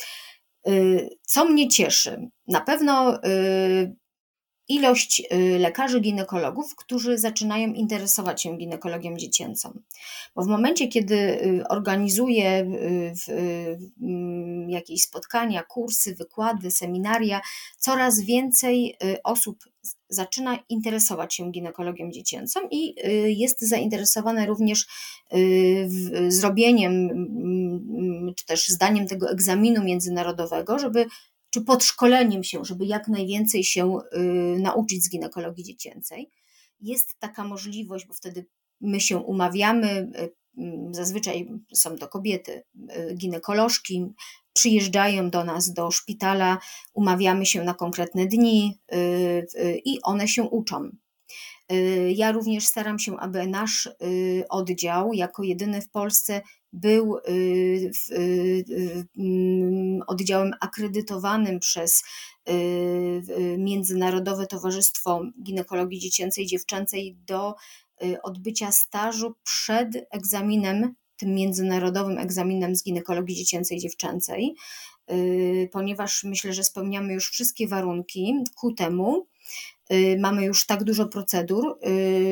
y, 0.67 1.09
co 1.21 1.45
mnie 1.45 1.69
cieszy? 1.69 2.29
Na 2.47 2.61
pewno 2.61 3.23
y, 3.25 3.95
ilość 4.67 5.21
y, 5.33 5.59
lekarzy 5.59 5.99
ginekologów, 5.99 6.75
którzy 6.75 7.17
zaczynają 7.17 7.73
interesować 7.73 8.41
się 8.41 8.57
ginekologią 8.57 9.17
dziecięcą. 9.17 9.79
Bo 10.35 10.43
w 10.43 10.47
momencie, 10.47 10.87
kiedy 10.87 11.15
y, 11.15 11.63
organizuję 11.69 12.61
y, 13.29 13.77
mm, 14.01 14.69
jakieś 14.69 15.01
spotkania, 15.01 15.63
kursy, 15.63 16.15
wykłady, 16.15 16.71
seminaria, 16.71 17.41
coraz 17.77 18.19
więcej 18.19 18.97
osób 19.23 19.57
zaczyna 20.09 20.59
interesować 20.69 21.35
się 21.35 21.51
ginekologią 21.51 22.11
dziecięcą 22.11 22.59
i 22.71 22.95
jest 23.37 23.61
zainteresowane 23.61 24.45
również 24.45 24.87
zrobieniem 26.27 26.91
mm, 26.91 28.33
czy 28.35 28.45
też 28.45 28.67
zdaniem 28.67 29.07
tego 29.07 29.29
egzaminu 29.29 29.83
międzynarodowego, 29.83 30.79
żeby 30.79 31.05
czy 31.55 31.61
podszkoleniem 31.61 32.43
się, 32.43 32.65
żeby 32.65 32.85
jak 32.85 33.07
najwięcej 33.07 33.63
się 33.63 33.97
y, 33.97 34.59
nauczyć 34.59 35.03
z 35.03 35.09
ginekologii 35.09 35.63
dziecięcej. 35.63 36.29
Jest 36.79 37.19
taka 37.19 37.43
możliwość, 37.43 38.07
bo 38.07 38.13
wtedy 38.13 38.45
my 38.81 38.99
się 38.99 39.17
umawiamy, 39.17 40.11
y, 40.19 40.33
mm, 40.57 40.93
zazwyczaj 40.93 41.47
są 41.73 41.97
to 41.97 42.07
kobiety, 42.07 42.63
y, 42.75 43.15
ginekolożki, 43.15 44.05
przyjeżdżają 44.53 45.29
do 45.29 45.43
nas 45.43 45.73
do 45.73 45.91
szpitala, 45.91 46.57
umawiamy 46.93 47.45
się 47.45 47.63
na 47.63 47.73
konkretne 47.73 48.25
dni 48.25 48.79
i 49.85 50.01
one 50.01 50.27
się 50.27 50.43
uczą. 50.43 50.89
Ja 52.15 52.31
również 52.31 52.65
staram 52.65 52.99
się, 52.99 53.17
aby 53.19 53.47
nasz 53.47 53.89
oddział, 54.49 55.13
jako 55.13 55.43
jedyny 55.43 55.81
w 55.81 55.89
Polsce, 55.89 56.41
był 56.75 57.17
y, 57.17 57.21
y, 58.11 58.15
y, 58.69 59.05
mm, 59.17 60.01
oddziałem 60.07 60.51
akredytowanym 60.59 61.59
przez 61.59 62.03
Międzynarodowe 63.57 64.47
Towarzystwo 64.47 65.21
Ginekologii 65.43 65.99
Dziecięcej 65.99 66.43
i 66.43 66.47
Dziewczęcej 66.47 67.17
do 67.27 67.55
odbycia 68.23 68.71
stażu 68.71 69.35
przed 69.43 70.07
egzaminem, 70.11 70.93
tym 71.17 71.35
międzynarodowym 71.35 72.17
egzaminem 72.17 72.75
z 72.75 72.83
ginekologii 72.83 73.35
dziecięcej 73.35 73.77
i 73.77 73.81
dziewczęcej, 73.81 74.55
ponieważ 75.71 76.23
myślę, 76.23 76.53
że 76.53 76.63
spełniamy 76.63 77.13
już 77.13 77.29
wszystkie 77.29 77.67
warunki 77.67 78.33
ku 78.55 78.73
temu. 78.73 79.27
Mamy 80.19 80.45
już 80.45 80.65
tak 80.65 80.83
dużo 80.83 81.05
procedur, 81.07 81.79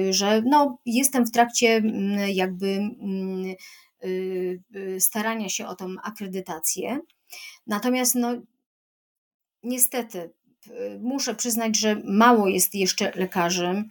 że 0.09 0.41
no, 0.45 0.77
jestem 0.85 1.25
w 1.25 1.31
trakcie 1.31 1.67
mm, 1.75 2.29
jakby 2.29 2.67
mm, 2.67 3.55
starania 4.99 5.49
się 5.49 5.67
o 5.67 5.75
tą 5.75 5.95
akredytację. 6.03 6.99
Natomiast 7.67 8.15
no, 8.15 8.41
niestety 9.63 10.33
y, 10.67 10.99
muszę 11.01 11.35
przyznać, 11.35 11.77
że 11.77 12.01
mało 12.05 12.47
jest 12.47 12.75
jeszcze 12.75 13.11
lekarzy 13.15 13.83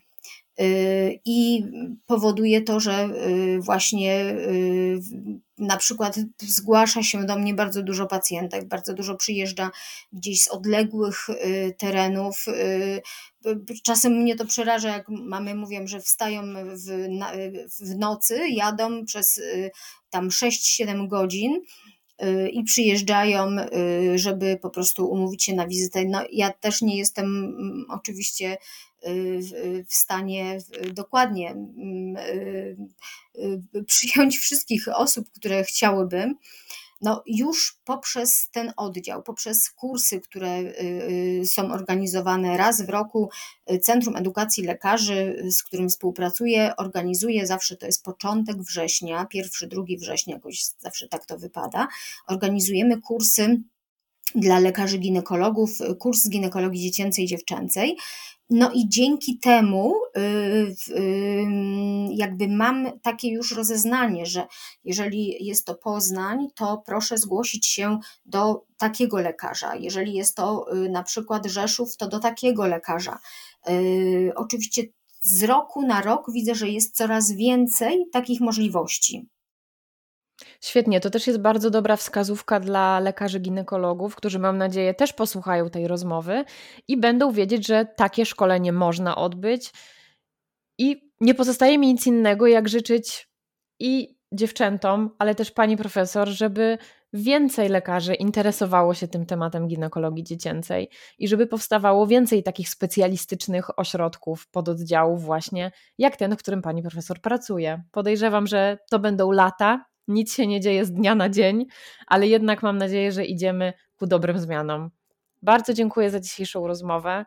i 1.24 1.64
powoduje 2.06 2.62
to, 2.62 2.80
że 2.80 3.08
właśnie 3.60 4.36
na 5.58 5.76
przykład 5.76 6.18
zgłasza 6.38 7.02
się 7.02 7.24
do 7.24 7.38
mnie 7.38 7.54
bardzo 7.54 7.82
dużo 7.82 8.06
pacjentek, 8.06 8.68
bardzo 8.68 8.94
dużo 8.94 9.14
przyjeżdża 9.14 9.70
gdzieś 10.12 10.42
z 10.42 10.48
odległych 10.48 11.26
terenów. 11.78 12.44
Czasem 13.84 14.12
mnie 14.12 14.36
to 14.36 14.46
przeraża, 14.46 14.88
jak 14.88 15.08
mamy 15.08 15.54
mówią, 15.54 15.86
że 15.86 16.00
wstają 16.00 16.42
w, 16.76 16.86
w 17.80 17.96
nocy, 17.96 18.48
jadą 18.48 19.04
przez 19.04 19.40
tam 20.12 20.28
6-7 20.28 21.08
godzin 21.08 21.60
y, 22.22 22.48
i 22.48 22.64
przyjeżdżają, 22.64 23.48
y, 23.58 24.18
żeby 24.18 24.58
po 24.62 24.70
prostu 24.70 25.06
umówić 25.06 25.44
się 25.44 25.54
na 25.54 25.66
wizytę. 25.66 26.04
No, 26.04 26.22
ja 26.32 26.50
też 26.50 26.82
nie 26.82 26.98
jestem 26.98 27.26
mm, 27.26 27.84
oczywiście 27.88 28.52
y, 28.52 28.58
w 29.88 29.94
stanie 29.94 30.58
dokładnie 30.92 31.50
mm, 31.50 32.16
przyjąć 33.86 34.38
wszystkich 34.38 34.88
osób, 34.88 35.30
które 35.32 35.64
chciałyby 35.64 36.34
no 37.02 37.22
już 37.26 37.78
poprzez 37.84 38.50
ten 38.50 38.72
oddział, 38.76 39.22
poprzez 39.22 39.70
kursy, 39.70 40.20
które 40.20 40.58
y, 40.58 40.72
y, 41.40 41.46
są 41.46 41.72
organizowane 41.72 42.56
raz 42.56 42.82
w 42.82 42.88
roku, 42.88 43.30
y, 43.70 43.78
Centrum 43.78 44.16
Edukacji 44.16 44.64
Lekarzy, 44.64 45.44
z 45.50 45.62
którym 45.62 45.88
współpracuję, 45.88 46.76
organizuje 46.76 47.46
zawsze 47.46 47.76
to 47.76 47.86
jest 47.86 48.04
początek 48.04 48.56
września, 48.56 49.26
pierwszy, 49.26 49.66
drugi 49.66 49.98
września, 49.98 50.34
jakoś 50.34 50.64
zawsze 50.78 51.08
tak 51.08 51.26
to 51.26 51.38
wypada. 51.38 51.88
Organizujemy 52.26 53.00
kursy 53.00 53.62
dla 54.34 54.58
lekarzy 54.58 54.98
ginekologów, 54.98 55.70
kurs 55.98 56.22
z 56.22 56.30
ginekologii 56.30 56.82
dziecięcej 56.82 57.24
i 57.24 57.28
dziewczęcej. 57.28 57.96
No 58.52 58.70
i 58.74 58.88
dzięki 58.88 59.38
temu 59.38 59.94
y, 60.16 60.20
y, 60.98 61.46
jakby 62.10 62.48
mam 62.48 63.00
takie 63.02 63.28
już 63.28 63.56
rozeznanie, 63.56 64.26
że 64.26 64.46
jeżeli 64.84 65.44
jest 65.44 65.66
to 65.66 65.74
Poznań, 65.74 66.48
to 66.54 66.82
proszę 66.86 67.18
zgłosić 67.18 67.66
się 67.66 67.98
do 68.26 68.64
takiego 68.78 69.18
lekarza. 69.18 69.74
Jeżeli 69.76 70.14
jest 70.14 70.36
to 70.36 70.66
y, 70.76 70.88
na 70.88 71.02
przykład 71.02 71.46
Rzeszów, 71.46 71.96
to 71.96 72.08
do 72.08 72.18
takiego 72.18 72.66
lekarza. 72.66 73.18
Oczywiście 74.34 74.82
z 75.20 75.42
roku 75.42 75.86
na 75.86 76.02
rok 76.02 76.32
widzę, 76.32 76.54
że 76.54 76.68
jest 76.68 76.96
coraz 76.96 77.32
więcej 77.32 78.04
takich 78.12 78.40
możliwości. 78.40 79.28
Świetnie, 80.64 81.00
to 81.00 81.10
też 81.10 81.26
jest 81.26 81.40
bardzo 81.40 81.70
dobra 81.70 81.96
wskazówka 81.96 82.60
dla 82.60 83.00
lekarzy 83.00 83.40
ginekologów, 83.40 84.16
którzy 84.16 84.38
mam 84.38 84.58
nadzieję 84.58 84.94
też 84.94 85.12
posłuchają 85.12 85.70
tej 85.70 85.88
rozmowy 85.88 86.44
i 86.88 86.96
będą 86.96 87.32
wiedzieć, 87.32 87.66
że 87.66 87.86
takie 87.96 88.26
szkolenie 88.26 88.72
można 88.72 89.16
odbyć. 89.16 89.72
I 90.78 91.10
nie 91.20 91.34
pozostaje 91.34 91.78
mi 91.78 91.86
nic 91.86 92.06
innego, 92.06 92.46
jak 92.46 92.68
życzyć 92.68 93.28
i 93.80 94.18
dziewczętom, 94.32 95.10
ale 95.18 95.34
też 95.34 95.50
pani 95.50 95.76
profesor, 95.76 96.28
żeby 96.28 96.78
więcej 97.12 97.68
lekarzy 97.68 98.14
interesowało 98.14 98.94
się 98.94 99.08
tym 99.08 99.26
tematem 99.26 99.68
ginekologii 99.68 100.24
dziecięcej 100.24 100.88
i 101.18 101.28
żeby 101.28 101.46
powstawało 101.46 102.06
więcej 102.06 102.42
takich 102.42 102.68
specjalistycznych 102.68 103.78
ośrodków, 103.78 104.48
pododdziałów, 104.50 105.22
właśnie 105.22 105.72
jak 105.98 106.16
ten, 106.16 106.36
w 106.36 106.38
którym 106.38 106.62
pani 106.62 106.82
profesor 106.82 107.20
pracuje. 107.20 107.82
Podejrzewam, 107.90 108.46
że 108.46 108.78
to 108.90 108.98
będą 108.98 109.30
lata, 109.30 109.91
nic 110.08 110.34
się 110.34 110.46
nie 110.46 110.60
dzieje 110.60 110.84
z 110.84 110.92
dnia 110.92 111.14
na 111.14 111.28
dzień, 111.28 111.66
ale 112.06 112.26
jednak 112.26 112.62
mam 112.62 112.78
nadzieję, 112.78 113.12
że 113.12 113.24
idziemy 113.24 113.72
ku 113.96 114.06
dobrym 114.06 114.38
zmianom. 114.38 114.90
Bardzo 115.42 115.74
dziękuję 115.74 116.10
za 116.10 116.20
dzisiejszą 116.20 116.66
rozmowę. 116.66 117.24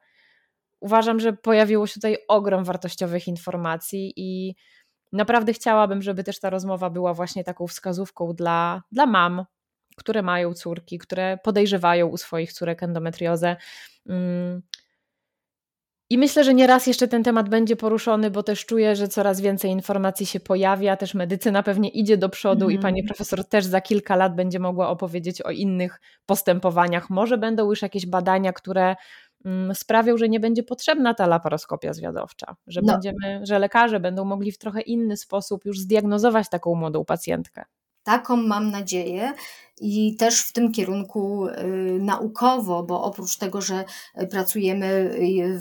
Uważam, 0.79 1.19
że 1.19 1.33
pojawiło 1.33 1.87
się 1.87 1.93
tutaj 1.93 2.17
ogrom 2.27 2.63
wartościowych 2.63 3.27
informacji 3.27 4.13
i 4.15 4.55
naprawdę 5.13 5.53
chciałabym, 5.53 6.01
żeby 6.01 6.23
też 6.23 6.39
ta 6.39 6.49
rozmowa 6.49 6.89
była 6.89 7.13
właśnie 7.13 7.43
taką 7.43 7.67
wskazówką 7.67 8.33
dla, 8.33 8.83
dla 8.91 9.05
mam, 9.05 9.45
które 9.95 10.21
mają 10.21 10.53
córki, 10.53 10.97
które 10.97 11.37
podejrzewają 11.43 12.07
u 12.07 12.17
swoich 12.17 12.53
córek 12.53 12.83
endometriozę. 12.83 13.55
I 16.09 16.17
myślę, 16.17 16.43
że 16.43 16.53
nieraz 16.53 16.87
jeszcze 16.87 17.07
ten 17.07 17.23
temat 17.23 17.49
będzie 17.49 17.75
poruszony, 17.75 18.31
bo 18.31 18.43
też 18.43 18.65
czuję, 18.65 18.95
że 18.95 19.07
coraz 19.07 19.41
więcej 19.41 19.71
informacji 19.71 20.25
się 20.25 20.39
pojawia, 20.39 20.97
też 20.97 21.13
medycyna 21.13 21.63
pewnie 21.63 21.89
idzie 21.89 22.17
do 22.17 22.29
przodu 22.29 22.65
mm. 22.65 22.75
i 22.75 22.81
pani 22.81 22.99
mhm. 22.99 23.07
profesor 23.07 23.45
też 23.45 23.65
za 23.65 23.81
kilka 23.81 24.15
lat 24.15 24.35
będzie 24.35 24.59
mogła 24.59 24.89
opowiedzieć 24.89 25.41
o 25.41 25.51
innych 25.51 26.01
postępowaniach. 26.25 27.09
Może 27.09 27.37
będą 27.37 27.69
już 27.69 27.81
jakieś 27.81 28.05
badania, 28.05 28.53
które 28.53 28.95
mm, 29.45 29.75
sprawią, 29.75 30.17
że 30.17 30.29
nie 30.29 30.39
będzie 30.39 30.63
potrzebna 30.63 31.13
ta 31.13 31.27
laparoskopia 31.27 31.93
zwiadowcza, 31.93 32.55
że, 32.67 32.81
no. 32.83 32.93
będziemy, 32.93 33.39
że 33.43 33.59
lekarze 33.59 33.99
będą 33.99 34.25
mogli 34.25 34.51
w 34.51 34.57
trochę 34.57 34.81
inny 34.81 35.17
sposób 35.17 35.65
już 35.65 35.79
zdiagnozować 35.79 36.49
taką 36.49 36.75
młodą 36.75 37.05
pacjentkę. 37.05 37.65
Taką 38.05 38.37
mam 38.37 38.71
nadzieję 38.71 39.33
i 39.81 40.15
też 40.15 40.41
w 40.41 40.53
tym 40.53 40.71
kierunku 40.71 41.47
y, 41.47 41.53
naukowo, 42.01 42.83
bo 42.83 43.03
oprócz 43.03 43.37
tego, 43.37 43.61
że 43.61 43.85
pracujemy 44.29 45.15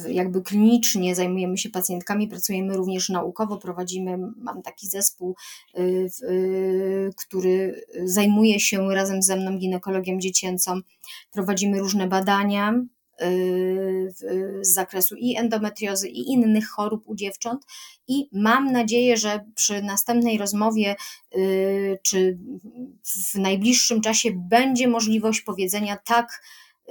y, 0.06 0.12
jakby 0.12 0.42
klinicznie, 0.42 1.14
zajmujemy 1.14 1.58
się 1.58 1.70
pacjentkami, 1.70 2.28
pracujemy 2.28 2.76
również 2.76 3.08
naukowo, 3.08 3.56
prowadzimy, 3.56 4.18
mam 4.36 4.62
taki 4.62 4.88
zespół, 4.88 5.36
y, 5.78 7.10
który 7.16 7.84
zajmuje 8.04 8.60
się 8.60 8.94
razem 8.94 9.22
ze 9.22 9.36
mną 9.36 9.58
ginekologiem 9.58 10.20
dziecięcą, 10.20 10.80
prowadzimy 11.32 11.78
różne 11.78 12.06
badania 12.06 12.84
z 14.10 14.74
zakresu 14.74 15.14
i 15.18 15.36
endometriozy, 15.36 16.08
i 16.08 16.32
innych 16.32 16.68
chorób 16.68 17.02
u 17.06 17.14
dziewcząt. 17.14 17.62
I 18.08 18.28
mam 18.32 18.72
nadzieję, 18.72 19.16
że 19.16 19.44
przy 19.54 19.82
następnej 19.82 20.38
rozmowie, 20.38 20.96
y, 21.36 21.98
czy 22.02 22.38
w 23.32 23.34
najbliższym 23.34 24.00
czasie, 24.00 24.30
będzie 24.34 24.88
możliwość 24.88 25.40
powiedzenia 25.40 25.96
tak. 25.96 26.42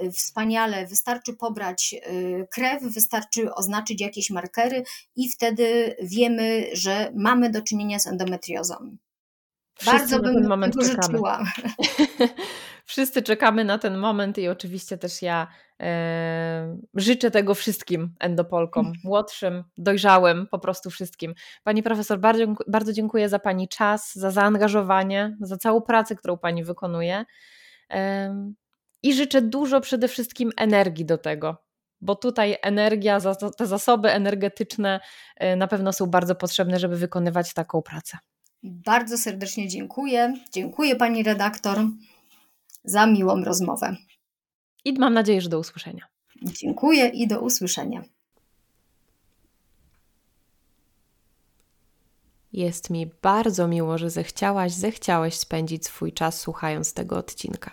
Y, 0.02 0.12
wspaniale, 0.12 0.86
wystarczy 0.86 1.32
pobrać 1.32 1.94
y, 2.08 2.46
krew, 2.50 2.82
wystarczy 2.82 3.54
oznaczyć 3.54 4.00
jakieś 4.00 4.30
markery, 4.30 4.82
i 5.16 5.30
wtedy 5.30 5.96
wiemy, 6.02 6.66
że 6.72 7.12
mamy 7.16 7.50
do 7.50 7.62
czynienia 7.62 7.98
z 7.98 8.06
endometriozą. 8.06 8.96
Wszyscy 9.74 9.98
Bardzo 9.98 10.20
bym 10.20 10.34
ten 10.34 10.48
moment 10.48 10.74
tego 10.74 10.86
życzyła. 10.86 11.44
Wszyscy 12.84 13.22
czekamy 13.22 13.64
na 13.64 13.78
ten 13.78 13.96
moment 13.96 14.38
i 14.38 14.48
oczywiście 14.48 14.98
też 14.98 15.22
ja 15.22 15.46
e, 15.80 16.78
życzę 16.94 17.30
tego 17.30 17.54
wszystkim 17.54 18.14
endopolkom, 18.20 18.92
młodszym, 19.04 19.64
dojrzałym, 19.78 20.46
po 20.50 20.58
prostu 20.58 20.90
wszystkim. 20.90 21.34
Pani 21.62 21.82
profesor, 21.82 22.18
bardzo, 22.20 22.44
bardzo 22.68 22.92
dziękuję 22.92 23.28
za 23.28 23.38
Pani 23.38 23.68
czas, 23.68 24.14
za 24.14 24.30
zaangażowanie, 24.30 25.36
za 25.40 25.56
całą 25.56 25.80
pracę, 25.80 26.16
którą 26.16 26.36
Pani 26.38 26.64
wykonuje. 26.64 27.24
E, 27.90 28.34
I 29.02 29.14
życzę 29.14 29.42
dużo 29.42 29.80
przede 29.80 30.08
wszystkim 30.08 30.50
energii 30.56 31.04
do 31.04 31.18
tego, 31.18 31.56
bo 32.00 32.14
tutaj 32.16 32.56
energia, 32.62 33.18
te 33.58 33.66
zasoby 33.66 34.10
energetyczne 34.10 35.00
e, 35.36 35.56
na 35.56 35.68
pewno 35.68 35.92
są 35.92 36.06
bardzo 36.06 36.34
potrzebne, 36.34 36.78
żeby 36.78 36.96
wykonywać 36.96 37.54
taką 37.54 37.82
pracę. 37.82 38.18
Bardzo 38.62 39.18
serdecznie 39.18 39.68
dziękuję. 39.68 40.34
Dziękuję 40.52 40.96
Pani 40.96 41.22
redaktor 41.22 41.78
za 42.84 43.06
miłą 43.06 43.44
rozmowę. 43.44 43.96
I 44.84 44.92
mam 44.92 45.14
nadzieję, 45.14 45.40
że 45.40 45.48
do 45.48 45.58
usłyszenia. 45.58 46.06
Dziękuję 46.42 47.08
i 47.08 47.28
do 47.28 47.40
usłyszenia. 47.40 48.04
Jest 52.52 52.90
mi 52.90 53.10
bardzo 53.22 53.68
miło, 53.68 53.98
że 53.98 54.10
zechciałaś, 54.10 54.72
zechciałeś 54.72 55.34
spędzić 55.34 55.86
swój 55.86 56.12
czas 56.12 56.40
słuchając 56.40 56.94
tego 56.94 57.16
odcinka. 57.16 57.70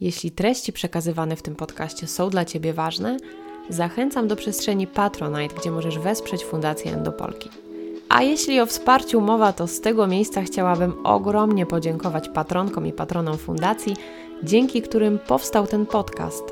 Jeśli 0.00 0.30
treści 0.30 0.72
przekazywane 0.72 1.36
w 1.36 1.42
tym 1.42 1.56
podcaście 1.56 2.06
są 2.06 2.30
dla 2.30 2.44
Ciebie 2.44 2.72
ważne, 2.72 3.16
zachęcam 3.68 4.28
do 4.28 4.36
przestrzeni 4.36 4.86
Patronite, 4.86 5.54
gdzie 5.54 5.70
możesz 5.70 5.98
wesprzeć 5.98 6.44
Fundację 6.44 6.92
Endopolki. 6.92 7.63
A 8.08 8.22
jeśli 8.22 8.60
o 8.60 8.66
wsparciu 8.66 9.20
mowa, 9.20 9.52
to 9.52 9.66
z 9.66 9.80
tego 9.80 10.06
miejsca 10.06 10.42
chciałabym 10.42 11.06
ogromnie 11.06 11.66
podziękować 11.66 12.28
patronkom 12.28 12.86
i 12.86 12.92
patronom 12.92 13.38
fundacji, 13.38 13.96
dzięki 14.42 14.82
którym 14.82 15.18
powstał 15.18 15.66
ten 15.66 15.86
podcast. 15.86 16.44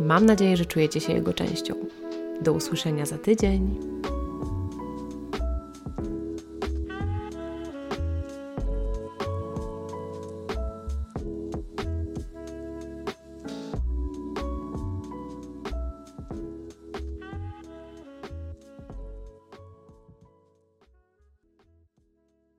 Mam 0.00 0.26
nadzieję, 0.26 0.56
że 0.56 0.66
czujecie 0.66 1.00
się 1.00 1.12
jego 1.12 1.32
częścią. 1.32 1.74
Do 2.40 2.52
usłyszenia 2.52 3.06
za 3.06 3.18
tydzień. 3.18 3.78